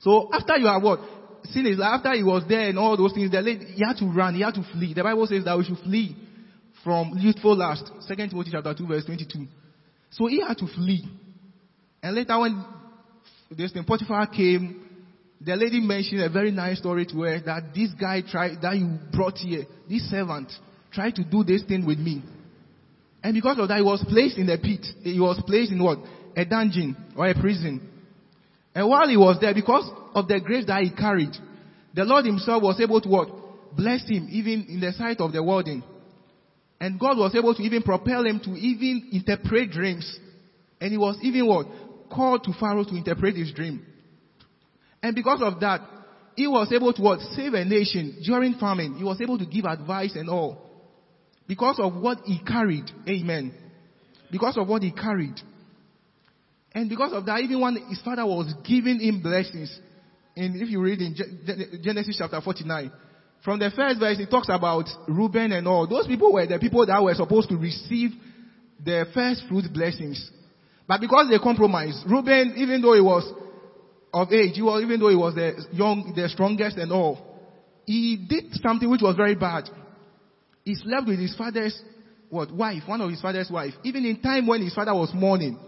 So 0.00 0.30
after 0.32 0.56
you 0.56 0.66
are 0.66 0.80
what? 0.80 1.00
Sin 1.44 1.66
is 1.66 1.80
after 1.82 2.12
he 2.12 2.22
was 2.22 2.44
there 2.48 2.68
and 2.68 2.78
all 2.78 2.96
those 2.96 3.12
things, 3.12 3.30
the 3.30 3.40
lady, 3.40 3.64
he 3.64 3.82
had 3.84 3.96
to 3.98 4.06
run, 4.06 4.34
he 4.34 4.42
had 4.42 4.54
to 4.54 4.64
flee. 4.72 4.94
The 4.94 5.02
Bible 5.02 5.26
says 5.26 5.44
that 5.44 5.56
we 5.56 5.64
should 5.64 5.78
flee 5.78 6.16
from 6.84 7.14
youthful 7.18 7.56
lust. 7.56 7.90
Second 8.00 8.30
Timothy 8.30 8.50
chapter 8.52 8.74
2 8.74 8.86
verse 8.86 9.04
22. 9.04 9.46
So 10.10 10.26
he 10.26 10.40
had 10.40 10.58
to 10.58 10.66
flee. 10.66 11.08
And 12.02 12.16
later 12.16 12.38
when 12.38 12.64
this 13.50 13.72
thing 13.72 13.84
Potiphar 13.84 14.26
came, 14.26 14.82
the 15.40 15.56
lady 15.56 15.80
mentioned 15.80 16.22
a 16.22 16.28
very 16.28 16.50
nice 16.50 16.78
story 16.78 17.06
to 17.06 17.22
her 17.22 17.40
that 17.44 17.74
this 17.74 17.90
guy 17.98 18.22
tried, 18.22 18.62
that 18.62 18.76
you 18.76 18.98
brought 19.12 19.38
here, 19.38 19.64
this 19.88 20.08
servant, 20.08 20.52
tried 20.92 21.14
to 21.16 21.24
do 21.24 21.42
this 21.42 21.62
thing 21.64 21.84
with 21.86 21.98
me. 21.98 22.22
And 23.22 23.34
because 23.34 23.58
of 23.58 23.68
that, 23.68 23.78
he 23.78 23.82
was 23.82 24.04
placed 24.08 24.38
in 24.38 24.48
a 24.50 24.58
pit. 24.58 24.84
He 25.02 25.18
was 25.18 25.40
placed 25.46 25.72
in 25.72 25.82
what? 25.82 25.98
A 26.36 26.44
dungeon 26.44 26.96
or 27.16 27.28
a 27.28 27.34
prison. 27.34 27.88
And 28.74 28.88
while 28.88 29.08
he 29.08 29.16
was 29.16 29.38
there, 29.40 29.54
because 29.54 29.88
of 30.14 30.28
the 30.28 30.40
grace 30.40 30.66
that 30.66 30.82
he 30.82 30.90
carried, 30.90 31.32
the 31.94 32.04
Lord 32.04 32.24
himself 32.24 32.62
was 32.62 32.80
able 32.80 33.00
to 33.00 33.08
what? 33.08 33.28
Bless 33.76 34.08
him 34.08 34.28
even 34.30 34.66
in 34.68 34.80
the 34.80 34.92
sight 34.92 35.20
of 35.20 35.32
the 35.32 35.42
warden. 35.42 35.82
And 36.82 36.98
God 36.98 37.16
was 37.16 37.32
able 37.36 37.54
to 37.54 37.62
even 37.62 37.84
propel 37.84 38.26
him 38.26 38.40
to 38.40 38.50
even 38.56 39.10
interpret 39.12 39.70
dreams. 39.70 40.18
And 40.80 40.90
he 40.90 40.98
was 40.98 41.16
even 41.22 41.46
what? 41.46 41.68
Called 42.12 42.42
to 42.42 42.52
Pharaoh 42.58 42.82
to 42.82 42.96
interpret 42.96 43.36
his 43.36 43.52
dream. 43.52 43.86
And 45.00 45.14
because 45.14 45.40
of 45.42 45.60
that, 45.60 45.80
he 46.34 46.48
was 46.48 46.72
able 46.72 46.92
to 46.92 47.00
what? 47.00 47.20
Save 47.36 47.54
a 47.54 47.64
nation 47.64 48.20
during 48.24 48.54
famine. 48.54 48.96
He 48.96 49.04
was 49.04 49.20
able 49.20 49.38
to 49.38 49.46
give 49.46 49.64
advice 49.64 50.16
and 50.16 50.28
all. 50.28 50.58
Because 51.46 51.78
of 51.78 51.94
what 51.94 52.18
he 52.24 52.40
carried. 52.44 52.90
Amen. 53.08 53.54
Because 54.32 54.56
of 54.56 54.66
what 54.66 54.82
he 54.82 54.90
carried. 54.90 55.40
And 56.72 56.90
because 56.90 57.12
of 57.12 57.26
that, 57.26 57.42
even 57.42 57.60
when 57.60 57.76
his 57.90 58.00
father 58.04 58.26
was 58.26 58.52
giving 58.66 58.98
him 58.98 59.22
blessings, 59.22 59.78
and 60.34 60.60
if 60.60 60.68
you 60.68 60.82
read 60.82 61.00
in 61.00 61.14
Genesis 61.80 62.16
chapter 62.18 62.40
49, 62.40 62.90
from 63.44 63.58
the 63.58 63.70
first 63.74 63.98
verse, 63.98 64.18
it 64.20 64.30
talks 64.30 64.48
about 64.48 64.88
Reuben 65.08 65.52
and 65.52 65.66
all. 65.66 65.86
Those 65.86 66.06
people 66.06 66.32
were 66.32 66.46
the 66.46 66.58
people 66.58 66.86
that 66.86 67.02
were 67.02 67.14
supposed 67.14 67.48
to 67.48 67.56
receive 67.56 68.10
the 68.84 69.06
first 69.12 69.42
fruit 69.48 69.72
blessings. 69.72 70.30
But 70.86 71.00
because 71.00 71.28
they 71.30 71.38
compromised, 71.38 72.04
Reuben, 72.08 72.54
even 72.56 72.80
though 72.82 72.94
he 72.94 73.00
was 73.00 73.24
of 74.12 74.32
age, 74.32 74.52
he 74.54 74.62
was, 74.62 74.82
even 74.82 75.00
though 75.00 75.08
he 75.08 75.16
was 75.16 75.34
the 75.34 75.64
young, 75.72 76.12
the 76.14 76.28
strongest 76.28 76.76
and 76.76 76.92
all, 76.92 77.18
he 77.86 78.16
did 78.28 78.52
something 78.62 78.88
which 78.88 79.02
was 79.02 79.16
very 79.16 79.34
bad. 79.34 79.68
He 80.64 80.74
slept 80.76 81.08
with 81.08 81.18
his 81.18 81.34
father's 81.36 81.80
what 82.30 82.52
wife, 82.52 82.84
one 82.86 83.00
of 83.00 83.10
his 83.10 83.20
father's 83.20 83.50
wife, 83.50 83.74
even 83.84 84.06
in 84.06 84.20
time 84.20 84.46
when 84.46 84.62
his 84.62 84.74
father 84.74 84.94
was 84.94 85.10
mourning. 85.14 85.58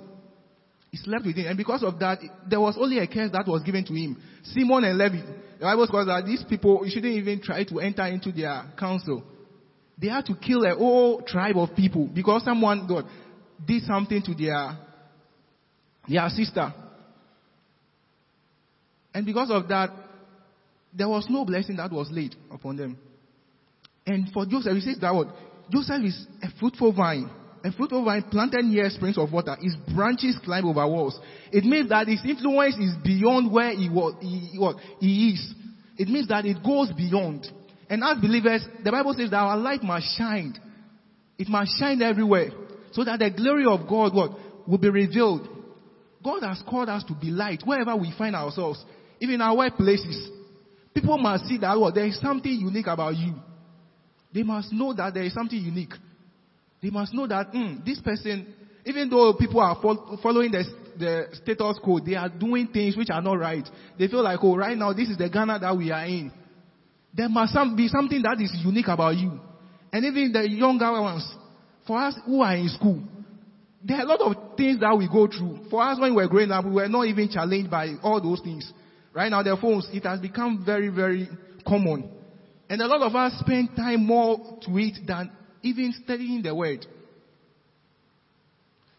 Slept 0.97 1.26
with 1.26 1.36
him. 1.36 1.47
And 1.47 1.57
because 1.57 1.82
of 1.82 1.99
that, 1.99 2.20
there 2.49 2.61
was 2.61 2.76
only 2.78 2.99
a 2.99 3.07
curse 3.07 3.30
that 3.32 3.47
was 3.47 3.62
given 3.62 3.84
to 3.84 3.95
him. 3.95 4.20
Simeon 4.42 4.84
and 4.84 4.99
Levi. 4.99 5.22
The 5.59 5.64
Bible 5.64 5.86
says 5.86 6.07
that 6.07 6.24
these 6.26 6.45
people, 6.49 6.84
you 6.84 6.90
shouldn't 6.90 7.14
even 7.14 7.40
try 7.40 7.64
to 7.64 7.80
enter 7.80 8.07
into 8.07 8.32
their 8.32 8.64
council. 8.78 9.22
They 9.99 10.09
had 10.09 10.26
to 10.26 10.34
kill 10.34 10.64
a 10.64 10.74
whole 10.74 11.22
tribe 11.22 11.57
of 11.57 11.74
people 11.74 12.09
because 12.12 12.45
someone, 12.45 12.86
God, 12.86 13.07
did 13.64 13.82
something 13.84 14.22
to 14.22 14.34
their, 14.34 14.76
their 16.09 16.28
sister. 16.28 16.72
And 19.14 19.24
because 19.24 19.51
of 19.51 19.68
that, 19.68 19.90
there 20.92 21.09
was 21.09 21.26
no 21.30 21.45
blessing 21.45 21.76
that 21.76 21.90
was 21.90 22.09
laid 22.11 22.34
upon 22.53 22.76
them. 22.76 22.99
And 24.07 24.30
for 24.32 24.45
Joseph, 24.45 24.74
he 24.74 24.80
says 24.80 24.99
that 25.01 25.14
what? 25.14 25.28
Joseph 25.70 26.03
is 26.05 26.26
a 26.42 26.49
fruitful 26.59 26.92
vine 26.92 27.30
a 27.64 27.72
fruitful 27.72 28.04
vine 28.04 28.22
planted 28.30 28.62
near 28.66 28.90
springs 28.90 29.16
of 29.16 29.32
water, 29.32 29.56
his 29.58 29.74
branches 29.94 30.38
climb 30.44 30.66
over 30.66 30.86
walls. 30.86 31.18
It 31.50 31.64
means 31.64 31.88
that 31.88 32.06
his 32.06 32.20
influence 32.22 32.76
is 32.76 32.94
beyond 33.02 33.50
where 33.50 33.70
he, 33.70 33.88
was, 33.88 34.14
he, 34.20 34.58
what, 34.58 34.76
he 35.00 35.30
is. 35.30 35.54
It 35.96 36.08
means 36.08 36.28
that 36.28 36.44
it 36.44 36.62
goes 36.62 36.92
beyond. 36.92 37.46
And 37.88 38.04
as 38.04 38.18
believers, 38.18 38.66
the 38.84 38.92
Bible 38.92 39.14
says 39.16 39.30
that 39.30 39.38
our 39.38 39.56
light 39.56 39.82
must 39.82 40.14
shine. 40.16 40.54
It 41.38 41.48
must 41.48 41.78
shine 41.78 42.02
everywhere. 42.02 42.50
So 42.92 43.02
that 43.02 43.18
the 43.18 43.30
glory 43.30 43.64
of 43.64 43.88
God 43.88 44.14
what, 44.14 44.68
will 44.68 44.78
be 44.78 44.90
revealed. 44.90 45.48
God 46.22 46.42
has 46.42 46.62
called 46.68 46.90
us 46.90 47.02
to 47.04 47.14
be 47.14 47.30
light 47.30 47.62
wherever 47.64 47.96
we 47.96 48.12
find 48.16 48.36
ourselves. 48.36 48.84
Even 49.20 49.36
in 49.36 49.40
our 49.40 49.56
workplaces. 49.56 50.28
People 50.92 51.16
must 51.16 51.46
see 51.46 51.56
that 51.58 51.78
what, 51.78 51.94
there 51.94 52.06
is 52.06 52.20
something 52.20 52.52
unique 52.52 52.86
about 52.86 53.16
you. 53.16 53.34
They 54.34 54.42
must 54.42 54.70
know 54.70 54.92
that 54.92 55.14
there 55.14 55.22
is 55.22 55.32
something 55.32 55.58
unique. 55.58 55.94
They 56.85 56.91
must 56.91 57.14
know 57.14 57.26
that 57.26 57.51
mm, 57.51 57.82
this 57.82 57.99
person, 57.99 58.47
even 58.85 59.09
though 59.09 59.32
people 59.32 59.59
are 59.59 59.74
following 60.22 60.53
the, 60.53 60.64
the 60.99 61.28
status 61.32 61.78
quo, 61.82 61.99
they 61.99 62.14
are 62.14 62.28
doing 62.28 62.66
things 62.66 62.95
which 62.95 63.09
are 63.09 63.22
not 63.22 63.39
right. 63.39 63.66
They 63.99 64.07
feel 64.07 64.22
like, 64.22 64.39
oh, 64.43 64.55
right 64.55 64.76
now 64.76 64.93
this 64.93 65.09
is 65.09 65.16
the 65.16 65.30
Ghana 65.30 65.61
that 65.61 65.74
we 65.74 65.91
are 65.91 66.05
in. 66.05 66.30
There 67.14 67.30
must 67.30 67.57
be 67.74 67.89
something 67.89 68.20
that 68.20 68.39
is 68.39 68.53
unique 68.62 68.89
about 68.89 69.16
you. 69.16 69.41
And 69.95 70.05
even 70.05 70.30
the 70.30 70.47
younger 70.47 70.93
ones, 70.93 71.26
for 71.87 72.03
us 72.03 72.16
who 72.26 72.43
are 72.43 72.55
in 72.55 72.68
school, 72.68 73.03
there 73.82 74.01
are 74.01 74.03
a 74.03 74.07
lot 74.07 74.20
of 74.20 74.55
things 74.59 74.78
that 74.80 74.95
we 74.95 75.09
go 75.09 75.26
through. 75.26 75.70
For 75.70 75.82
us 75.82 75.99
when 75.99 76.14
we 76.14 76.22
were 76.22 76.28
growing 76.28 76.51
up, 76.51 76.66
we 76.66 76.72
were 76.72 76.89
not 76.89 77.07
even 77.07 77.30
challenged 77.30 77.70
by 77.70 77.95
all 78.03 78.20
those 78.20 78.43
things. 78.43 78.70
Right 79.14 79.30
now, 79.30 79.43
their 79.43 79.57
phones, 79.57 79.89
it 79.91 80.05
has 80.05 80.20
become 80.20 80.64
very, 80.66 80.91
very 80.91 81.30
common. 81.66 82.11
And 82.68 82.82
a 82.82 82.87
lot 82.87 83.01
of 83.01 83.14
us 83.16 83.41
spend 83.41 83.70
time 83.74 84.05
more 84.05 84.59
to 84.66 84.76
it 84.76 85.07
than 85.07 85.30
even 85.64 85.94
studying 86.04 86.42
the 86.42 86.54
word. 86.54 86.86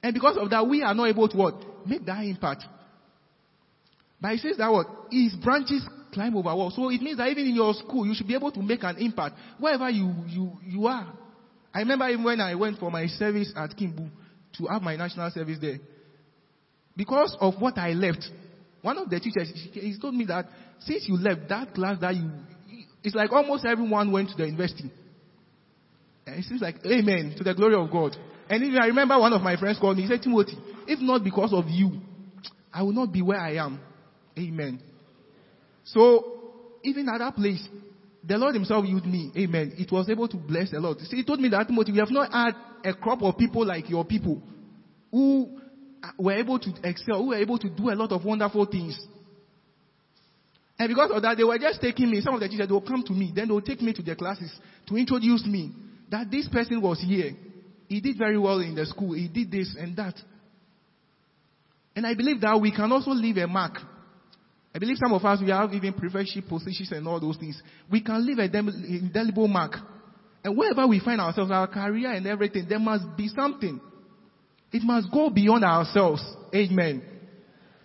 And 0.04 0.14
because 0.14 0.38
of 0.38 0.50
that, 0.50 0.68
we 0.68 0.82
are 0.84 0.94
not 0.94 1.08
able 1.08 1.30
to 1.30 1.38
what? 1.38 1.56
Make 1.88 2.06
that 2.06 2.24
impact. 2.26 2.64
But 4.20 4.34
it 4.34 4.40
says 4.40 4.58
that 4.58 4.72
what? 4.72 4.88
His 5.12 5.36
branches 5.36 5.88
climb 6.14 6.36
over 6.36 6.56
walls. 6.56 6.76
So 6.76 6.90
it 6.90 7.02
means 7.02 7.18
that 7.18 7.30
even 7.30 7.46
in 7.46 7.56
your 7.56 7.74
school, 7.74 8.06
you 8.06 8.14
should 8.14 8.28
be 8.28 8.36
able 8.36 8.52
to 8.52 8.62
make 8.62 8.84
an 8.84 8.98
impact 8.98 9.36
wherever 9.60 9.90
you, 9.90 10.14
you, 10.28 10.58
you 10.66 10.88
are. 10.88 11.14
I 11.74 11.80
remember 11.80 12.08
even 12.10 12.24
when 12.24 12.40
I 12.40 12.56
went 12.56 12.80
for 12.80 12.90
my 12.90 13.08
service 13.08 13.54
at 13.56 13.72
Kimbu 13.72 14.10
to 14.58 14.66
have 14.68 14.82
my 14.82 14.96
national 14.96 15.30
service 15.32 15.58
there. 15.60 15.78
Because 16.96 17.36
of 17.40 17.56
what 17.60 17.78
I 17.78 17.90
left, 17.92 18.24
one 18.82 18.98
of 18.98 19.10
the 19.10 19.20
teachers, 19.20 19.52
he 19.74 19.98
told 20.00 20.16
me 20.16 20.26
that 20.26 20.46
since 20.80 21.08
you 21.08 21.18
left 21.18 21.50
that 21.50 21.74
class 21.74 22.00
that 22.00 22.16
you, 22.16 22.30
it's 23.04 23.16
like 23.16 23.32
almost 23.32 23.66
everyone 23.66 24.12
went 24.12 24.30
to 24.30 24.36
the 24.36 24.46
university. 24.46 24.90
And 26.26 26.40
it 26.40 26.46
seems 26.46 26.62
like, 26.62 26.78
amen, 26.86 27.36
to 27.38 27.44
the 27.44 27.54
glory 27.54 27.76
of 27.76 27.92
God. 27.92 28.16
And 28.50 28.64
even 28.64 28.82
I 28.82 28.88
remember 28.88 29.18
one 29.20 29.34
of 29.34 29.42
my 29.42 29.58
friends 29.58 29.80
called 29.80 29.98
me. 29.98 30.04
He 30.04 30.10
said, 30.10 30.22
Timothy, 30.22 30.58
if 30.88 31.00
not 31.00 31.24
because 31.24 31.54
of 31.54 31.66
you, 31.68 32.00
I 32.74 32.84
will 32.84 32.94
not 32.94 33.12
be 33.12 33.22
where 33.22 33.40
I 33.40 33.56
am. 33.56 33.80
Amen. 34.38 34.82
So, 35.84 36.80
even 36.84 37.08
at 37.10 37.20
that 37.20 37.36
place, 37.36 37.66
the 38.24 38.38
Lord 38.38 38.56
Himself 38.56 38.86
used 38.86 39.06
me. 39.06 39.32
Amen. 39.38 39.74
It 39.78 39.92
was 39.92 40.10
able 40.10 40.28
to 40.28 40.38
bless 40.38 40.74
a 40.74 40.80
lot. 40.80 41.00
See, 41.00 41.18
he 41.18 41.24
told 41.24 41.40
me 41.40 41.50
that, 41.50 41.68
Timothy, 41.68 41.92
we 41.92 42.00
have 42.00 42.12
not 42.12 42.32
had 42.32 42.56
a 42.84 42.94
crop 42.94 43.22
of 43.22 43.38
people 43.38 43.66
like 43.66 43.90
your 43.90 44.04
people 44.04 44.42
who 45.12 45.60
were 46.18 46.34
able 46.34 46.60
to 46.60 46.72
excel, 46.84 47.18
who 47.20 47.30
were 47.30 47.38
able 47.38 47.58
to 47.60 47.70
do 47.70 47.90
a 47.90 47.96
lot 47.96 48.12
of 48.12 48.26
wonderful 48.26 48.66
things. 48.66 49.00
And 50.78 50.90
because 50.90 51.12
of 51.12 51.22
that, 51.22 51.38
they 51.38 51.44
were 51.44 51.58
just 51.58 51.82
taking 51.82 52.12
me. 52.12 52.22
Some 52.22 52.34
of 52.34 52.42
the 52.42 52.50
teachers, 52.50 52.68
they 52.68 52.74
will 52.74 52.82
come 52.82 53.04
to 53.04 53.14
me. 53.14 53.32
Then 53.34 53.48
they 53.48 53.54
will 53.54 53.62
take 53.62 53.82
me 53.82 53.94
to 53.94 54.02
their 54.02 54.16
classes 54.16 54.52
to 54.88 54.98
introduce 54.98 55.46
me. 55.46 55.72
That 56.12 56.30
this 56.30 56.48
person 56.48 56.82
was 56.82 57.00
here. 57.02 57.32
He 57.88 58.02
did 58.02 58.18
very 58.18 58.38
well 58.38 58.60
in 58.60 58.76
the 58.76 58.86
school. 58.86 59.14
He 59.14 59.28
did 59.28 59.52
this 59.52 59.76
and 59.80 59.96
that. 59.98 60.16
And 61.96 62.06
I 62.06 62.14
believe 62.14 62.42
that 62.42 62.60
we 62.60 62.72
can 62.72 62.92
also 62.92 63.12
leave 63.12 63.38
a 63.38 63.48
mark. 63.48 63.78
I 64.74 64.80
believe 64.80 64.98
some 64.98 65.14
of 65.14 65.24
us, 65.24 65.40
we 65.42 65.52
have 65.52 65.74
even 65.74 65.94
professorship 65.94 66.50
positions 66.50 66.92
and 66.92 67.08
all 67.08 67.20
those 67.20 67.38
things. 67.38 67.62
We 67.90 68.02
can 68.02 68.26
leave 68.26 68.40
a 68.40 68.44
indelible 68.44 69.48
mark. 69.48 69.76
And 70.44 70.58
wherever 70.58 70.86
we 70.86 71.00
find 71.00 71.22
ourselves, 71.22 71.50
our 71.50 71.68
career 71.68 72.12
and 72.12 72.28
everything, 72.28 72.66
there 72.68 72.80
must 72.80 73.06
be 73.16 73.30
something. 73.30 73.80
It 74.72 74.84
must 74.84 75.12
go 75.12 75.30
beyond 75.30 75.64
ourselves. 75.64 76.22
Amen. 76.54 77.02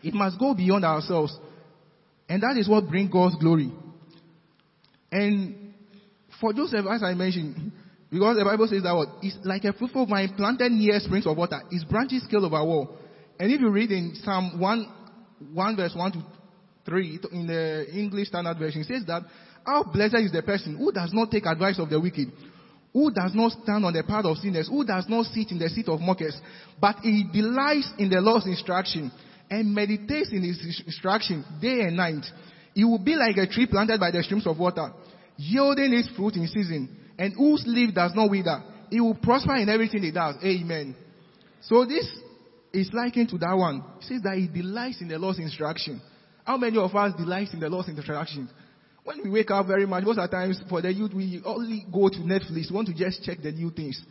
It 0.03 0.14
must 0.14 0.39
go 0.39 0.55
beyond 0.55 0.85
ourselves. 0.85 1.37
And 2.29 2.43
that 2.43 2.57
is 2.59 2.68
what 2.68 2.89
brings 2.89 3.12
God's 3.12 3.37
glory. 3.37 3.73
And 5.12 5.75
for 6.41 6.53
Joseph, 6.53 6.87
as 6.91 7.03
I 7.03 7.14
mentioned, 7.14 7.73
because 8.11 8.37
the 8.37 8.45
Bible 8.45 8.67
says 8.67 8.83
that 8.83 8.95
what 8.95 9.09
is 9.23 9.37
like 9.45 9.65
a 9.65 9.73
fruitful 9.73 10.07
vine 10.07 10.35
planted 10.37 10.73
near 10.73 10.99
springs 10.99 11.27
of 11.27 11.37
water. 11.37 11.63
Its 11.71 11.85
branches 11.85 12.25
scale 12.25 12.45
over 12.45 12.65
wall. 12.65 12.99
And 13.39 13.53
if 13.53 13.61
you 13.61 13.71
read 13.71 13.93
in 13.93 14.17
Psalm 14.17 14.59
1, 14.59 14.93
1 15.55 15.77
verse 15.77 15.95
1 15.95 16.13
to 16.13 16.25
3 16.87 17.21
in 17.33 17.47
the 17.47 17.87
English 17.93 18.29
Standard 18.29 18.59
Version, 18.59 18.81
it 18.81 18.89
says 18.89 19.05
that 19.07 19.23
how 19.65 19.85
blessed 19.85 20.17
is 20.17 20.33
the 20.33 20.43
person 20.43 20.77
who 20.77 20.91
does 20.91 21.13
not 21.13 21.31
take 21.31 21.47
advice 21.47 21.79
of 21.79 21.89
the 21.89 22.01
wicked, 22.01 22.33
who 22.93 23.13
does 23.13 23.31
not 23.33 23.53
stand 23.63 23.85
on 23.85 23.93
the 23.93 24.03
path 24.03 24.25
of 24.25 24.37
sinners, 24.39 24.69
who 24.69 24.85
does 24.85 25.07
not 25.09 25.27
sit 25.27 25.53
in 25.53 25.59
the 25.59 25.69
seat 25.69 25.89
of 25.89 26.01
mockers, 26.01 26.37
but 26.81 26.97
he 27.03 27.25
delights 27.33 27.93
in 27.99 28.11
the 28.11 28.21
Lord's 28.21 28.47
instruction 28.47 29.13
and 29.49 29.73
meditates 29.73 30.31
in 30.33 30.43
his 30.43 30.83
instruction 30.85 31.45
day 31.63 31.83
and 31.83 31.97
night. 31.97 32.25
He 32.75 32.85
will 32.85 32.99
be 32.99 33.15
like 33.15 33.37
a 33.37 33.47
tree 33.47 33.67
planted 33.67 34.01
by 34.01 34.11
the 34.11 34.23
streams 34.25 34.47
of 34.47 34.59
water, 34.59 34.93
yielding 35.37 35.93
its 35.93 36.09
fruit 36.17 36.35
in 36.35 36.49
season 36.49 37.00
and 37.21 37.35
whose 37.37 37.62
leaf 37.66 37.95
does 37.95 38.12
not 38.14 38.31
wither. 38.31 38.62
He 38.89 38.99
will 38.99 39.14
prosper 39.14 39.55
in 39.57 39.68
everything 39.68 40.03
he 40.03 40.11
does. 40.11 40.37
Amen. 40.43 40.97
So 41.61 41.85
this 41.85 42.11
is 42.73 42.91
likened 42.95 43.29
to 43.29 43.39
that 43.39 43.53
one. 43.53 43.85
It 44.01 44.05
says 44.05 44.23
that 44.23 44.39
he 44.39 44.49
delights 44.49 45.03
in 45.03 45.09
the 45.09 45.18
Lord's 45.18 45.39
instruction. 45.39 46.01
How 46.45 46.57
many 46.57 46.79
of 46.79 46.97
us 46.97 47.12
delight 47.16 47.49
in 47.53 47.61
the 47.61 47.68
Lord's 47.68 47.89
instruction? 47.89 48.49
When 49.05 49.23
we 49.23 49.31
wake 49.31 49.51
up 49.51 49.66
very 49.66 49.87
much, 49.87 50.03
most 50.05 50.18
of 50.18 50.31
the 50.31 50.35
times 50.35 50.62
for 50.68 50.81
the 50.81 50.93
youth, 50.93 51.12
we 51.12 51.43
only 51.45 51.85
go 51.93 52.09
to 52.09 52.18
Netflix. 52.18 52.71
We 52.71 52.75
want 52.75 52.89
to 52.89 52.95
just 52.95 53.23
check 53.23 53.39
the 53.43 53.53
new 53.53 53.71
things. 53.71 54.03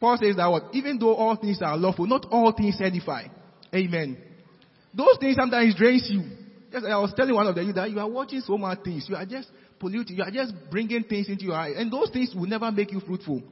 Paul 0.00 0.16
says 0.20 0.36
that 0.36 0.46
what? 0.46 0.64
Even 0.72 0.98
though 0.98 1.14
all 1.14 1.36
things 1.36 1.60
are 1.62 1.76
lawful, 1.76 2.06
not 2.06 2.26
all 2.30 2.52
things 2.52 2.80
edify. 2.80 3.24
Amen. 3.74 4.16
Those 4.94 5.18
things 5.20 5.36
sometimes 5.36 5.74
drains 5.76 6.08
you. 6.10 6.22
Yes, 6.72 6.84
I 6.88 6.96
was 6.96 7.12
telling 7.14 7.34
one 7.34 7.46
of 7.46 7.54
the 7.54 7.62
youth 7.62 7.74
that 7.74 7.90
you 7.90 8.00
are 8.00 8.08
watching 8.08 8.40
so 8.40 8.56
much 8.56 8.82
things. 8.82 9.06
You 9.08 9.16
are 9.16 9.26
just 9.26 9.48
polluting. 9.84 10.16
You 10.16 10.22
are 10.22 10.30
just 10.30 10.54
bringing 10.70 11.04
things 11.04 11.28
into 11.28 11.44
your 11.44 11.54
eye. 11.54 11.72
And 11.76 11.92
those 11.92 12.08
things 12.10 12.34
will 12.34 12.46
never 12.46 12.70
make 12.72 12.90
you 12.90 13.00
fruitful. 13.00 13.42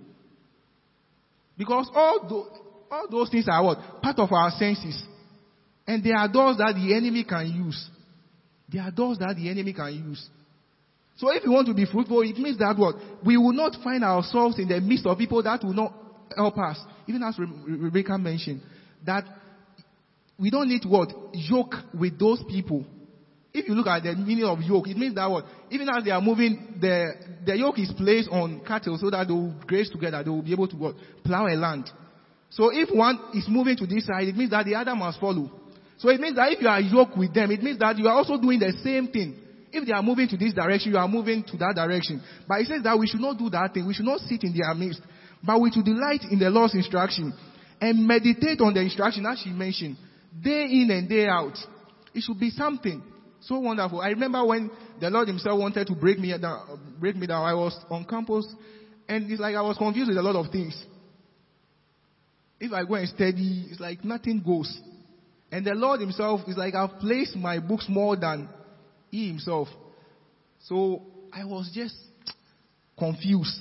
Because 1.58 1.90
all, 1.94 2.26
those, 2.28 2.60
all 2.90 3.06
those 3.10 3.30
things 3.30 3.46
are 3.50 3.62
what? 3.62 3.78
Part 4.00 4.18
of 4.18 4.32
our 4.32 4.50
senses. 4.52 5.04
And 5.86 6.02
they 6.02 6.12
are 6.12 6.26
doors 6.32 6.56
that 6.56 6.74
the 6.74 6.96
enemy 6.96 7.24
can 7.24 7.46
use. 7.46 7.90
They 8.72 8.78
are 8.78 8.90
doors 8.90 9.18
that 9.18 9.36
the 9.36 9.50
enemy 9.50 9.74
can 9.74 9.92
use. 9.92 10.26
So 11.16 11.30
if 11.30 11.44
you 11.44 11.52
want 11.52 11.66
to 11.66 11.74
be 11.74 11.84
fruitful, 11.84 12.22
it 12.22 12.38
means 12.38 12.58
that 12.58 12.76
what? 12.78 12.94
We 13.24 13.36
will 13.36 13.52
not 13.52 13.76
find 13.84 14.02
ourselves 14.02 14.58
in 14.58 14.68
the 14.68 14.80
midst 14.80 15.04
of 15.04 15.18
people 15.18 15.42
that 15.42 15.62
will 15.62 15.74
not 15.74 15.92
help 16.34 16.56
us. 16.56 16.78
Even 17.06 17.22
as 17.22 17.38
Rebecca 17.38 18.16
mentioned, 18.16 18.62
that 19.04 19.24
we 20.38 20.50
don't 20.50 20.68
need 20.68 20.84
what? 20.86 21.12
Yoke 21.34 21.74
with 21.92 22.18
those 22.18 22.42
people 22.48 22.86
if 23.54 23.68
you 23.68 23.74
look 23.74 23.86
at 23.86 24.02
the 24.02 24.14
meaning 24.14 24.44
of 24.44 24.60
yoke, 24.62 24.88
it 24.88 24.96
means 24.96 25.14
that 25.14 25.30
what? 25.30 25.44
Even 25.70 25.88
as 25.88 26.04
they 26.04 26.10
are 26.10 26.20
moving, 26.20 26.78
the, 26.80 27.12
the 27.44 27.56
yoke 27.56 27.78
is 27.78 27.92
placed 27.96 28.30
on 28.30 28.60
cattle 28.66 28.96
so 28.98 29.10
that 29.10 29.28
they 29.28 29.34
will 29.34 29.54
graze 29.66 29.90
together. 29.90 30.22
They 30.22 30.30
will 30.30 30.42
be 30.42 30.52
able 30.52 30.68
to 30.68 30.76
what? 30.76 30.94
Plow 31.22 31.46
a 31.46 31.56
land. 31.56 31.90
So 32.48 32.70
if 32.72 32.88
one 32.90 33.18
is 33.34 33.46
moving 33.48 33.76
to 33.76 33.86
this 33.86 34.06
side, 34.06 34.28
it 34.28 34.36
means 34.36 34.50
that 34.50 34.64
the 34.64 34.74
other 34.74 34.94
must 34.94 35.20
follow. 35.20 35.50
So 35.98 36.08
it 36.08 36.20
means 36.20 36.36
that 36.36 36.52
if 36.52 36.60
you 36.60 36.68
are 36.68 36.80
yoked 36.80 37.16
with 37.16 37.34
them, 37.34 37.50
it 37.50 37.62
means 37.62 37.78
that 37.78 37.96
you 37.98 38.08
are 38.08 38.16
also 38.16 38.40
doing 38.40 38.58
the 38.58 38.72
same 38.82 39.08
thing. 39.08 39.38
If 39.70 39.86
they 39.86 39.92
are 39.92 40.02
moving 40.02 40.28
to 40.28 40.36
this 40.36 40.52
direction, 40.52 40.92
you 40.92 40.98
are 40.98 41.08
moving 41.08 41.44
to 41.44 41.56
that 41.58 41.74
direction. 41.76 42.22
But 42.48 42.60
it 42.60 42.66
says 42.68 42.82
that 42.82 42.98
we 42.98 43.06
should 43.06 43.20
not 43.20 43.38
do 43.38 43.48
that 43.50 43.72
thing. 43.72 43.86
We 43.86 43.94
should 43.94 44.06
not 44.06 44.20
sit 44.20 44.44
in 44.44 44.56
their 44.56 44.74
midst. 44.74 45.00
But 45.42 45.60
we 45.60 45.70
should 45.72 45.84
delight 45.84 46.22
in 46.30 46.38
the 46.38 46.50
Lord's 46.50 46.74
instruction 46.74 47.32
and 47.80 48.06
meditate 48.06 48.60
on 48.60 48.74
the 48.74 48.80
instruction 48.80 49.26
as 49.26 49.40
she 49.40 49.50
mentioned, 49.50 49.96
day 50.42 50.64
in 50.64 50.90
and 50.90 51.08
day 51.08 51.26
out. 51.26 51.56
It 52.14 52.22
should 52.22 52.38
be 52.38 52.50
something. 52.50 53.02
So 53.42 53.58
wonderful. 53.58 54.00
I 54.00 54.08
remember 54.08 54.44
when 54.44 54.70
the 55.00 55.10
Lord 55.10 55.28
Himself 55.28 55.58
wanted 55.58 55.86
to 55.88 55.94
break 55.94 56.18
me 56.18 56.36
down, 56.38 56.96
break 57.00 57.16
me 57.16 57.26
down. 57.26 57.44
I 57.44 57.54
was 57.54 57.76
on 57.90 58.04
campus, 58.04 58.46
and 59.08 59.30
it's 59.30 59.40
like 59.40 59.56
I 59.56 59.62
was 59.62 59.76
confused 59.76 60.08
with 60.08 60.18
a 60.18 60.22
lot 60.22 60.36
of 60.36 60.52
things. 60.52 60.80
If 62.60 62.72
I 62.72 62.84
go 62.84 62.94
and 62.94 63.08
study, 63.08 63.66
it's 63.70 63.80
like 63.80 64.04
nothing 64.04 64.40
goes. 64.44 64.80
And 65.50 65.66
the 65.66 65.74
Lord 65.74 66.00
Himself 66.00 66.42
is 66.46 66.56
like 66.56 66.74
I've 66.74 67.00
placed 67.00 67.36
my 67.36 67.58
books 67.58 67.86
more 67.88 68.16
than 68.16 68.48
He 69.10 69.26
Himself. 69.28 69.66
So 70.60 71.02
I 71.32 71.44
was 71.44 71.70
just 71.74 71.96
confused 72.96 73.58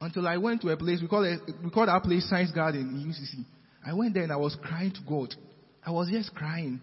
until 0.00 0.26
I 0.26 0.36
went 0.38 0.60
to 0.62 0.70
a 0.70 0.76
place 0.76 1.00
we 1.00 1.06
call 1.06 1.22
it 1.22 1.40
we 1.62 1.70
call 1.70 1.86
that 1.86 2.02
place 2.02 2.28
Science 2.28 2.50
Garden 2.50 2.80
in 2.80 3.06
UCC. 3.08 3.44
I 3.86 3.94
went 3.94 4.14
there 4.14 4.24
and 4.24 4.32
I 4.32 4.36
was 4.36 4.56
crying 4.60 4.90
to 4.90 5.00
God. 5.08 5.32
I 5.86 5.92
was 5.92 6.10
just 6.10 6.34
crying. 6.34 6.80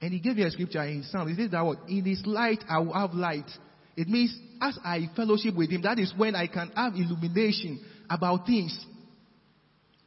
And 0.00 0.12
he 0.12 0.18
gave 0.18 0.36
me 0.36 0.42
a 0.42 0.50
scripture 0.50 0.82
in 0.82 1.02
Psalm. 1.02 1.28
He 1.28 1.34
says 1.34 1.50
that 1.50 1.64
what? 1.64 1.78
In 1.88 2.04
his 2.04 2.22
light 2.24 2.64
I 2.68 2.78
will 2.78 2.94
have 2.94 3.12
light. 3.12 3.50
It 3.96 4.08
means 4.08 4.34
as 4.60 4.78
I 4.84 5.10
fellowship 5.14 5.54
with 5.54 5.70
him, 5.70 5.82
that 5.82 5.98
is 5.98 6.12
when 6.16 6.34
I 6.34 6.46
can 6.46 6.70
have 6.74 6.94
illumination 6.94 7.84
about 8.08 8.46
things. 8.46 8.86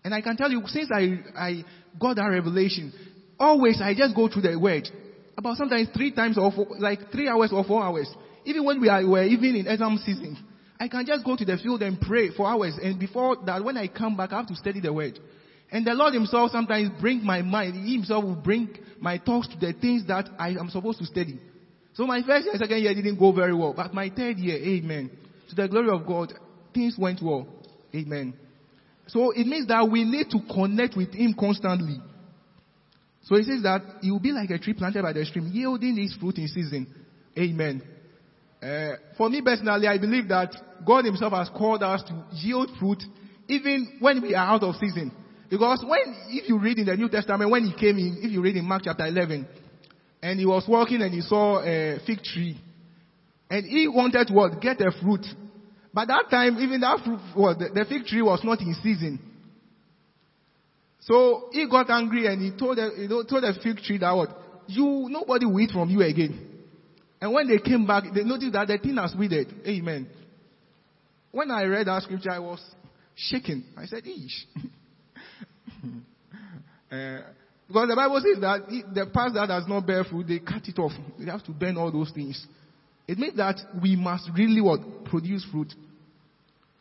And 0.04 0.14
I 0.14 0.22
can 0.22 0.36
tell 0.36 0.52
you, 0.52 0.62
since 0.66 0.90
I, 0.92 1.20
I 1.38 1.64
got 2.00 2.16
that 2.16 2.26
revelation, 2.26 2.92
always 3.40 3.80
I 3.82 3.94
just 3.94 4.16
go 4.16 4.28
through 4.28 4.42
the 4.44 4.60
word. 4.60 4.88
About 5.38 5.58
sometimes 5.58 5.90
three 5.96 6.12
times 6.12 6.38
or 6.38 6.52
four, 6.52 6.68
like 6.80 7.12
three 7.12 7.28
hours 7.28 7.52
or 7.54 7.64
four 7.64 7.84
hours. 7.84 8.14
Even 8.46 8.66
when 8.66 8.82
we 8.82 8.90
are, 8.90 9.06
were 9.08 9.24
even 9.24 9.56
in 9.56 9.68
exam 9.68 9.98
season, 9.98 10.38
I 10.80 10.88
can 10.88 11.06
just 11.06 11.24
go 11.24 11.36
to 11.36 11.46
the 11.46 11.58
field 11.58 11.82
and 11.82 12.00
pray 12.00 12.30
for 12.36 12.48
hours. 12.48 12.78
And 12.82 13.00
before 13.00 13.38
that, 13.46 13.64
when 13.64 13.78
I 13.78 13.88
come 13.88 14.18
back, 14.18 14.34
I 14.34 14.38
have 14.38 14.48
to 14.48 14.56
study 14.56 14.82
the 14.82 14.92
word. 14.92 15.18
And 15.74 15.88
the 15.88 15.96
Lord 15.96 16.14
Himself 16.14 16.52
sometimes 16.52 16.92
bring 17.02 17.26
my 17.26 17.42
mind. 17.42 17.76
He 17.84 17.96
Himself 17.96 18.24
will 18.24 18.36
bring 18.36 18.78
my 19.00 19.18
thoughts 19.18 19.48
to 19.48 19.58
the 19.58 19.74
things 19.74 20.06
that 20.08 20.30
I 20.38 20.50
am 20.50 20.70
supposed 20.70 21.00
to 21.00 21.06
study. 21.06 21.40
So 21.94 22.06
my 22.06 22.22
first 22.22 22.46
year, 22.46 22.54
second 22.58 22.78
year 22.78 22.94
didn't 22.94 23.18
go 23.18 23.32
very 23.32 23.56
well. 23.56 23.74
But 23.76 23.92
my 23.92 24.10
third 24.10 24.38
year, 24.38 24.56
amen. 24.56 25.10
To 25.50 25.56
the 25.56 25.68
glory 25.68 25.90
of 25.90 26.06
God, 26.06 26.32
things 26.76 26.96
went 26.96 27.22
well. 27.24 27.48
Amen. 27.94 28.36
So 29.08 29.32
it 29.32 29.48
means 29.48 29.68
that 29.68 29.90
we 29.90 30.04
need 30.04 30.30
to 30.30 30.40
connect 30.54 30.96
with 30.96 31.12
Him 31.12 31.34
constantly. 31.38 32.00
So 33.24 33.36
He 33.36 33.44
says 33.44 33.64
that 33.64 33.82
He 34.02 34.12
will 34.12 34.20
be 34.20 34.32
like 34.32 34.52
a 34.52 34.60
tree 34.60 34.74
planted 34.74 35.02
by 35.02 35.14
the 35.14 35.26
stream, 35.26 35.50
yielding 35.52 35.98
its 35.98 36.16
fruit 36.16 36.38
in 36.38 36.48
season. 36.50 36.86
Amen. 37.36 37.82
Uh, 38.62 38.92
for 39.18 39.28
me 39.28 39.42
personally, 39.42 39.88
I 39.88 39.98
believe 39.98 40.28
that 40.28 40.56
God 40.86 41.06
Himself 41.06 41.34
has 41.34 41.50
called 41.50 41.82
us 41.82 42.04
to 42.04 42.26
yield 42.32 42.70
fruit 42.80 43.02
even 43.48 43.98
when 44.00 44.22
we 44.22 44.36
are 44.36 44.46
out 44.46 44.62
of 44.62 44.76
season. 44.76 45.12
Because 45.54 45.86
when, 45.88 46.16
if 46.30 46.50
you 46.50 46.58
read 46.58 46.80
in 46.80 46.88
the 46.88 46.98
New 46.98 47.10
Testament, 47.10 47.52
when 47.52 47.64
he 47.64 47.74
came 47.74 48.00
in, 48.00 48.18
if 48.24 48.32
you 48.32 48.42
read 48.42 48.56
in 48.56 48.66
Mark 48.66 48.82
chapter 48.86 49.06
11, 49.06 49.48
and 50.24 50.40
he 50.40 50.48
was 50.48 50.66
walking 50.68 51.00
and 51.04 51.14
he 51.14 51.22
saw 51.22 51.62
a 51.62 52.00
fig 52.08 52.24
tree, 52.24 52.60
and 53.52 53.64
he 53.64 53.88
wanted 53.88 54.26
to 54.26 54.34
what? 54.34 54.60
Get 54.60 54.82
a 54.82 54.92
fruit. 55.00 55.24
But 55.94 56.08
that 56.08 56.32
time, 56.32 56.58
even 56.58 56.82
that 56.82 57.02
fruit, 57.06 57.20
well, 57.38 57.56
the, 57.56 57.70
the 57.70 57.86
fig 57.88 58.06
tree 58.06 58.24
was 58.24 58.42
not 58.44 58.62
in 58.62 58.74
season. 58.82 59.20
So 61.02 61.50
he 61.52 61.70
got 61.70 61.88
angry 61.92 62.26
and 62.26 62.42
he 62.42 62.58
told 62.58 62.80
the, 62.80 62.90
he 62.98 63.08
told 63.08 63.44
the 63.44 63.54
fig 63.62 63.78
tree 63.78 64.00
that 64.00 64.12
what? 64.12 64.30
You, 64.66 65.06
nobody 65.08 65.46
will 65.46 65.60
eat 65.60 65.70
from 65.70 65.88
you 65.92 66.02
again. 66.02 66.50
And 67.22 67.32
when 67.32 67.48
they 67.48 67.60
came 67.60 67.86
back, 67.86 68.06
they 68.12 68.24
noticed 68.24 68.54
that 68.54 68.70
the 68.70 68.80
thing 68.80 68.96
has 68.96 69.14
withered. 69.16 69.54
Amen. 69.68 70.08
When 71.30 71.52
I 71.52 71.66
read 71.66 71.86
that 71.86 72.02
scripture, 72.02 72.32
I 72.32 72.40
was 72.40 72.60
shaken. 73.16 73.66
I 73.78 73.86
said, 73.86 74.02
Ish. 74.08 74.48
uh, 76.94 77.22
because 77.68 77.90
the 77.90 77.96
Bible 77.96 78.22
says 78.22 78.42
that 78.42 78.68
the 78.94 79.08
part 79.12 79.34
that 79.34 79.48
does 79.48 79.66
not 79.68 79.88
bear 79.88 80.04
fruit, 80.04 80.28
they 80.28 80.40
cut 80.40 80.68
it 80.68 80.78
off. 80.78 80.92
They 81.18 81.26
have 81.26 81.44
to 81.46 81.52
burn 81.52 81.78
all 81.78 81.92
those 81.92 82.12
things. 82.12 82.46
It 83.08 83.18
means 83.18 83.36
that 83.38 83.58
we 83.82 83.96
must 83.96 84.30
really 84.36 84.62
what? 84.62 85.06
Produce 85.06 85.46
fruit. 85.52 85.74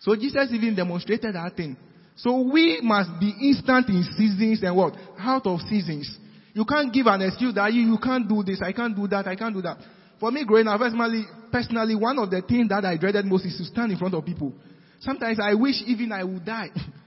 So 0.01 0.15
Jesus 0.17 0.49
even 0.53 0.75
demonstrated 0.75 1.35
that 1.35 1.57
thing. 1.57 1.77
So 2.17 2.43
we 2.43 2.81
must 2.83 3.19
be 3.19 3.33
instant 3.41 3.89
in 3.89 4.05
seasons 4.17 4.63
and 4.63 4.77
what? 4.77 4.95
Out 5.19 5.47
of 5.47 5.61
seasons. 5.61 6.19
You 6.53 6.65
can't 6.65 6.93
give 6.93 7.07
an 7.07 7.23
excuse 7.23 7.55
that 7.55 7.73
you, 7.73 7.83
you 7.83 7.99
can't 7.99 8.29
do 8.29 8.43
this, 8.43 8.61
I 8.61 8.73
can't 8.73 8.95
do 8.95 9.09
that, 9.09 9.27
I 9.27 9.37
can't 9.37 9.55
do 9.55 9.63
that. 9.63 9.79
For 10.21 10.31
me 10.31 10.45
growing 10.45 10.69
up, 10.69 10.79
personally, 10.79 11.25
personally, 11.51 11.95
one 11.97 12.19
of 12.19 12.31
the 12.31 12.43
things 12.43 12.69
that 12.69 12.85
I 12.85 12.99
dreaded 12.99 13.25
most 13.25 13.47
is 13.47 13.57
to 13.57 13.65
stand 13.65 13.93
in 13.93 13.99
front 13.99 14.15
of 14.15 14.25
people. 14.27 14.53
Sometimes 15.01 15.39
I 15.43 15.55
wish 15.55 15.83
even 15.87 16.13
I 16.13 16.23
would 16.23 16.45
die. 16.45 16.69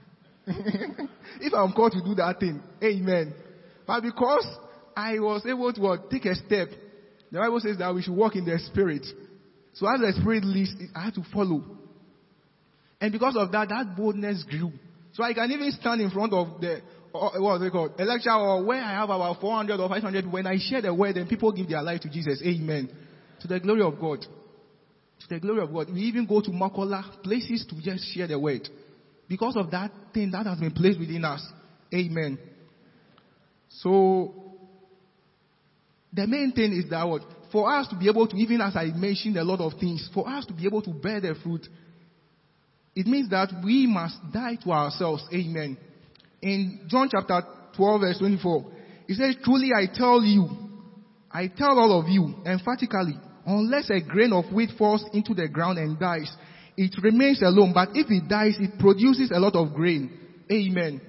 if 1.40 1.52
I'm 1.52 1.72
called 1.72 1.92
to 1.92 2.02
do 2.02 2.14
that 2.16 2.38
thing. 2.38 2.62
Amen. 2.82 3.34
But 3.86 4.02
because 4.02 4.46
I 4.96 5.18
was 5.18 5.44
able 5.46 5.72
to 5.72 5.86
uh, 5.86 5.96
take 6.10 6.24
a 6.26 6.34
step, 6.34 6.68
the 7.30 7.38
Bible 7.38 7.60
says 7.60 7.78
that 7.78 7.94
we 7.94 8.02
should 8.02 8.16
walk 8.16 8.36
in 8.36 8.44
the 8.44 8.58
Spirit. 8.58 9.04
So 9.74 9.86
as 9.86 10.00
the 10.00 10.12
Spirit 10.20 10.44
leads, 10.44 10.72
I 10.94 11.06
had 11.06 11.14
to 11.14 11.22
follow. 11.32 11.64
And 13.00 13.12
because 13.12 13.36
of 13.36 13.52
that, 13.52 13.68
that 13.68 13.96
boldness 13.96 14.44
grew. 14.48 14.72
So 15.12 15.22
I 15.22 15.34
can 15.34 15.50
even 15.50 15.70
stand 15.72 16.00
in 16.00 16.10
front 16.10 16.32
of 16.32 16.60
the, 16.60 16.80
or, 17.12 17.40
what 17.40 17.58
they 17.58 17.70
call, 17.70 17.90
a 17.98 18.04
lecture 18.04 18.32
or 18.32 18.64
where 18.64 18.82
I 18.82 18.92
have 18.92 19.10
about 19.10 19.40
400 19.40 19.80
or 19.80 19.88
500 19.88 20.30
when 20.30 20.46
I 20.46 20.56
share 20.58 20.82
the 20.82 20.94
word 20.94 21.16
and 21.16 21.28
people 21.28 21.52
give 21.52 21.68
their 21.68 21.82
life 21.82 22.00
to 22.02 22.10
Jesus. 22.10 22.40
Amen. 22.44 22.88
To 23.40 23.48
the 23.48 23.60
glory 23.60 23.82
of 23.82 23.98
God. 23.98 24.20
To 24.20 25.28
the 25.28 25.40
glory 25.40 25.62
of 25.62 25.72
God. 25.72 25.92
We 25.92 26.00
even 26.02 26.26
go 26.26 26.40
to 26.40 26.50
Makola 26.50 27.22
places 27.22 27.66
to 27.68 27.82
just 27.82 28.14
share 28.14 28.28
the 28.28 28.38
word. 28.38 28.68
Because 29.28 29.56
of 29.56 29.70
that 29.72 29.90
thing 30.14 30.30
that 30.30 30.46
has 30.46 30.58
been 30.58 30.72
placed 30.72 30.98
within 30.98 31.24
us. 31.24 31.44
Amen. 31.92 32.38
So, 33.68 34.34
the 36.12 36.26
main 36.26 36.52
thing 36.52 36.72
is 36.72 36.88
that 36.90 37.04
what? 37.04 37.22
For 37.52 37.72
us 37.72 37.88
to 37.88 37.96
be 37.96 38.08
able 38.08 38.26
to, 38.26 38.36
even 38.36 38.60
as 38.60 38.76
I 38.76 38.86
mentioned 38.86 39.36
a 39.36 39.44
lot 39.44 39.60
of 39.60 39.78
things, 39.78 40.08
for 40.12 40.28
us 40.28 40.46
to 40.46 40.52
be 40.52 40.66
able 40.66 40.82
to 40.82 40.90
bear 40.90 41.20
the 41.20 41.34
fruit, 41.42 41.66
it 42.94 43.06
means 43.06 43.30
that 43.30 43.52
we 43.64 43.86
must 43.86 44.16
die 44.32 44.56
to 44.64 44.70
ourselves. 44.70 45.24
Amen. 45.32 45.76
In 46.40 46.86
John 46.88 47.08
chapter 47.10 47.42
12 47.76 48.00
verse 48.00 48.18
24, 48.18 48.64
it 49.08 49.14
says, 49.14 49.36
truly 49.44 49.70
I 49.76 49.86
tell 49.92 50.22
you, 50.22 50.48
I 51.30 51.48
tell 51.48 51.78
all 51.78 52.00
of 52.00 52.08
you 52.08 52.34
emphatically, 52.46 53.18
unless 53.44 53.90
a 53.90 54.00
grain 54.00 54.32
of 54.32 54.52
wheat 54.52 54.70
falls 54.78 55.04
into 55.12 55.34
the 55.34 55.48
ground 55.48 55.78
and 55.78 55.98
dies, 55.98 56.34
it 56.76 56.94
remains 57.02 57.42
alone. 57.42 57.72
But 57.74 57.90
if 57.94 58.10
it 58.10 58.28
dies, 58.28 58.56
it 58.58 58.78
produces 58.78 59.30
a 59.30 59.38
lot 59.38 59.54
of 59.54 59.74
grain. 59.74 60.10
Amen. 60.50 61.00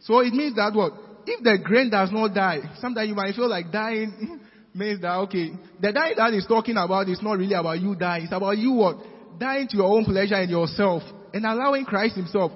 So 0.00 0.20
it 0.20 0.32
means 0.32 0.56
that 0.56 0.72
what? 0.74 0.92
If 1.26 1.42
the 1.42 1.58
grain 1.62 1.90
does 1.90 2.12
not 2.12 2.34
die, 2.34 2.60
sometimes 2.80 3.08
you 3.08 3.14
might 3.14 3.34
feel 3.34 3.48
like 3.48 3.72
dying 3.72 4.40
means 4.74 5.00
that, 5.00 5.16
okay, 5.26 5.50
the 5.80 5.92
dying 5.92 6.14
that 6.16 6.32
is 6.34 6.46
talking 6.46 6.76
about 6.76 7.08
is 7.08 7.20
not 7.22 7.38
really 7.38 7.54
about 7.54 7.80
you 7.80 7.96
dying. 7.96 8.24
It's 8.24 8.32
about 8.32 8.56
you 8.58 8.72
what? 8.72 8.96
dying 9.38 9.68
to 9.68 9.76
your 9.76 9.86
own 9.86 10.04
pleasure 10.04 10.34
and 10.34 10.50
yourself 10.50 11.02
and 11.32 11.44
allowing 11.44 11.84
Christ 11.84 12.16
himself, 12.16 12.52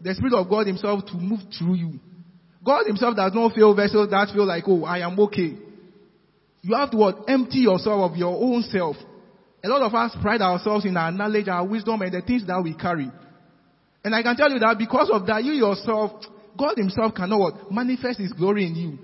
the 0.00 0.14
Spirit 0.14 0.34
of 0.34 0.48
God 0.48 0.66
himself 0.66 1.04
to 1.06 1.14
move 1.14 1.40
through 1.58 1.74
you. 1.74 2.00
God 2.64 2.86
himself 2.86 3.16
does 3.16 3.32
not 3.34 3.54
fill 3.54 3.74
vessels 3.74 4.10
that 4.10 4.30
feel 4.32 4.46
like, 4.46 4.64
oh, 4.66 4.84
I 4.84 5.00
am 5.00 5.18
okay. 5.20 5.56
You 6.62 6.74
have 6.74 6.90
to 6.92 6.96
what? 6.96 7.16
Empty 7.28 7.58
yourself 7.58 8.10
of 8.10 8.16
your 8.16 8.34
own 8.34 8.62
self. 8.62 8.96
A 9.64 9.68
lot 9.68 9.80
of 9.80 9.94
us 9.94 10.14
pride 10.20 10.42
ourselves 10.42 10.84
in 10.84 10.96
our 10.96 11.10
knowledge, 11.10 11.48
our 11.48 11.66
wisdom, 11.66 12.02
and 12.02 12.12
the 12.12 12.20
things 12.20 12.46
that 12.46 12.60
we 12.62 12.74
carry. 12.74 13.10
And 14.04 14.14
I 14.14 14.22
can 14.22 14.36
tell 14.36 14.50
you 14.50 14.58
that 14.58 14.76
because 14.78 15.08
of 15.10 15.26
that, 15.26 15.42
you 15.42 15.52
yourself, 15.52 16.22
God 16.58 16.74
himself 16.76 17.14
cannot? 17.14 17.72
Manifest 17.72 18.18
his 18.18 18.32
glory 18.34 18.66
in 18.66 18.74
you. 18.74 18.98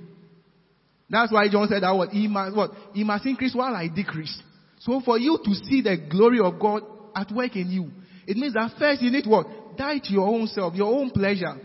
That's 1.09 1.33
why 1.33 1.49
John 1.49 1.67
said 1.69 1.83
that 1.83 1.93
what? 1.93 2.11
He 2.11 2.29
must, 2.29 2.55
what? 2.55 2.71
He 2.93 3.05
must 3.05 3.25
increase 3.25 3.55
while 3.55 3.75
I 3.75 3.89
decrease. 3.89 4.39
So 4.81 5.01
for 5.01 5.19
you 5.19 5.39
to 5.43 5.55
see 5.55 5.81
the 5.81 5.97
glory 6.11 6.41
of 6.41 6.61
God 6.61 6.83
at 7.15 7.33
work 7.33 7.57
in 7.57 7.71
you. 7.71 7.91
It 8.27 8.37
means 8.37 8.53
that 8.55 8.73
first 8.79 9.01
you 9.01 9.11
need 9.11 9.27
what? 9.27 9.47
Die 9.79 9.99
to 9.99 10.13
your 10.13 10.29
own 10.29 10.47
self, 10.47 10.75
your 10.75 10.93
own 10.93 11.11
pleasure. 11.11 11.57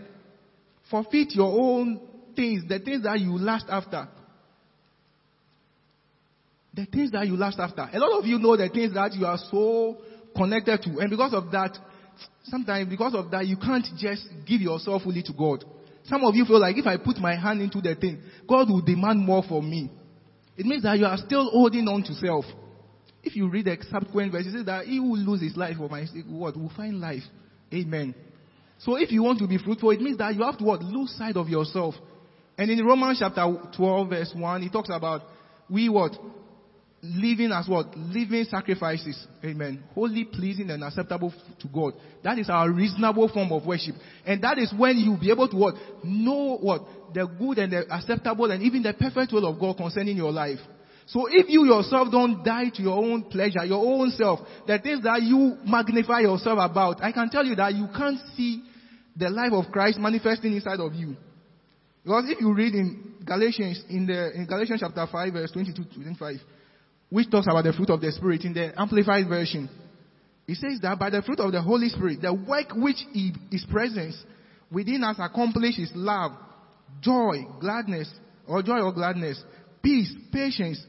Forfeit 0.90 1.34
your 1.34 1.52
own 1.52 2.00
things, 2.34 2.64
the 2.66 2.78
things 2.78 3.02
that 3.04 3.20
you 3.20 3.36
lust 3.38 3.66
after. 3.68 4.08
The 6.76 6.84
things 6.84 7.10
that 7.12 7.26
you 7.26 7.36
last 7.36 7.58
after. 7.58 7.88
A 7.90 7.98
lot 7.98 8.18
of 8.18 8.26
you 8.26 8.38
know 8.38 8.56
the 8.56 8.68
things 8.68 8.92
that 8.94 9.14
you 9.14 9.24
are 9.24 9.38
so 9.50 9.96
connected 10.36 10.82
to. 10.82 10.98
And 10.98 11.08
because 11.08 11.32
of 11.32 11.50
that, 11.50 11.76
sometimes 12.44 12.88
because 12.90 13.14
of 13.14 13.30
that, 13.30 13.46
you 13.46 13.56
can't 13.56 13.86
just 13.98 14.28
give 14.46 14.60
yourself 14.60 15.02
fully 15.02 15.22
to 15.22 15.32
God. 15.32 15.64
Some 16.04 16.22
of 16.22 16.34
you 16.34 16.44
feel 16.44 16.60
like 16.60 16.76
if 16.76 16.86
I 16.86 16.98
put 16.98 17.16
my 17.16 17.34
hand 17.34 17.62
into 17.62 17.80
the 17.80 17.94
thing, 17.94 18.22
God 18.46 18.68
will 18.68 18.82
demand 18.82 19.20
more 19.20 19.42
from 19.42 19.68
me. 19.68 19.90
It 20.56 20.66
means 20.66 20.82
that 20.84 20.98
you 20.98 21.06
are 21.06 21.16
still 21.16 21.50
holding 21.50 21.88
on 21.88 22.02
to 22.04 22.14
self. 22.14 22.44
If 23.22 23.34
you 23.34 23.48
read 23.48 23.64
the 23.64 23.76
subsequent 23.90 24.32
verse, 24.32 24.46
it 24.46 24.52
says 24.52 24.66
that 24.66 24.84
he 24.86 25.00
will 25.00 25.18
lose 25.18 25.40
his 25.40 25.56
life 25.56 25.78
for 25.78 25.88
my 25.88 26.04
sake, 26.04 26.24
what? 26.28 26.56
Will 26.56 26.72
find 26.76 27.00
life. 27.00 27.24
Amen. 27.74 28.14
So 28.78 28.96
if 28.96 29.10
you 29.10 29.22
want 29.22 29.40
to 29.40 29.48
be 29.48 29.58
fruitful, 29.58 29.90
it 29.90 30.00
means 30.00 30.18
that 30.18 30.34
you 30.34 30.44
have 30.44 30.58
to 30.58 30.64
what? 30.64 30.82
Lose 30.82 31.16
sight 31.16 31.36
of 31.36 31.48
yourself. 31.48 31.94
And 32.56 32.70
in 32.70 32.84
Romans 32.84 33.18
chapter 33.18 33.44
12 33.76 34.08
verse 34.08 34.32
1, 34.34 34.62
he 34.62 34.70
talks 34.70 34.90
about 34.92 35.22
we 35.68 35.88
what? 35.88 36.12
Living 37.14 37.52
as 37.52 37.68
what? 37.68 37.96
Living 37.96 38.44
sacrifices. 38.50 39.26
Amen. 39.44 39.84
Holy, 39.94 40.24
pleasing, 40.24 40.70
and 40.70 40.82
acceptable 40.82 41.32
to 41.60 41.68
God. 41.68 41.94
That 42.24 42.38
is 42.38 42.48
our 42.50 42.70
reasonable 42.70 43.28
form 43.28 43.52
of 43.52 43.64
worship. 43.64 43.94
And 44.24 44.42
that 44.42 44.58
is 44.58 44.74
when 44.76 44.98
you'll 44.98 45.20
be 45.20 45.30
able 45.30 45.48
to 45.48 45.56
what? 45.56 45.74
Know 46.02 46.58
what? 46.60 46.82
The 47.14 47.26
good 47.26 47.58
and 47.58 47.72
the 47.72 47.86
acceptable 47.94 48.50
and 48.50 48.62
even 48.62 48.82
the 48.82 48.92
perfect 48.94 49.32
will 49.32 49.46
of 49.46 49.60
God 49.60 49.76
concerning 49.76 50.16
your 50.16 50.32
life. 50.32 50.58
So 51.06 51.26
if 51.30 51.48
you 51.48 51.64
yourself 51.64 52.08
don't 52.10 52.42
die 52.42 52.70
to 52.74 52.82
your 52.82 52.98
own 52.98 53.24
pleasure, 53.24 53.64
your 53.64 53.84
own 53.84 54.10
self, 54.10 54.40
the 54.66 54.78
things 54.80 55.04
that 55.04 55.22
you 55.22 55.56
magnify 55.64 56.20
yourself 56.20 56.58
about, 56.60 57.02
I 57.02 57.12
can 57.12 57.30
tell 57.30 57.44
you 57.44 57.54
that 57.54 57.74
you 57.74 57.86
can't 57.96 58.18
see 58.36 58.64
the 59.14 59.30
life 59.30 59.52
of 59.52 59.70
Christ 59.70 59.98
manifesting 59.98 60.52
inside 60.52 60.80
of 60.80 60.94
you. 60.94 61.16
Because 62.02 62.24
if 62.28 62.40
you 62.40 62.52
read 62.52 62.74
in 62.74 63.14
Galatians, 63.24 63.84
in 63.88 64.06
the, 64.06 64.32
in 64.34 64.46
Galatians 64.46 64.80
chapter 64.80 65.06
5 65.10 65.32
verse 65.32 65.52
22 65.52 65.84
to 65.84 65.94
25, 65.94 66.36
which 67.10 67.30
talks 67.30 67.46
about 67.46 67.64
the 67.64 67.72
fruit 67.72 67.90
of 67.90 68.00
the 68.00 68.10
Spirit 68.12 68.44
in 68.44 68.52
the 68.52 68.72
Amplified 68.80 69.28
Version, 69.28 69.68
it 70.48 70.56
says 70.56 70.80
that 70.82 70.98
by 70.98 71.10
the 71.10 71.22
fruit 71.22 71.40
of 71.40 71.52
the 71.52 71.62
Holy 71.62 71.88
Spirit, 71.88 72.20
the 72.22 72.32
work 72.32 72.68
which 72.74 73.04
His 73.50 73.64
presence 73.70 74.16
within 74.70 75.04
us 75.04 75.16
accomplishes 75.18 75.90
love, 75.94 76.32
joy, 77.00 77.44
gladness, 77.60 78.12
or 78.46 78.62
joy 78.62 78.80
or 78.80 78.92
gladness, 78.92 79.42
peace, 79.82 80.12
patience, 80.32 80.84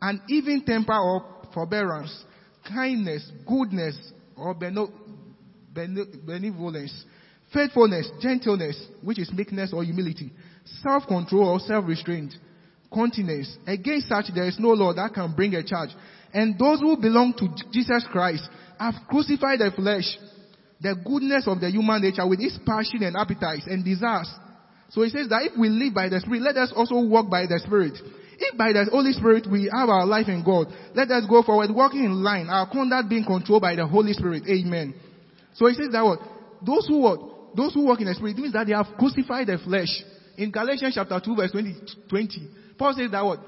and 0.00 0.20
even 0.28 0.64
temper 0.64 0.96
or 0.96 1.24
forbearance, 1.52 2.24
kindness, 2.68 3.30
goodness, 3.46 3.96
or 4.36 4.54
benevolence, 5.74 7.04
faithfulness, 7.52 8.10
gentleness, 8.20 8.86
which 9.02 9.18
is 9.18 9.32
meekness 9.32 9.72
or 9.72 9.84
humility, 9.84 10.32
self-control 10.82 11.48
or 11.48 11.60
self-restraint, 11.60 12.34
continence. 12.92 13.56
Against 13.66 14.08
such 14.08 14.26
there 14.34 14.46
is 14.46 14.58
no 14.58 14.70
law 14.70 14.92
that 14.92 15.14
can 15.14 15.34
bring 15.34 15.54
a 15.54 15.62
charge. 15.62 15.90
And 16.32 16.58
those 16.58 16.80
who 16.80 16.96
belong 16.96 17.34
to 17.38 17.48
Jesus 17.72 18.06
Christ 18.10 18.48
have 18.78 18.94
crucified 19.08 19.58
the 19.58 19.70
flesh, 19.74 20.06
the 20.80 20.94
goodness 20.94 21.46
of 21.46 21.60
the 21.60 21.70
human 21.70 22.02
nature 22.02 22.26
with 22.26 22.40
its 22.40 22.58
passion 22.64 23.02
and 23.02 23.16
appetites 23.16 23.66
and 23.66 23.84
desires. 23.84 24.30
So 24.90 25.02
he 25.02 25.10
says 25.10 25.28
that 25.28 25.42
if 25.42 25.58
we 25.58 25.68
live 25.68 25.94
by 25.94 26.08
the 26.08 26.20
Spirit, 26.20 26.42
let 26.42 26.56
us 26.56 26.72
also 26.74 26.98
walk 27.02 27.30
by 27.30 27.46
the 27.46 27.60
Spirit. 27.62 27.94
If 28.38 28.56
by 28.56 28.72
the 28.72 28.88
Holy 28.90 29.12
Spirit 29.12 29.46
we 29.50 29.70
have 29.70 29.88
our 29.88 30.06
life 30.06 30.26
in 30.28 30.42
God, 30.42 30.72
let 30.94 31.10
us 31.10 31.26
go 31.28 31.42
forward 31.42 31.70
walking 31.70 32.04
in 32.04 32.24
line, 32.24 32.48
our 32.48 32.70
conduct 32.70 33.08
being 33.08 33.24
controlled 33.24 33.62
by 33.62 33.76
the 33.76 33.86
Holy 33.86 34.14
Spirit. 34.14 34.44
Amen. 34.48 34.94
So 35.54 35.66
he 35.66 35.74
says 35.74 35.92
that 35.92 36.02
what? 36.02 36.18
Those 36.64 36.88
who 36.88 37.02
what? 37.02 37.20
Those 37.54 37.74
who 37.74 37.84
walk 37.84 38.00
in 38.00 38.06
the 38.06 38.14
Spirit 38.14 38.38
means 38.38 38.54
that 38.54 38.66
they 38.66 38.72
have 38.72 38.86
crucified 38.98 39.46
the 39.48 39.58
flesh. 39.58 39.90
In 40.38 40.50
Galatians 40.50 40.94
chapter 40.94 41.20
2 41.20 41.36
verse 41.36 41.52
20, 41.52 41.74
20 42.08 42.48
Paul 42.80 42.94
says 42.96 43.10
that 43.12 43.24
what? 43.24 43.40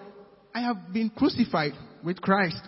I 0.54 0.60
have 0.60 0.92
been 0.92 1.08
crucified 1.10 1.72
with 2.04 2.20
Christ. 2.20 2.60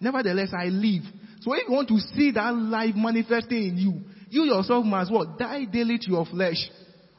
Nevertheless, 0.00 0.50
I 0.56 0.66
live. 0.66 1.02
So 1.42 1.52
if 1.52 1.68
you 1.68 1.74
want 1.74 1.88
to 1.88 1.98
see 2.16 2.32
that 2.32 2.54
life 2.56 2.94
manifesting 2.96 3.68
in 3.68 3.76
you, 3.76 4.00
You 4.30 4.44
yourself 4.44 4.84
must 4.84 5.12
what? 5.12 5.38
Die 5.38 5.64
daily 5.66 5.98
to 5.98 6.10
your 6.10 6.26
flesh. 6.26 6.56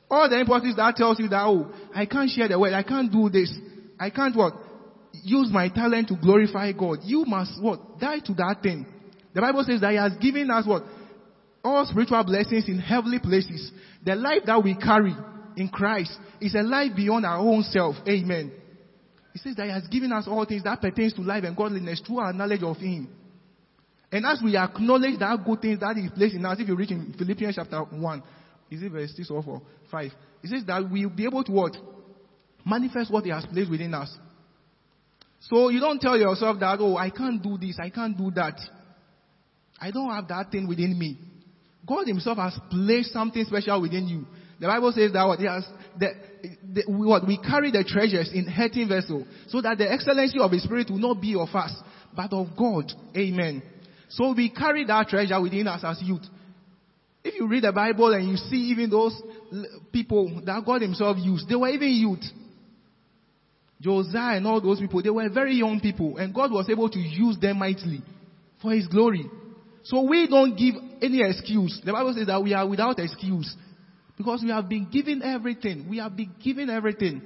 All 0.10 0.30
the 0.30 0.40
impulses 0.40 0.76
that 0.76 0.96
tells 0.96 1.20
you 1.20 1.28
that, 1.30 1.44
oh, 1.44 1.72
I 1.94 2.06
can't 2.06 2.30
share 2.30 2.48
the 2.48 2.60
word, 2.60 2.74
I 2.74 2.84
can't 2.84 3.12
do 3.12 3.30
this, 3.30 3.52
I 4.00 4.10
can't 4.10 4.36
what? 4.36 4.54
Use 5.24 5.50
my 5.52 5.70
talent 5.70 6.08
to 6.10 6.16
glorify 6.16 6.72
God. 6.72 7.00
You 7.04 7.26
must 7.26 7.62
what? 7.62 8.00
Die 8.00 8.20
to 8.26 8.34
that 8.36 8.58
thing. 8.62 8.86
The 9.34 9.42
Bible 9.42 9.64
says 9.66 9.82
that 9.82 9.92
He 9.92 9.98
has 9.98 10.14
given 10.18 10.50
us 10.50 10.66
what? 10.66 10.84
All 11.64 11.86
spiritual 11.86 12.24
blessings 12.24 12.68
in 12.68 12.80
heavenly 12.80 13.20
places. 13.20 13.72
The 14.06 14.16
life 14.16 14.44
that 14.46 14.64
we 14.64 14.76
carry 14.76 15.16
in 15.58 15.70
Christ 15.70 16.12
is 16.40 16.56
a 16.56 16.62
life 16.62 16.92
beyond 16.96 17.26
our 17.26 17.40
own 17.40 17.64
self. 17.64 17.96
Amen. 18.08 18.52
He 19.42 19.50
says 19.50 19.56
that 19.58 19.66
He 19.66 19.72
has 19.72 19.88
given 19.88 20.12
us 20.12 20.28
all 20.28 20.46
things 20.46 20.64
that 20.64 20.82
pertains 20.82 21.14
to 21.14 21.22
life 21.22 21.44
and 21.44 21.56
godliness 21.56 22.02
through 22.06 22.20
our 22.20 22.34
knowledge 22.34 22.64
of 22.64 22.78
Him. 22.78 23.08
And 24.12 24.26
as 24.26 24.42
we 24.44 24.58
acknowledge 24.58 25.20
that 25.20 25.46
good 25.46 25.62
things 25.62 25.80
that 25.80 25.96
is 25.98 26.12
placed 26.12 26.36
in 26.36 26.46
us, 26.46 26.60
if 26.60 26.68
you 26.68 26.76
read 26.76 26.92
in 26.92 27.14
Philippians 27.18 27.56
chapter 27.56 27.80
1, 27.80 28.24
is 28.72 28.82
it 28.82 28.92
verse 28.92 29.14
6 29.16 29.32
or 29.32 29.44
4? 29.44 29.62
5. 29.92 30.12
It 30.44 30.48
says 30.48 30.66
that 30.68 30.90
we'll 30.90 31.10
be 31.10 31.26
able 31.26 31.44
to 31.44 31.52
what? 31.52 31.76
Manifest 32.66 33.12
what 33.12 33.24
He 33.24 33.32
has 33.32 33.46
placed 33.46 33.70
within 33.70 33.94
us. 33.94 34.14
So 35.42 35.70
you 35.70 35.80
don't 35.80 36.02
tell 36.02 36.18
yourself 36.18 36.60
that, 36.60 36.80
oh, 36.80 36.98
I 36.98 37.10
can't 37.10 37.42
do 37.42 37.58
this, 37.58 37.78
I 37.82 37.90
can't 37.90 38.18
do 38.18 38.32
that. 38.32 38.60
I 39.80 39.92
don't 39.92 40.10
have 40.10 40.28
that 40.28 40.52
thing 40.52 40.68
within 40.68 40.98
me. 40.98 41.18
God 41.88 42.08
Himself 42.08 42.38
has 42.38 42.60
placed 42.70 43.14
something 43.14 43.46
special 43.46 43.82
within 43.82 44.08
you. 44.08 44.26
The 44.60 44.68
Bible 44.68 44.92
says 44.92 45.14
that 45.14 45.26
what, 45.26 45.40
He 45.40 45.46
has, 45.46 45.66
the, 46.00 46.10
the, 46.74 46.84
what 46.88 47.28
we 47.28 47.38
carry 47.38 47.72
the 47.72 47.84
treasures 47.88 48.32
in 48.34 48.47
earthen 48.47 48.88
vessel, 48.88 49.28
so 49.47 49.62
that 49.62 49.78
the 49.78 49.91
excellency 49.91 50.39
of 50.39 50.52
His 50.52 50.64
Spirit 50.64 50.89
will 50.89 51.00
not 51.00 51.22
be 51.22 51.36
of 51.36 51.50
us, 51.54 51.74
but 52.16 52.32
of 52.34 52.47
God. 52.58 52.91
Amen. 53.16 53.62
So 54.10 54.34
we 54.34 54.50
carry 54.50 54.86
that 54.86 55.08
treasure 55.08 55.39
within 55.41 55.68
us 55.68 55.82
as 55.84 56.02
youth. 56.02 56.26
If 57.24 57.36
you 57.36 57.47
read 57.47 57.64
the 57.64 57.72
Bible 57.72 58.14
and 58.14 58.30
you 58.30 58.38
see 58.38 58.72
even 58.72 58.89
those 58.89 59.22
people 59.91 60.41
that 60.45 60.64
God 60.66 60.82
Himself 60.82 61.18
used, 61.20 61.50
they 61.50 61.56
were 61.56 61.70
even 61.70 61.89
youth. 61.89 62.24
Josiah 63.82 64.38
and 64.38 64.47
all 64.47 64.60
those 64.60 64.80
people, 64.80 65.02
they 65.02 65.10
were 65.10 65.30
very 65.30 65.56
young 65.56 65.80
people, 65.80 66.18
and 66.18 66.34
God 66.34 66.52
was 66.52 66.70
able 66.70 66.89
to 66.89 67.00
use 67.00 67.38
them 67.39 67.60
mightily 67.60 68.02
for 68.62 68.72
His 68.72 68.88
glory. 68.88 69.30
So 69.84 70.02
we 70.02 70.28
don't 70.28 70.56
give 70.58 70.76
any 71.02 71.22
excuse. 71.24 71.82
The 71.84 71.93
Bible 71.93 72.14
says 72.14 72.28
that 72.28 72.43
we 72.43 72.54
are 72.54 72.68
without 72.68 73.00
excuse. 73.00 73.56
Because 74.20 74.42
we 74.44 74.50
have 74.50 74.68
been 74.68 74.90
given 74.92 75.24
everything. 75.24 75.88
We 75.90 76.00
have 76.00 76.14
been 76.14 76.34
given 76.44 76.70
everything. 76.70 77.22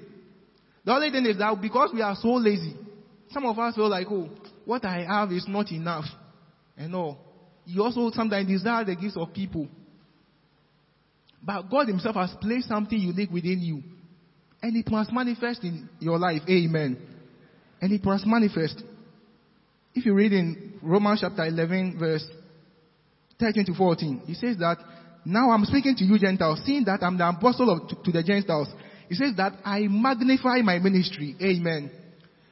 The 0.85 0.93
only 0.93 1.09
thing 1.09 1.25
is 1.25 1.39
that 1.39 1.59
because 1.59 1.89
we 1.91 2.03
are 2.03 2.15
so 2.15 2.33
lazy, 2.33 2.75
some 3.31 3.47
of 3.47 3.57
us 3.57 3.73
feel 3.73 3.89
like, 3.89 4.05
oh, 4.11 4.29
what 4.63 4.85
I 4.85 5.03
have 5.03 5.31
is 5.31 5.47
not 5.47 5.71
enough. 5.71 6.05
And 6.77 6.93
all. 6.93 7.17
You 7.65 7.81
also 7.81 8.11
sometimes 8.11 8.47
desire 8.47 8.85
the 8.85 8.95
gifts 8.95 9.17
of 9.17 9.33
people. 9.33 9.67
But 11.41 11.63
God 11.63 11.87
Himself 11.87 12.15
has 12.15 12.29
placed 12.39 12.67
something 12.67 12.99
unique 12.99 13.31
within 13.31 13.61
you. 13.61 13.81
And 14.61 14.77
it 14.77 14.87
must 14.91 15.11
manifest 15.11 15.63
in 15.63 15.89
your 15.99 16.19
life. 16.19 16.43
Amen. 16.47 16.95
And 17.81 17.91
it 17.91 18.05
must 18.05 18.27
manifest. 18.27 18.83
If 19.95 20.05
you 20.05 20.13
read 20.13 20.31
in 20.31 20.75
Romans 20.83 21.21
chapter 21.21 21.43
11 21.43 21.97
verse 21.99 22.25
13 23.39 23.65
to 23.65 23.73
14, 23.73 24.21
he 24.27 24.35
says 24.35 24.57
that, 24.57 24.77
now 25.25 25.51
I'm 25.51 25.65
speaking 25.65 25.95
to 25.95 26.03
you 26.03 26.19
Gentiles, 26.19 26.61
seeing 26.65 26.83
that 26.85 27.01
I'm 27.01 27.17
the 27.17 27.27
apostle 27.27 27.69
of, 27.69 27.89
to, 27.89 27.95
to 28.03 28.11
the 28.11 28.23
Gentiles. 28.23 28.67
He 29.09 29.15
says 29.15 29.33
that 29.37 29.53
I 29.63 29.87
magnify 29.89 30.61
my 30.63 30.79
ministry. 30.79 31.35
Amen. 31.41 31.91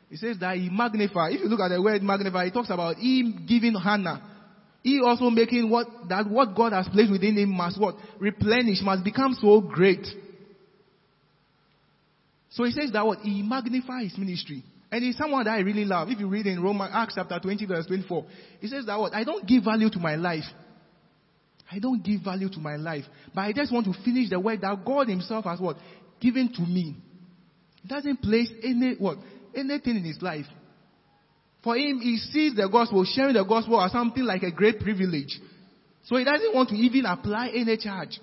He 0.09 0.17
says 0.17 0.37
that 0.39 0.57
he 0.57 0.69
magnify. 0.69 1.29
If 1.31 1.41
you 1.41 1.47
look 1.47 1.59
at 1.59 1.69
the 1.69 1.81
word 1.81 2.01
magnify, 2.03 2.45
he 2.45 2.51
talks 2.51 2.69
about 2.69 2.97
him 2.97 3.45
giving 3.47 3.73
Hannah. 3.73 4.21
He 4.83 4.99
also 5.03 5.29
making 5.29 5.69
what, 5.69 5.87
that 6.09 6.27
what 6.29 6.55
God 6.55 6.73
has 6.73 6.87
placed 6.89 7.11
within 7.11 7.37
him 7.37 7.49
must 7.55 7.79
what? 7.79 7.95
Replenish, 8.19 8.81
must 8.81 9.03
become 9.03 9.35
so 9.39 9.61
great. 9.61 10.05
So 12.49 12.63
he 12.63 12.71
says 12.71 12.91
that 12.91 13.05
what? 13.05 13.19
He 13.19 13.41
magnify 13.41 14.03
his 14.03 14.17
ministry. 14.17 14.63
And 14.91 15.03
he's 15.03 15.17
someone 15.17 15.45
that 15.45 15.51
I 15.51 15.59
really 15.59 15.85
love. 15.85 16.09
If 16.09 16.19
you 16.19 16.27
read 16.27 16.47
in 16.47 16.61
Romans 16.61 16.91
Acts 16.93 17.13
chapter 17.15 17.39
20 17.39 17.65
verse 17.65 17.85
24, 17.85 18.25
he 18.59 18.67
says 18.67 18.85
that 18.87 18.99
what? 18.99 19.13
I 19.13 19.23
don't 19.23 19.47
give 19.47 19.63
value 19.63 19.89
to 19.89 19.99
my 19.99 20.15
life. 20.15 20.43
I 21.71 21.79
don't 21.79 22.03
give 22.03 22.21
value 22.21 22.49
to 22.49 22.59
my 22.59 22.75
life. 22.75 23.05
But 23.33 23.41
I 23.41 23.53
just 23.53 23.71
want 23.71 23.85
to 23.85 23.93
finish 24.03 24.29
the 24.29 24.39
work 24.39 24.59
that 24.61 24.83
God 24.85 25.07
himself 25.07 25.45
has 25.45 25.59
what? 25.59 25.77
Given 26.19 26.51
to 26.53 26.61
me. 26.61 26.97
He 27.81 27.87
doesn't 27.87 28.21
place 28.21 28.51
any 28.61 28.95
what? 28.99 29.17
Anything 29.55 29.97
in 29.97 30.03
his 30.03 30.21
life. 30.21 30.45
For 31.63 31.77
him, 31.77 31.99
he 31.99 32.17
sees 32.17 32.55
the 32.55 32.67
gospel, 32.69 33.05
sharing 33.05 33.35
the 33.35 33.45
gospel 33.45 33.79
as 33.81 33.91
something 33.91 34.23
like 34.23 34.43
a 34.43 34.51
great 34.51 34.79
privilege. 34.79 35.39
So 36.03 36.17
he 36.17 36.23
doesn't 36.23 36.53
want 36.53 36.69
to 36.69 36.75
even 36.75 37.05
apply 37.05 37.51
any 37.55 37.77
charge. 37.77 38.19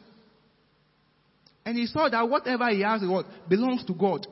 And 1.64 1.76
he 1.76 1.86
saw 1.86 2.08
that 2.08 2.28
whatever 2.28 2.68
he 2.70 2.82
has 2.82 3.02
what 3.04 3.26
belongs 3.48 3.84
to 3.86 3.94
God. 3.94 4.26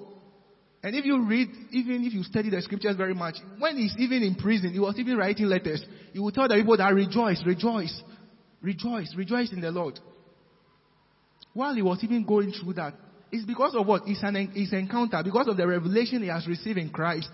And 0.82 0.94
if 0.94 1.04
you 1.04 1.24
read, 1.26 1.48
even 1.72 2.04
if 2.04 2.12
you 2.12 2.22
study 2.22 2.50
the 2.50 2.60
scriptures 2.62 2.96
very 2.96 3.14
much, 3.14 3.36
when 3.58 3.76
he's 3.76 3.94
even 3.98 4.22
in 4.22 4.34
prison, 4.34 4.72
he 4.72 4.80
was 4.80 4.98
even 4.98 5.16
writing 5.16 5.46
letters. 5.46 5.84
He 6.12 6.18
would 6.18 6.34
tell 6.34 6.48
the 6.48 6.54
people 6.54 6.76
that 6.76 6.94
rejoice, 6.94 7.42
rejoice, 7.44 8.02
rejoice, 8.66 9.14
rejoice 9.16 9.52
in 9.52 9.60
the 9.60 9.70
Lord. 9.70 9.98
While 11.54 11.74
he 11.74 11.82
was 11.82 12.02
even 12.02 12.24
going 12.24 12.52
through 12.52 12.74
that, 12.74 12.94
it's 13.30 13.46
because 13.46 13.74
of 13.74 13.86
what? 13.86 14.02
It's 14.06 14.22
an 14.22 14.36
it's 14.54 14.72
encounter, 14.72 15.22
because 15.22 15.46
of 15.48 15.56
the 15.56 15.66
revelation 15.66 16.22
he 16.22 16.28
has 16.28 16.46
received 16.46 16.78
in 16.78 16.90
Christ. 16.90 17.30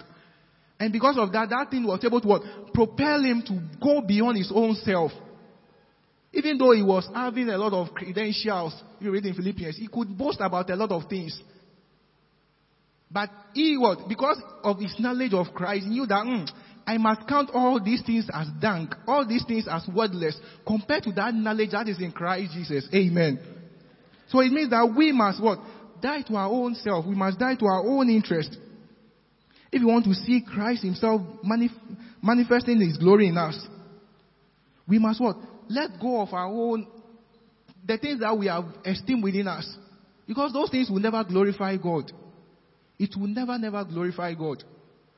And 0.79 0.93
because 0.93 1.17
of 1.19 1.33
that, 1.33 1.49
that 1.51 1.71
thing 1.71 1.85
was 1.85 2.05
able 2.05 2.21
to 2.21 2.29
what? 2.29 2.43
Propel 2.75 3.23
him 3.23 3.43
to 3.47 3.61
go 3.83 4.03
beyond 4.03 4.37
his 4.37 4.53
own 4.55 4.75
self. 4.75 5.13
Even 6.35 6.59
though 6.59 6.73
he 6.73 6.83
was 6.83 7.09
having 7.15 7.49
a 7.49 7.59
lot 7.59 7.73
of 7.73 7.95
credentials, 7.95 8.75
you 9.01 9.11
read 9.11 9.25
in 9.25 9.35
Philippians, 9.35 9.77
he 9.77 9.87
could 9.87 10.17
boast 10.17 10.39
about 10.41 10.69
a 10.71 10.77
lot 10.77 10.91
of 10.91 11.09
things. 11.09 11.39
But 13.11 13.31
he 13.55 13.77
was, 13.77 14.05
Because 14.09 14.41
of 14.65 14.79
his 14.79 14.95
knowledge 14.99 15.35
of 15.35 15.55
Christ, 15.55 15.85
he 15.85 15.91
knew 15.91 16.07
that 16.07 16.25
mm, 16.25 16.49
I 16.87 16.99
must 16.99 17.27
count 17.29 17.51
all 17.55 17.83
these 17.83 18.03
things 18.05 18.29
as 18.33 18.49
dank, 18.61 18.95
all 19.07 19.27
these 19.27 19.45
things 19.45 19.67
as 19.71 19.87
worthless, 19.95 20.39
compared 20.67 21.05
to 21.05 21.13
that 21.13 21.35
knowledge 21.35 21.71
that 21.71 21.89
is 21.89 22.01
in 22.01 22.13
Christ 22.13 22.53
Jesus. 22.53 22.89
Amen. 22.95 23.41
So 24.29 24.41
it 24.41 24.51
means 24.53 24.71
that 24.71 24.93
we 24.97 25.13
must 25.13 25.43
what? 25.43 25.59
Die 26.01 26.23
to 26.23 26.35
our 26.35 26.49
own 26.49 26.75
self. 26.75 27.07
We 27.07 27.15
must 27.15 27.39
die 27.39 27.55
to 27.55 27.65
our 27.67 27.87
own 27.87 28.11
interest. 28.11 28.57
If 29.71 29.81
you 29.81 29.87
want 29.87 30.05
to 30.05 30.15
see 30.15 30.43
Christ 30.47 30.83
himself 30.83 31.23
manif- 31.45 31.71
manifesting 32.21 32.81
his 32.81 32.97
glory 32.97 33.29
in 33.29 33.39
us, 33.39 33.59
we 34.89 34.99
must 34.99 35.21
what? 35.21 35.37
let 35.73 35.99
go 36.01 36.21
of 36.21 36.33
our 36.33 36.47
own, 36.47 36.87
the 37.87 37.99
things 37.99 38.21
that 38.21 38.37
we 38.37 38.47
have 38.47 38.65
esteemed 38.85 39.25
within 39.25 39.49
us. 39.49 39.67
Because 40.27 40.53
those 40.53 40.71
things 40.71 40.91
will 40.91 41.01
never 41.01 41.25
glorify 41.25 41.77
God. 41.77 42.13
It 42.99 43.15
will 43.19 43.29
never, 43.29 43.59
never 43.59 43.85
glorify 43.85 44.35
God. 44.35 44.63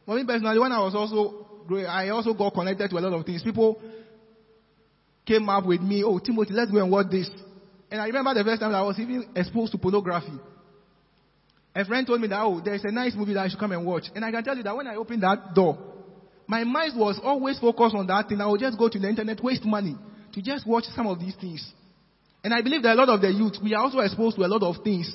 For 0.06 0.16
me 0.16 0.24
personally, 0.24 0.58
when 0.58 0.72
I 0.72 0.80
was 0.80 0.94
also, 0.94 1.43
I 1.70 2.08
also 2.10 2.34
got 2.34 2.52
connected 2.52 2.90
to 2.90 2.98
a 2.98 3.00
lot 3.00 3.12
of 3.12 3.24
things. 3.24 3.42
People 3.42 3.80
came 5.26 5.48
up 5.48 5.66
with 5.66 5.80
me, 5.80 6.04
oh, 6.04 6.18
Timothy, 6.18 6.52
let's 6.52 6.70
go 6.70 6.78
and 6.78 6.90
watch 6.90 7.06
this. 7.10 7.30
And 7.90 8.00
I 8.00 8.06
remember 8.06 8.34
the 8.34 8.44
first 8.44 8.60
time 8.60 8.74
I 8.74 8.82
was 8.82 8.98
even 8.98 9.28
exposed 9.34 9.72
to 9.72 9.78
pornography. 9.78 10.38
A 11.74 11.84
friend 11.84 12.06
told 12.06 12.20
me 12.20 12.28
that, 12.28 12.40
oh, 12.40 12.60
there's 12.64 12.84
a 12.84 12.92
nice 12.92 13.14
movie 13.14 13.34
that 13.34 13.40
I 13.40 13.48
should 13.48 13.58
come 13.58 13.72
and 13.72 13.84
watch. 13.84 14.04
And 14.14 14.24
I 14.24 14.30
can 14.30 14.44
tell 14.44 14.56
you 14.56 14.62
that 14.62 14.76
when 14.76 14.86
I 14.86 14.96
opened 14.96 15.22
that 15.22 15.54
door, 15.54 15.78
my 16.46 16.62
mind 16.62 16.92
was 16.96 17.18
always 17.22 17.58
focused 17.58 17.96
on 17.96 18.06
that 18.06 18.28
thing. 18.28 18.40
I 18.40 18.46
would 18.46 18.60
just 18.60 18.78
go 18.78 18.88
to 18.88 18.98
the 18.98 19.08
internet, 19.08 19.42
waste 19.42 19.64
money 19.64 19.96
to 20.32 20.42
just 20.42 20.66
watch 20.66 20.84
some 20.94 21.06
of 21.06 21.18
these 21.18 21.34
things. 21.40 21.64
And 22.42 22.52
I 22.52 22.60
believe 22.60 22.82
that 22.82 22.92
a 22.92 22.94
lot 22.94 23.08
of 23.08 23.20
the 23.20 23.32
youth, 23.32 23.54
we 23.62 23.74
are 23.74 23.82
also 23.82 24.00
exposed 24.00 24.36
to 24.36 24.44
a 24.44 24.46
lot 24.46 24.62
of 24.62 24.82
things. 24.84 25.10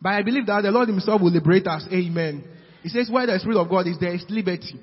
But 0.00 0.10
I 0.10 0.22
believe 0.22 0.46
that 0.46 0.62
the 0.62 0.70
Lord 0.70 0.88
Himself 0.88 1.20
will 1.20 1.32
liberate 1.32 1.66
us. 1.66 1.86
Amen. 1.92 2.44
He 2.82 2.88
says, 2.88 3.10
where 3.10 3.26
the 3.26 3.38
Spirit 3.38 3.58
of 3.58 3.68
God 3.68 3.86
is, 3.86 3.98
there 3.98 4.14
is 4.14 4.24
liberty. 4.28 4.78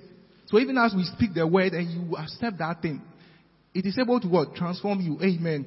So 0.48 0.60
even 0.60 0.78
as 0.78 0.94
we 0.96 1.04
speak 1.04 1.34
the 1.34 1.46
word 1.46 1.74
and 1.74 1.90
you 1.90 2.16
accept 2.16 2.58
that 2.60 2.82
thing, 2.82 3.02
it 3.74 3.86
is 3.86 3.98
able 4.00 4.20
to 4.20 4.28
what? 4.28 4.56
Transform 4.56 5.02
you. 5.02 5.18
Amen. 5.22 5.66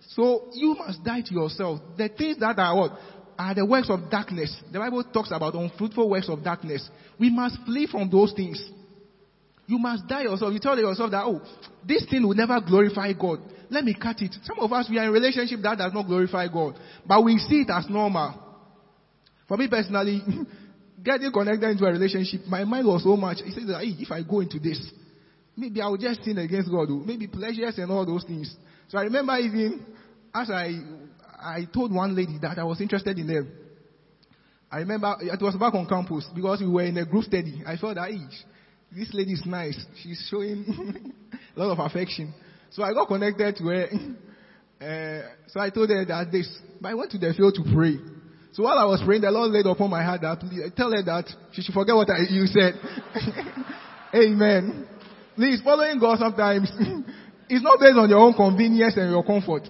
So 0.00 0.48
you 0.52 0.74
must 0.74 1.04
die 1.04 1.22
to 1.22 1.34
yourself. 1.34 1.80
The 1.96 2.08
things 2.08 2.38
that 2.40 2.58
are 2.58 2.76
what? 2.76 2.92
Are 3.38 3.54
the 3.54 3.66
works 3.66 3.90
of 3.90 4.10
darkness. 4.10 4.56
The 4.72 4.78
Bible 4.78 5.04
talks 5.12 5.30
about 5.30 5.54
unfruitful 5.54 6.08
works 6.08 6.28
of 6.30 6.42
darkness. 6.42 6.88
We 7.20 7.28
must 7.28 7.58
flee 7.66 7.86
from 7.90 8.10
those 8.10 8.32
things. 8.34 8.62
You 9.66 9.78
must 9.78 10.06
die 10.06 10.22
yourself. 10.22 10.52
You 10.52 10.60
tell 10.60 10.78
yourself 10.78 11.10
that, 11.10 11.24
oh, 11.24 11.42
this 11.86 12.06
thing 12.08 12.26
will 12.26 12.34
never 12.34 12.60
glorify 12.60 13.12
God. 13.12 13.40
Let 13.68 13.84
me 13.84 13.94
cut 14.00 14.22
it. 14.22 14.34
Some 14.44 14.60
of 14.60 14.72
us, 14.72 14.88
we 14.88 14.98
are 14.98 15.04
in 15.04 15.12
relationship 15.12 15.60
that 15.62 15.78
does 15.78 15.92
not 15.92 16.06
glorify 16.06 16.48
God. 16.48 16.78
But 17.04 17.24
we 17.24 17.36
see 17.38 17.62
it 17.62 17.70
as 17.70 17.86
normal. 17.90 18.42
For 19.48 19.56
me 19.56 19.68
personally, 19.68 20.22
getting 21.06 21.30
connected 21.30 21.70
into 21.70 21.86
a 21.86 21.92
relationship, 21.92 22.42
my 22.48 22.64
mind 22.64 22.86
was 22.86 23.04
so 23.04 23.16
much. 23.16 23.38
He 23.44 23.52
said 23.52 23.62
hey, 23.68 23.94
if 24.02 24.10
I 24.10 24.22
go 24.22 24.40
into 24.40 24.58
this, 24.58 24.78
maybe 25.56 25.80
I 25.80 25.86
will 25.86 25.96
just 25.96 26.24
sin 26.24 26.36
against 26.38 26.68
God. 26.68 26.88
Oh. 26.90 27.02
Maybe 27.06 27.28
pleasures 27.28 27.78
and 27.78 27.90
all 27.90 28.04
those 28.04 28.24
things. 28.24 28.54
So 28.88 28.98
I 28.98 29.02
remember 29.02 29.36
even, 29.38 29.86
as 30.34 30.50
I, 30.50 30.74
I 31.38 31.66
told 31.72 31.94
one 31.94 32.14
lady 32.14 32.38
that 32.42 32.58
I 32.58 32.64
was 32.64 32.80
interested 32.80 33.16
in 33.18 33.26
them. 33.28 33.52
I 34.70 34.78
remember, 34.78 35.16
it 35.20 35.40
was 35.40 35.54
back 35.54 35.74
on 35.74 35.86
campus 35.88 36.28
because 36.34 36.60
we 36.60 36.68
were 36.68 36.82
in 36.82 36.98
a 36.98 37.06
group 37.06 37.24
study. 37.24 37.62
I 37.64 37.76
felt 37.76 37.94
that, 37.94 38.10
hey, 38.10 38.26
this 38.92 39.14
lady 39.14 39.32
is 39.32 39.44
nice. 39.46 39.78
She's 40.02 40.26
showing 40.28 41.14
a 41.56 41.60
lot 41.60 41.72
of 41.72 41.78
affection. 41.78 42.34
So 42.70 42.82
I 42.82 42.92
got 42.92 43.06
connected 43.08 43.56
to 43.56 43.64
her. 43.68 43.88
Uh, 44.78 45.22
so 45.46 45.58
I 45.58 45.70
told 45.70 45.88
her 45.88 46.04
that 46.04 46.30
this, 46.30 46.46
but 46.82 46.90
I 46.90 46.94
went 46.94 47.10
to 47.12 47.16
the 47.16 47.32
field 47.32 47.54
to 47.54 47.62
pray. 47.74 47.96
So 48.56 48.62
while 48.62 48.78
I 48.78 48.86
was 48.86 49.02
praying, 49.04 49.20
the 49.20 49.30
Lord 49.30 49.50
laid 49.50 49.66
upon 49.66 49.90
my 49.90 50.02
heart 50.02 50.22
that 50.22 50.40
please, 50.40 50.72
tell 50.74 50.90
her 50.90 51.02
that 51.04 51.28
she 51.52 51.60
should 51.60 51.74
forget 51.74 51.94
what 51.94 52.08
I, 52.08 52.24
you 52.30 52.46
said. 52.46 52.72
Amen. 54.14 54.88
Please, 55.34 55.60
following 55.62 56.00
God 56.00 56.18
sometimes 56.18 56.72
it's 57.50 57.62
not 57.62 57.78
based 57.78 57.98
on 57.98 58.08
your 58.08 58.18
own 58.18 58.32
convenience 58.32 58.96
and 58.96 59.10
your 59.10 59.22
comfort. 59.22 59.68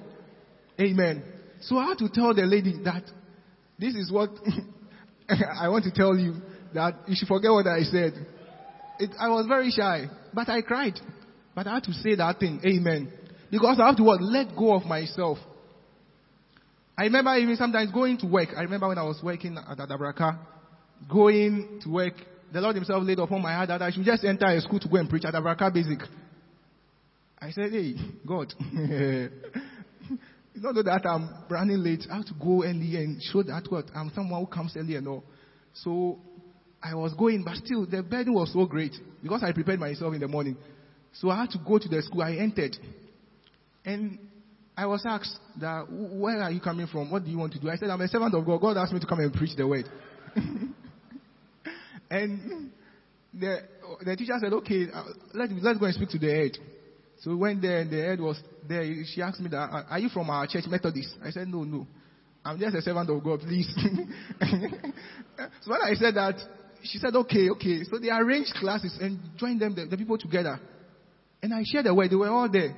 Amen. 0.79 1.25
So 1.63 1.79
I 1.79 1.87
had 1.87 1.99
to 1.99 2.09
tell 2.09 2.33
the 2.33 2.43
lady 2.43 2.79
that 2.85 3.03
this 3.77 3.97
is 3.97 4.13
what 4.13 4.31
I 5.29 5.67
want 5.69 5.83
to 5.83 5.91
tell 5.91 6.17
you 6.17 6.35
that 6.73 6.95
you 7.09 7.17
should 7.19 7.27
forget 7.27 7.51
what 7.51 7.67
I 7.67 7.83
said. 7.83 8.15
It, 9.01 9.11
I 9.19 9.31
was 9.31 9.47
very 9.49 9.73
shy, 9.73 10.07
but 10.33 10.49
I 10.49 10.63
cried. 10.63 10.95
But 11.57 11.67
I 11.67 11.75
had 11.75 11.83
to 11.85 11.93
say 11.93 12.15
that 12.15 12.39
thing. 12.39 12.61
Amen. 12.65 13.11
Because 13.51 13.81
I 13.81 13.87
have 13.89 13.97
to 13.97 14.05
what? 14.05 14.23
Let 14.23 14.55
go 14.55 14.77
of 14.77 14.85
myself. 14.85 15.39
I 16.99 17.05
remember 17.05 17.35
even 17.37 17.57
sometimes 17.57 17.93
going 17.93 18.19
to 18.19 18.27
work. 18.27 18.49
I 18.57 18.63
remember 18.63 18.89
when 18.89 18.99
I 18.99 19.03
was 19.03 19.21
working 19.23 19.59
at 19.59 19.77
Adabraka, 19.79 20.39
going 21.11 21.81
to 21.83 21.91
work, 21.91 22.15
the 22.53 22.61
Lord 22.61 22.75
Himself 22.75 23.03
laid 23.05 23.19
upon 23.19 23.43
my 23.43 23.53
heart 23.53 23.69
that 23.69 23.83
I 23.83 23.91
should 23.91 24.05
just 24.05 24.25
enter 24.25 24.47
a 24.47 24.61
school 24.61 24.81
to 24.81 24.89
go 24.89 24.97
and 24.97 25.09
preach 25.09 25.25
at 25.25 25.35
Adabraka 25.35 25.73
Basic. 25.73 26.01
I 27.39 27.51
said, 27.51 27.71
hey, 27.71 27.95
God, 28.27 28.55
it's 28.61 29.31
not 30.55 30.75
that 30.75 31.03
I'm 31.07 31.45
running 31.51 31.79
late. 31.85 32.07
I 32.11 32.17
have 32.17 32.27
to 32.27 32.35
go 32.35 32.65
early 32.65 32.97
and 32.97 33.23
show 33.23 33.43
that 33.43 33.65
what 33.69 33.85
I'm 33.95 34.11
someone 34.15 34.41
who 34.41 34.47
comes 34.47 34.75
early 34.75 34.97
and 34.97 35.07
all. 35.07 35.25
So 35.75 36.19
I 36.83 36.95
was 36.95 37.13
going, 37.13 37.45
but 37.45 37.57
still 37.57 37.85
the 37.85 38.03
burden 38.03 38.33
was 38.33 38.53
so 38.55 38.65
great 38.65 38.95
because 39.23 39.43
I 39.43 39.53
prepared 39.53 39.81
myself 39.81 40.15
in 40.15 40.21
the 40.21 40.29
morning. 40.29 40.57
So 41.13 41.29
I 41.29 41.41
had 41.41 41.51
to 41.51 41.59
go 41.59 41.79
to 41.79 41.89
the 41.89 42.01
school. 42.01 42.23
I 42.23 42.37
entered. 42.37 42.77
And 43.85 44.19
I 44.77 44.87
was 44.87 45.03
asked 45.07 45.39
that, 45.59 45.87
where 45.91 46.43
are 46.43 46.51
you 46.51 46.61
coming 46.61 46.87
from? 46.87 47.11
What 47.11 47.25
do 47.25 47.31
you 47.31 47.39
want 47.39 47.55
to 47.55 47.59
do? 47.59 47.71
I 47.71 47.77
said, 47.77 47.89
I'm 47.89 48.01
a 48.01 48.09
servant 48.09 48.35
of 48.35 48.45
God. 48.45 48.61
God 48.61 48.77
asked 48.77 48.93
me 48.93 49.01
to 49.01 49.07
come 49.07 49.21
and 49.21 49.33
preach 49.33 49.57
the 49.57 49.67
word. 49.67 49.87
and 52.11 52.71
the, 53.33 53.61
the 54.05 54.17
teacher 54.17 54.35
said, 54.39 54.53
okay, 54.53 54.89
uh, 54.93 55.05
let, 55.33 55.51
let's 55.51 55.79
go 55.79 55.87
and 55.87 55.95
speak 55.95 56.11
to 56.11 56.19
the 56.19 56.31
head. 56.31 56.59
So 57.21 57.31
we 57.31 57.37
went 57.37 57.63
there 57.63 57.81
and 57.81 57.91
the 57.91 58.03
head 58.03 58.21
was 58.21 58.39
there. 58.69 58.85
She 59.15 59.23
asked 59.23 59.41
me 59.41 59.49
that, 59.49 59.87
are 59.89 59.99
you 59.99 60.11
from 60.11 60.29
our 60.29 60.47
church 60.47 60.65
Methodist? 60.69 61.17
I 61.25 61.31
said, 61.31 61.49
no, 61.49 61.65
no. 61.65 61.87
I'm 62.45 62.61
just 62.61 62.77
a 62.77 62.83
servant 62.83 63.09
of 63.09 63.25
God, 63.25 63.41
please. 63.41 63.69
so 65.63 65.71
when 65.71 65.81
I 65.83 65.95
said 65.95 66.15
that, 66.15 66.35
she 66.83 66.99
said, 66.99 67.17
okay, 67.17 67.49
okay. 67.51 67.83
So 67.91 67.99
they 67.99 68.11
arranged 68.11 68.53
classes 68.61 68.97
and 69.01 69.19
joined 69.39 69.61
them, 69.61 69.75
the, 69.75 69.87
the 69.87 69.97
people 69.97 70.19
together. 70.19 70.61
And 71.43 71.55
I 71.55 71.63
shared 71.65 71.87
the 71.87 71.95
word. 71.95 72.11
They 72.11 72.17
were 72.17 72.29
all 72.29 72.51
there. 72.51 72.77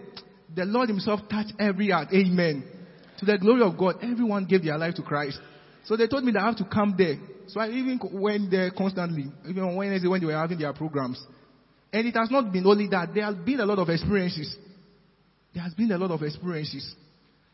The 0.55 0.65
Lord 0.65 0.89
Himself 0.89 1.21
touched 1.31 1.53
every 1.59 1.91
heart. 1.91 2.09
Amen. 2.13 2.65
To 3.19 3.27
the 3.27 3.39
glory 3.39 3.63
of 3.63 3.77
God, 3.77 3.97
everyone 4.03 4.47
gave 4.47 4.65
their 4.65 4.79
life 4.79 4.95
to 4.95 5.03
Christ. 5.03 5.39
So 5.85 5.97
they 5.97 6.07
told 6.07 6.25
me 6.25 6.33
that 6.33 6.43
I 6.43 6.47
have 6.47 6.57
to 6.59 6.65
come 6.65 6.95
there. 6.97 7.17
So 7.49 7.61
I 7.61 7.69
even 7.69 7.99
went 8.13 8.51
there 8.51 8.71
constantly, 8.71 9.27
even 9.49 9.63
on 9.63 9.77
Wednesday 9.77 10.09
when 10.09 10.21
they 10.21 10.27
were 10.27 10.33
having 10.33 10.59
their 10.59 10.73
programs. 10.73 11.23
And 11.93 12.07
it 12.07 12.15
has 12.15 12.31
not 12.31 12.53
been 12.53 12.67
only 12.67 12.87
that. 12.89 13.15
There 13.15 13.25
has 13.25 13.37
been 13.37 13.61
a 13.61 13.67
lot 13.67 13.79
of 13.79 13.89
experiences. 13.89 14.55
There 15.55 15.63
has 15.63 15.75
been 15.75 15.91
a 15.91 15.99
lot 15.99 16.11
of 16.11 16.23
experiences. 16.23 16.95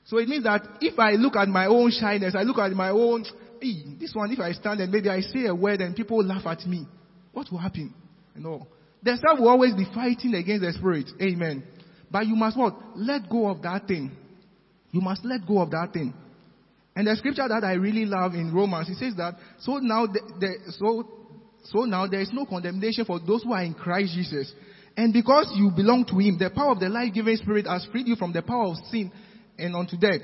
So 0.07 0.19
it 0.19 0.29
means 0.29 0.45
that 0.45 0.63
if 0.81 0.99
I 0.99 1.13
look 1.13 1.37
at 1.37 1.49
my 1.49 1.67
own 1.67 1.91
shyness, 1.91 2.35
I 2.37 2.43
look 2.43 2.59
at 2.59 2.73
my 2.73 2.91
own, 2.91 3.25
hey, 3.61 3.85
this 3.99 4.13
one, 4.15 4.31
if 4.33 4.41
I 4.41 4.53
stand 4.53 4.81
and 4.81 4.93
maybe 4.93 5.09
I 5.09 5.21
say 5.21 5.47
a 5.47 5.55
word 5.55 5.81
and 5.81 5.95
people 5.95 6.23
laugh 6.23 6.45
at 6.47 6.67
me, 6.67 6.87
what 7.33 7.51
will 7.51 7.59
happen? 7.59 7.95
You 8.35 8.43
know, 8.43 8.67
the 9.03 9.17
self 9.17 9.39
will 9.39 9.49
always 9.49 9.75
be 9.75 9.87
fighting 9.95 10.35
against 10.35 10.63
the 10.63 10.73
spirit. 10.73 11.07
Amen. 11.23 11.63
But 12.15 12.29
you 12.29 12.37
must 12.37 12.57
what? 12.57 12.77
Let 12.95 13.29
go 13.29 13.49
of 13.49 13.61
that 13.63 13.89
thing. 13.89 14.13
You 14.93 15.01
must 15.01 15.25
let 15.25 15.45
go 15.45 15.59
of 15.59 15.73
that 15.73 15.93
thing. 15.93 16.15
And 16.95 17.09
the 17.09 17.17
scripture 17.17 17.49
that 17.49 17.65
I 17.65 17.73
really 17.73 18.07
love 18.07 18.35
in 18.35 18.55
Romans, 18.55 18.89
it 18.89 18.99
says 18.99 19.17
that, 19.17 19.35
so 19.59 19.79
now 19.79 20.07
the, 20.07 20.21
the 20.39 20.73
so 20.79 21.09
so 21.65 21.81
now 21.81 22.07
there 22.07 22.21
is 22.21 22.31
no 22.33 22.47
condemnation 22.47 23.05
for 23.05 23.19
those 23.19 23.43
who 23.43 23.53
are 23.53 23.65
in 23.65 23.75
Christ 23.75 24.15
Jesus. 24.15 24.53
And 24.97 25.13
because 25.13 25.51
you 25.57 25.73
belong 25.75 26.05
to 26.05 26.19
Him, 26.21 26.39
the 26.39 26.51
power 26.51 26.71
of 26.71 26.79
the 26.79 26.89
life-giving 26.89 27.37
Spirit 27.39 27.67
has 27.67 27.85
freed 27.91 28.07
you 28.07 28.15
from 28.15 28.33
the 28.33 28.43
power 28.43 28.67
of 28.67 28.77
sin 28.93 29.11
and 29.59 29.75
unto 29.75 29.97
death. 29.97 30.23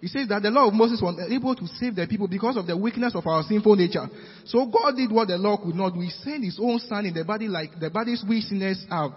He 0.00 0.06
says 0.06 0.28
that 0.28 0.40
the 0.40 0.50
law 0.50 0.68
of 0.68 0.72
Moses 0.72 1.02
was 1.02 1.20
able 1.30 1.54
to 1.54 1.66
save 1.76 1.94
the 1.94 2.06
people 2.06 2.26
because 2.26 2.56
of 2.56 2.66
the 2.66 2.76
weakness 2.76 3.14
of 3.14 3.26
our 3.26 3.42
sinful 3.42 3.76
nature. 3.76 4.08
So 4.46 4.64
God 4.64 4.96
did 4.96 5.12
what 5.12 5.28
the 5.28 5.36
law 5.36 5.58
could 5.58 5.74
not 5.74 5.92
do. 5.92 6.00
He 6.00 6.08
sent 6.08 6.42
His 6.42 6.58
own 6.58 6.78
Son 6.78 7.04
in 7.04 7.12
the 7.12 7.24
body 7.26 7.48
like 7.48 7.78
the 7.78 7.90
bodies 7.90 8.24
we 8.26 8.40
sinners 8.40 8.86
have. 8.88 9.10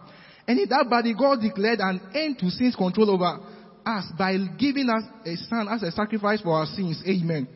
And 0.48 0.60
in 0.60 0.70
that 0.70 0.90
body, 0.90 1.14
God 1.18 1.40
declared 1.42 1.80
an 1.80 2.02
end 2.14 2.40
to 2.40 2.50
sin's 2.50 2.76
control 2.76 3.12
over 3.12 3.40
us 3.86 4.06
by 4.18 4.38
giving 4.58 4.90
us 4.90 5.04
a 5.26 5.36
Son 5.48 5.68
as 5.70 5.84
a 5.84 5.92
sacrifice 5.92 6.42
for 6.42 6.58
our 6.58 6.66
sins. 6.66 7.02
Amen. 7.08 7.48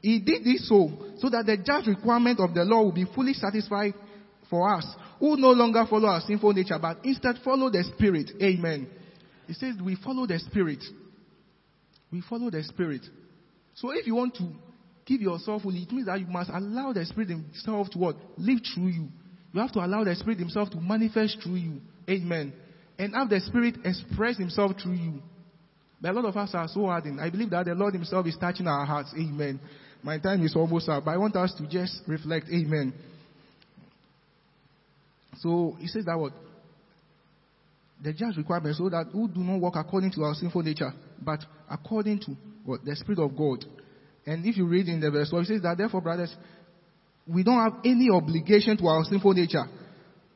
He 0.00 0.18
did 0.18 0.44
this 0.44 0.68
so, 0.68 0.90
so 1.18 1.30
that 1.30 1.46
the 1.46 1.56
just 1.64 1.86
requirement 1.86 2.40
of 2.40 2.54
the 2.54 2.64
law 2.64 2.82
will 2.82 2.92
be 2.92 3.06
fully 3.14 3.34
satisfied 3.34 3.94
for 4.50 4.74
us, 4.74 4.84
who 5.20 5.36
no 5.36 5.50
longer 5.50 5.84
follow 5.88 6.08
our 6.08 6.20
sinful 6.20 6.52
nature, 6.52 6.78
but 6.80 6.98
instead 7.04 7.36
follow 7.44 7.70
the 7.70 7.84
Spirit. 7.96 8.30
Amen. 8.42 8.88
He 9.46 9.54
says 9.54 9.76
we 9.82 9.96
follow 9.96 10.26
the 10.26 10.38
Spirit. 10.38 10.82
We 12.10 12.20
follow 12.28 12.50
the 12.50 12.62
Spirit. 12.64 13.02
So 13.74 13.90
if 13.92 14.06
you 14.06 14.14
want 14.16 14.34
to 14.36 14.48
give 15.06 15.20
yourself 15.20 15.62
fully, 15.62 15.82
it 15.82 15.92
means 15.92 16.06
that 16.06 16.20
you 16.20 16.26
must 16.26 16.50
allow 16.50 16.92
the 16.92 17.04
Spirit 17.06 17.30
Himself 17.30 17.90
to 17.90 17.98
what? 17.98 18.16
Live 18.36 18.58
through 18.74 18.88
you. 18.88 19.08
You 19.52 19.60
have 19.60 19.72
to 19.72 19.80
allow 19.80 20.04
the 20.04 20.14
Spirit 20.16 20.38
Himself 20.38 20.70
to 20.70 20.80
manifest 20.80 21.38
through 21.42 21.56
you. 21.56 21.80
Amen. 22.08 22.52
And 22.98 23.14
have 23.14 23.28
the 23.28 23.40
Spirit 23.40 23.76
express 23.84 24.38
Himself 24.38 24.72
through 24.82 24.94
you. 24.94 25.22
But 26.00 26.10
a 26.10 26.14
lot 26.14 26.24
of 26.24 26.36
us 26.36 26.50
are 26.54 26.68
so 26.68 26.86
hardened. 26.86 27.20
I 27.20 27.30
believe 27.30 27.50
that 27.50 27.66
the 27.66 27.74
Lord 27.74 27.94
Himself 27.94 28.26
is 28.26 28.36
touching 28.40 28.66
our 28.66 28.84
hearts. 28.84 29.14
Amen. 29.16 29.60
My 30.02 30.18
time 30.18 30.44
is 30.44 30.56
almost 30.56 30.88
up, 30.88 31.04
but 31.04 31.12
I 31.12 31.16
want 31.16 31.36
us 31.36 31.54
to 31.58 31.66
just 31.66 32.02
reflect. 32.08 32.46
Amen. 32.52 32.92
So 35.38 35.76
he 35.78 35.86
says 35.86 36.04
that 36.06 36.18
what? 36.18 36.32
The 38.02 38.12
just 38.12 38.36
requirement 38.36 38.76
so 38.76 38.88
that 38.88 39.06
who 39.12 39.28
do 39.28 39.40
not 39.40 39.60
walk 39.60 39.74
according 39.76 40.10
to 40.12 40.24
our 40.24 40.34
sinful 40.34 40.62
nature, 40.62 40.92
but 41.20 41.40
according 41.70 42.18
to 42.20 42.36
what? 42.64 42.84
The 42.84 42.96
Spirit 42.96 43.20
of 43.20 43.36
God. 43.36 43.64
And 44.26 44.44
if 44.44 44.56
you 44.56 44.66
read 44.66 44.88
in 44.88 45.00
the 45.00 45.10
verse 45.10 45.30
12, 45.30 45.42
it 45.42 45.46
says 45.46 45.62
that 45.62 45.78
therefore, 45.78 46.00
brothers, 46.00 46.34
we 47.26 47.44
don't 47.44 47.58
have 47.58 47.80
any 47.84 48.08
obligation 48.10 48.76
to 48.76 48.86
our 48.86 49.04
sinful 49.04 49.34
nature, 49.34 49.64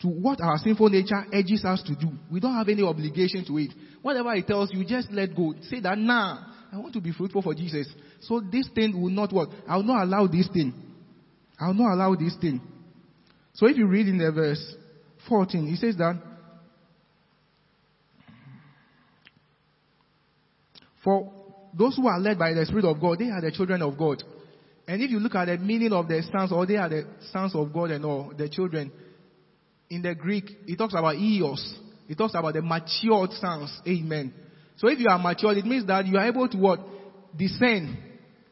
to 0.06 0.12
what 0.12 0.40
our 0.40 0.56
sinful 0.58 0.88
nature 0.88 1.24
urges 1.34 1.64
us 1.64 1.82
to 1.82 1.96
do. 1.96 2.12
We 2.30 2.38
don't 2.38 2.54
have 2.54 2.68
any 2.68 2.82
obligation 2.82 3.44
to 3.46 3.58
it. 3.58 3.72
Whatever 4.02 4.34
it 4.34 4.46
tells 4.46 4.72
you, 4.72 4.84
just 4.84 5.10
let 5.10 5.34
go. 5.34 5.52
Say 5.62 5.80
that, 5.80 5.98
nah, 5.98 6.44
I 6.72 6.78
want 6.78 6.92
to 6.94 7.00
be 7.00 7.10
fruitful 7.10 7.42
for 7.42 7.54
Jesus. 7.54 7.88
So 8.20 8.40
this 8.40 8.68
thing 8.72 9.00
will 9.00 9.10
not 9.10 9.32
work. 9.32 9.48
I 9.68 9.76
will 9.76 9.82
not 9.82 10.04
allow 10.04 10.28
this 10.28 10.48
thing. 10.52 10.72
I 11.58 11.66
will 11.68 11.74
not 11.74 11.94
allow 11.94 12.14
this 12.14 12.36
thing. 12.40 12.60
So 13.54 13.66
if 13.66 13.76
you 13.76 13.88
read 13.88 14.06
in 14.06 14.18
the 14.18 14.30
verse 14.30 14.76
14, 15.28 15.66
he 15.66 15.74
says 15.74 15.96
that, 15.96 16.22
for 21.02 21.32
those 21.76 21.96
who 21.96 22.06
are 22.06 22.20
led 22.20 22.38
by 22.38 22.54
the 22.54 22.64
Spirit 22.64 22.84
of 22.84 23.00
God, 23.00 23.18
they 23.18 23.30
are 23.30 23.40
the 23.40 23.50
children 23.50 23.82
of 23.82 23.98
God. 23.98 24.22
And 24.86 25.02
if 25.02 25.10
you 25.10 25.18
look 25.18 25.34
at 25.34 25.46
the 25.46 25.58
meaning 25.58 25.92
of 25.92 26.06
the 26.06 26.22
sons, 26.30 26.52
or 26.52 26.64
they 26.64 26.76
are 26.76 26.88
the 26.88 27.06
sons 27.32 27.56
of 27.56 27.72
God 27.72 27.90
and 27.90 28.04
all, 28.04 28.32
the 28.36 28.48
children, 28.48 28.92
in 29.90 30.02
the 30.02 30.14
Greek, 30.14 30.44
it 30.66 30.76
talks 30.76 30.94
about 30.94 31.16
eos. 31.16 31.78
It 32.08 32.16
talks 32.16 32.34
about 32.34 32.54
the 32.54 32.62
matured 32.62 33.32
sons. 33.32 33.80
Amen. 33.86 34.32
So 34.76 34.88
if 34.88 34.98
you 34.98 35.06
are 35.08 35.18
matured, 35.18 35.56
it 35.56 35.64
means 35.64 35.86
that 35.86 36.06
you 36.06 36.16
are 36.18 36.26
able 36.26 36.48
to 36.48 36.56
what? 36.56 36.80
Discern. 37.36 37.96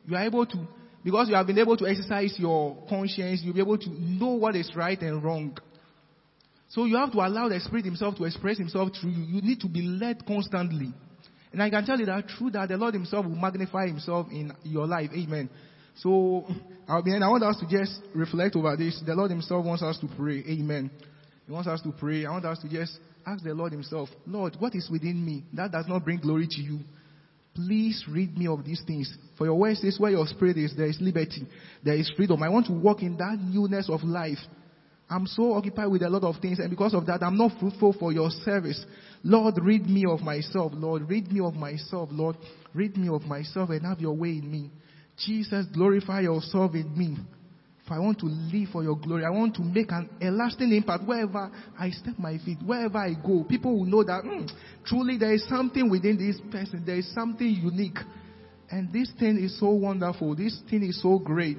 You 0.06 0.16
are 0.16 0.24
able 0.24 0.46
to, 0.46 0.68
because 1.02 1.28
you 1.28 1.34
have 1.34 1.46
been 1.46 1.58
able 1.58 1.76
to 1.76 1.86
exercise 1.86 2.34
your 2.38 2.76
conscience, 2.88 3.40
you'll 3.42 3.54
be 3.54 3.60
able 3.60 3.78
to 3.78 3.88
know 3.90 4.34
what 4.34 4.56
is 4.56 4.70
right 4.74 5.00
and 5.00 5.22
wrong. 5.22 5.56
So 6.68 6.84
you 6.84 6.96
have 6.96 7.12
to 7.12 7.18
allow 7.18 7.48
the 7.48 7.60
Spirit 7.60 7.84
Himself 7.84 8.16
to 8.16 8.24
express 8.24 8.58
Himself 8.58 8.90
through 9.00 9.10
you. 9.10 9.36
You 9.36 9.42
need 9.42 9.60
to 9.60 9.68
be 9.68 9.82
led 9.82 10.26
constantly. 10.26 10.92
And 11.52 11.62
I 11.62 11.70
can 11.70 11.86
tell 11.86 11.98
you 11.98 12.06
that 12.06 12.24
through 12.36 12.50
that, 12.50 12.68
the 12.68 12.76
Lord 12.76 12.94
Himself 12.94 13.26
will 13.26 13.36
magnify 13.36 13.86
Himself 13.86 14.26
in 14.30 14.52
your 14.64 14.86
life. 14.86 15.10
Amen. 15.14 15.48
So, 15.96 16.44
I 16.88 16.98
want 16.98 17.44
us 17.44 17.58
to 17.60 17.66
just 17.68 18.00
reflect 18.14 18.56
over 18.56 18.76
this. 18.76 19.00
The 19.06 19.14
Lord 19.14 19.30
Himself 19.30 19.64
wants 19.64 19.82
us 19.82 19.98
to 20.00 20.08
pray. 20.16 20.42
Amen. 20.48 20.90
He 21.46 21.52
wants 21.52 21.68
us 21.68 21.82
to 21.82 21.92
pray. 21.92 22.24
I 22.24 22.30
want 22.30 22.44
us 22.44 22.58
to 22.60 22.68
just 22.68 22.98
ask 23.26 23.42
the 23.44 23.54
Lord 23.54 23.72
Himself, 23.72 24.08
Lord, 24.26 24.56
what 24.58 24.74
is 24.74 24.88
within 24.90 25.24
me 25.24 25.44
that 25.52 25.72
does 25.72 25.86
not 25.88 26.04
bring 26.04 26.18
glory 26.18 26.46
to 26.48 26.60
you? 26.60 26.80
Please 27.54 28.04
rid 28.08 28.36
me 28.36 28.48
of 28.48 28.64
these 28.64 28.82
things. 28.86 29.12
For 29.38 29.46
your 29.46 29.54
word 29.54 29.76
says, 29.76 29.96
where 29.98 30.10
your 30.10 30.26
spirit 30.26 30.56
is, 30.56 30.74
there 30.76 30.86
is 30.86 30.98
liberty, 31.00 31.46
there 31.84 31.94
is 31.94 32.10
freedom. 32.16 32.42
I 32.42 32.48
want 32.48 32.66
to 32.66 32.72
walk 32.72 33.02
in 33.02 33.16
that 33.18 33.38
newness 33.40 33.88
of 33.88 34.02
life. 34.02 34.38
I'm 35.08 35.26
so 35.26 35.52
occupied 35.52 35.90
with 35.90 36.02
a 36.02 36.08
lot 36.08 36.24
of 36.24 36.40
things, 36.40 36.58
and 36.58 36.70
because 36.70 36.94
of 36.94 37.06
that, 37.06 37.22
I'm 37.22 37.36
not 37.36 37.52
fruitful 37.60 37.94
for 38.00 38.10
your 38.12 38.30
service. 38.44 38.84
Lord, 39.22 39.54
rid 39.62 39.86
me 39.86 40.04
of 40.06 40.20
myself. 40.20 40.72
Lord, 40.74 41.08
rid 41.08 41.30
me 41.30 41.40
of 41.40 41.54
myself. 41.54 42.08
Lord, 42.10 42.36
rid 42.72 42.96
me 42.96 43.08
of 43.08 43.22
myself 43.22 43.70
and 43.70 43.84
have 43.86 44.00
your 44.00 44.16
way 44.16 44.30
in 44.30 44.50
me. 44.50 44.70
Jesus, 45.24 45.66
glorify 45.72 46.22
yourself 46.22 46.74
in 46.74 46.96
me. 46.96 47.16
If 47.84 47.92
I 47.92 47.98
want 47.98 48.18
to 48.20 48.26
live 48.26 48.70
for 48.72 48.82
your 48.82 48.96
glory, 48.96 49.26
I 49.26 49.30
want 49.30 49.54
to 49.56 49.62
make 49.62 49.90
an 49.92 50.08
a 50.22 50.30
lasting 50.30 50.72
impact 50.72 51.04
wherever 51.04 51.50
I 51.78 51.90
step 51.90 52.14
my 52.18 52.38
feet, 52.38 52.56
wherever 52.64 52.96
I 52.96 53.12
go. 53.12 53.44
People 53.44 53.78
will 53.78 53.84
know 53.84 54.02
that 54.02 54.24
mm, 54.24 54.50
truly 54.86 55.18
there 55.18 55.34
is 55.34 55.46
something 55.48 55.90
within 55.90 56.16
this 56.16 56.40
person. 56.50 56.82
There 56.86 56.96
is 56.96 57.12
something 57.12 57.46
unique. 57.46 57.98
And 58.70 58.90
this 58.90 59.12
thing 59.18 59.36
is 59.36 59.60
so 59.60 59.68
wonderful. 59.68 60.34
This 60.34 60.58
thing 60.70 60.82
is 60.82 61.02
so 61.02 61.18
great. 61.18 61.58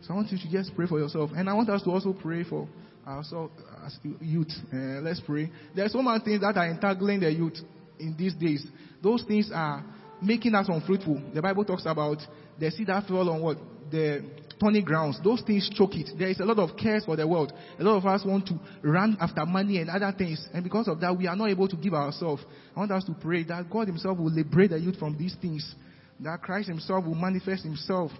So 0.00 0.14
I 0.14 0.16
want 0.16 0.32
you 0.32 0.38
to 0.38 0.50
just 0.50 0.74
pray 0.74 0.86
for 0.86 0.98
yourself. 0.98 1.32
And 1.36 1.50
I 1.50 1.52
want 1.52 1.68
us 1.68 1.82
to 1.82 1.90
also 1.90 2.14
pray 2.14 2.44
for 2.44 2.66
ourselves 3.06 3.52
as 3.84 3.98
youth. 4.22 4.52
Uh, 4.72 5.00
let's 5.02 5.20
pray. 5.20 5.50
There 5.76 5.84
are 5.84 5.90
so 5.90 6.00
many 6.00 6.24
things 6.24 6.40
that 6.40 6.56
are 6.56 6.66
entangling 6.66 7.20
the 7.20 7.30
youth 7.30 7.58
in 7.98 8.16
these 8.16 8.34
days. 8.34 8.66
Those 9.02 9.22
things 9.24 9.50
are 9.54 9.84
making 10.22 10.54
us 10.54 10.66
unfruitful. 10.66 11.30
The 11.34 11.42
Bible 11.42 11.66
talks 11.66 11.84
about 11.84 12.18
the 12.58 12.70
seed 12.70 12.86
that 12.86 13.06
fell 13.06 13.28
on 13.28 13.42
what? 13.42 13.58
The 13.90 14.24
thorny 14.58 14.82
grounds. 14.82 15.18
Those 15.22 15.42
things 15.42 15.70
choke 15.72 15.94
it. 15.94 16.10
There 16.18 16.28
is 16.28 16.40
a 16.40 16.44
lot 16.44 16.58
of 16.58 16.76
cares 16.76 17.04
for 17.04 17.16
the 17.16 17.26
world. 17.26 17.52
A 17.78 17.82
lot 17.82 17.96
of 17.96 18.06
us 18.06 18.24
want 18.24 18.46
to 18.48 18.58
run 18.82 19.16
after 19.20 19.44
money 19.46 19.78
and 19.78 19.90
other 19.90 20.12
things. 20.16 20.46
And 20.52 20.64
because 20.64 20.88
of 20.88 21.00
that, 21.00 21.16
we 21.16 21.26
are 21.26 21.36
not 21.36 21.50
able 21.50 21.68
to 21.68 21.76
give 21.76 21.94
ourselves. 21.94 22.42
I 22.76 22.80
want 22.80 22.92
us 22.92 23.04
to 23.04 23.12
pray 23.12 23.44
that 23.44 23.70
God 23.70 23.88
Himself 23.88 24.18
will 24.18 24.32
liberate 24.32 24.70
the 24.70 24.78
youth 24.78 24.98
from 24.98 25.16
these 25.16 25.36
things. 25.40 25.74
That 26.20 26.42
Christ 26.42 26.68
Himself 26.68 27.04
will 27.04 27.14
manifest 27.14 27.64
Himself 27.64 28.10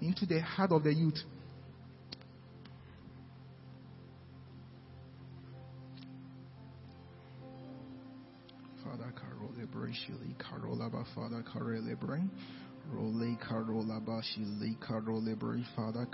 into 0.00 0.26
the 0.26 0.40
heart 0.40 0.72
of 0.72 0.84
the 0.84 0.92
youth. 0.92 1.18
Father, 8.84 9.12
Carol 9.18 9.50
Father, 11.14 11.44
Carol 11.52 11.82
Father. 15.74 16.06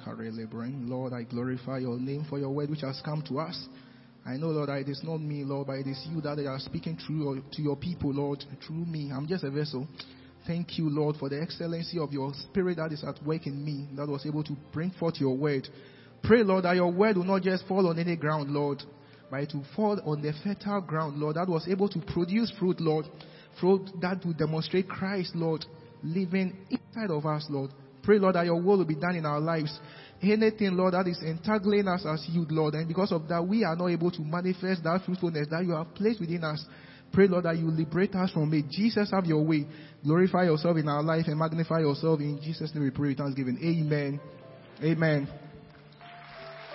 Lord, 0.87 1.13
I 1.13 1.23
glorify 1.23 1.79
your 1.79 1.99
name 1.99 2.25
for 2.29 2.39
your 2.39 2.51
word 2.51 2.71
which 2.71 2.81
has 2.81 3.01
come 3.05 3.23
to 3.29 3.41
us. 3.41 3.69
I 4.25 4.37
know, 4.37 4.49
Lord, 4.49 4.69
that 4.69 4.79
it 4.79 4.89
is 4.89 5.03
not 5.03 5.21
me, 5.21 5.45
Lord, 5.45 5.67
but 5.67 5.75
it 5.79 5.87
is 5.87 6.07
you 6.09 6.21
that 6.21 6.39
are 6.47 6.59
speaking 6.61 6.97
through 7.07 7.43
to 7.53 7.63
your 7.63 7.77
people, 7.77 8.13
Lord, 8.13 8.45
through 8.67 8.85
me. 8.87 9.11
I'm 9.13 9.27
just 9.27 9.45
a 9.45 9.51
vessel. 9.51 9.87
Thank 10.47 10.79
you, 10.79 10.89
Lord, 10.89 11.17
for 11.17 11.29
the 11.29 11.41
excellency 11.41 11.99
of 11.99 12.13
your 12.13 12.33
spirit 12.35 12.77
that 12.77 12.93
is 12.93 13.05
at 13.05 13.23
work 13.25 13.47
in 13.47 13.65
me, 13.65 13.89
that 13.97 14.09
was 14.09 14.27
able 14.27 14.43
to 14.45 14.57
bring 14.73 14.91
forth 14.91 15.21
your 15.21 15.37
word. 15.37 15.69
Pray, 16.23 16.43
Lord, 16.43 16.65
that 16.65 16.77
your 16.77 16.91
word 16.93 17.17
will 17.17 17.25
not 17.25 17.43
just 17.43 17.67
fall 17.67 17.89
on 17.89 17.99
any 17.99 18.17
ground, 18.17 18.51
Lord, 18.51 18.83
but 19.31 19.41
it 19.41 19.53
will 19.55 19.67
fall 19.75 20.01
on 20.05 20.23
the 20.23 20.33
fertile 20.45 20.81
ground, 20.81 21.19
Lord, 21.19 21.37
that 21.37 21.49
was 21.49 21.67
able 21.69 21.89
to 21.89 21.99
produce 22.13 22.53
fruit, 22.59 22.81
Lord, 22.81 23.07
fruit 23.61 23.89
that 24.01 24.25
will 24.25 24.35
demonstrate 24.35 24.89
Christ, 24.89 25.35
Lord, 25.35 25.65
living 26.03 26.57
inside 26.71 27.11
of 27.11 27.25
us, 27.27 27.47
Lord. 27.49 27.71
Pray, 28.03 28.19
Lord, 28.19 28.35
that 28.35 28.47
your 28.47 28.61
will 28.61 28.79
will 28.79 28.85
be 28.85 28.97
done 28.97 29.17
in 29.17 29.27
our 29.27 29.41
lives. 29.41 29.79
Anything, 30.23 30.77
Lord, 30.77 30.95
that 30.95 31.07
is 31.09 31.21
entangling 31.25 31.89
us 31.89 32.05
as 32.07 32.25
youth, 32.31 32.49
Lord, 32.51 32.75
and 32.75 32.87
because 32.87 33.13
of 33.13 33.29
that, 33.29 33.47
we 33.47 33.65
are 33.65 33.77
not 33.77 33.89
able 33.89 34.11
to 34.11 34.23
manifest 34.23 34.85
that 34.85 35.03
fruitfulness 35.05 35.49
that 35.51 35.65
you 35.65 35.73
have 35.73 35.95
placed 35.95 36.21
within 36.21 36.45
us. 36.45 36.65
Pray, 37.13 37.27
Lord, 37.29 37.45
that 37.45 37.59
you 37.59 37.71
liberate 37.71 38.15
us 38.15 38.31
from 38.31 38.53
it. 38.55 38.65
Jesus, 38.71 39.11
have 39.13 39.27
your 39.27 39.45
way. 39.45 39.67
Glorify 40.05 40.45
yourself 40.45 40.77
in 40.77 40.89
our 40.89 41.03
life 41.03 41.27
and 41.27 41.39
magnify 41.39 41.81
yourself. 41.81 42.21
In 42.21 42.41
Jesus' 42.43 42.73
name 42.75 42.85
we 42.85 42.91
pray 42.91 43.09
with 43.09 43.19
thanksgiving. 43.19 43.59
Amen. 43.63 44.21
Amen. 44.83 45.42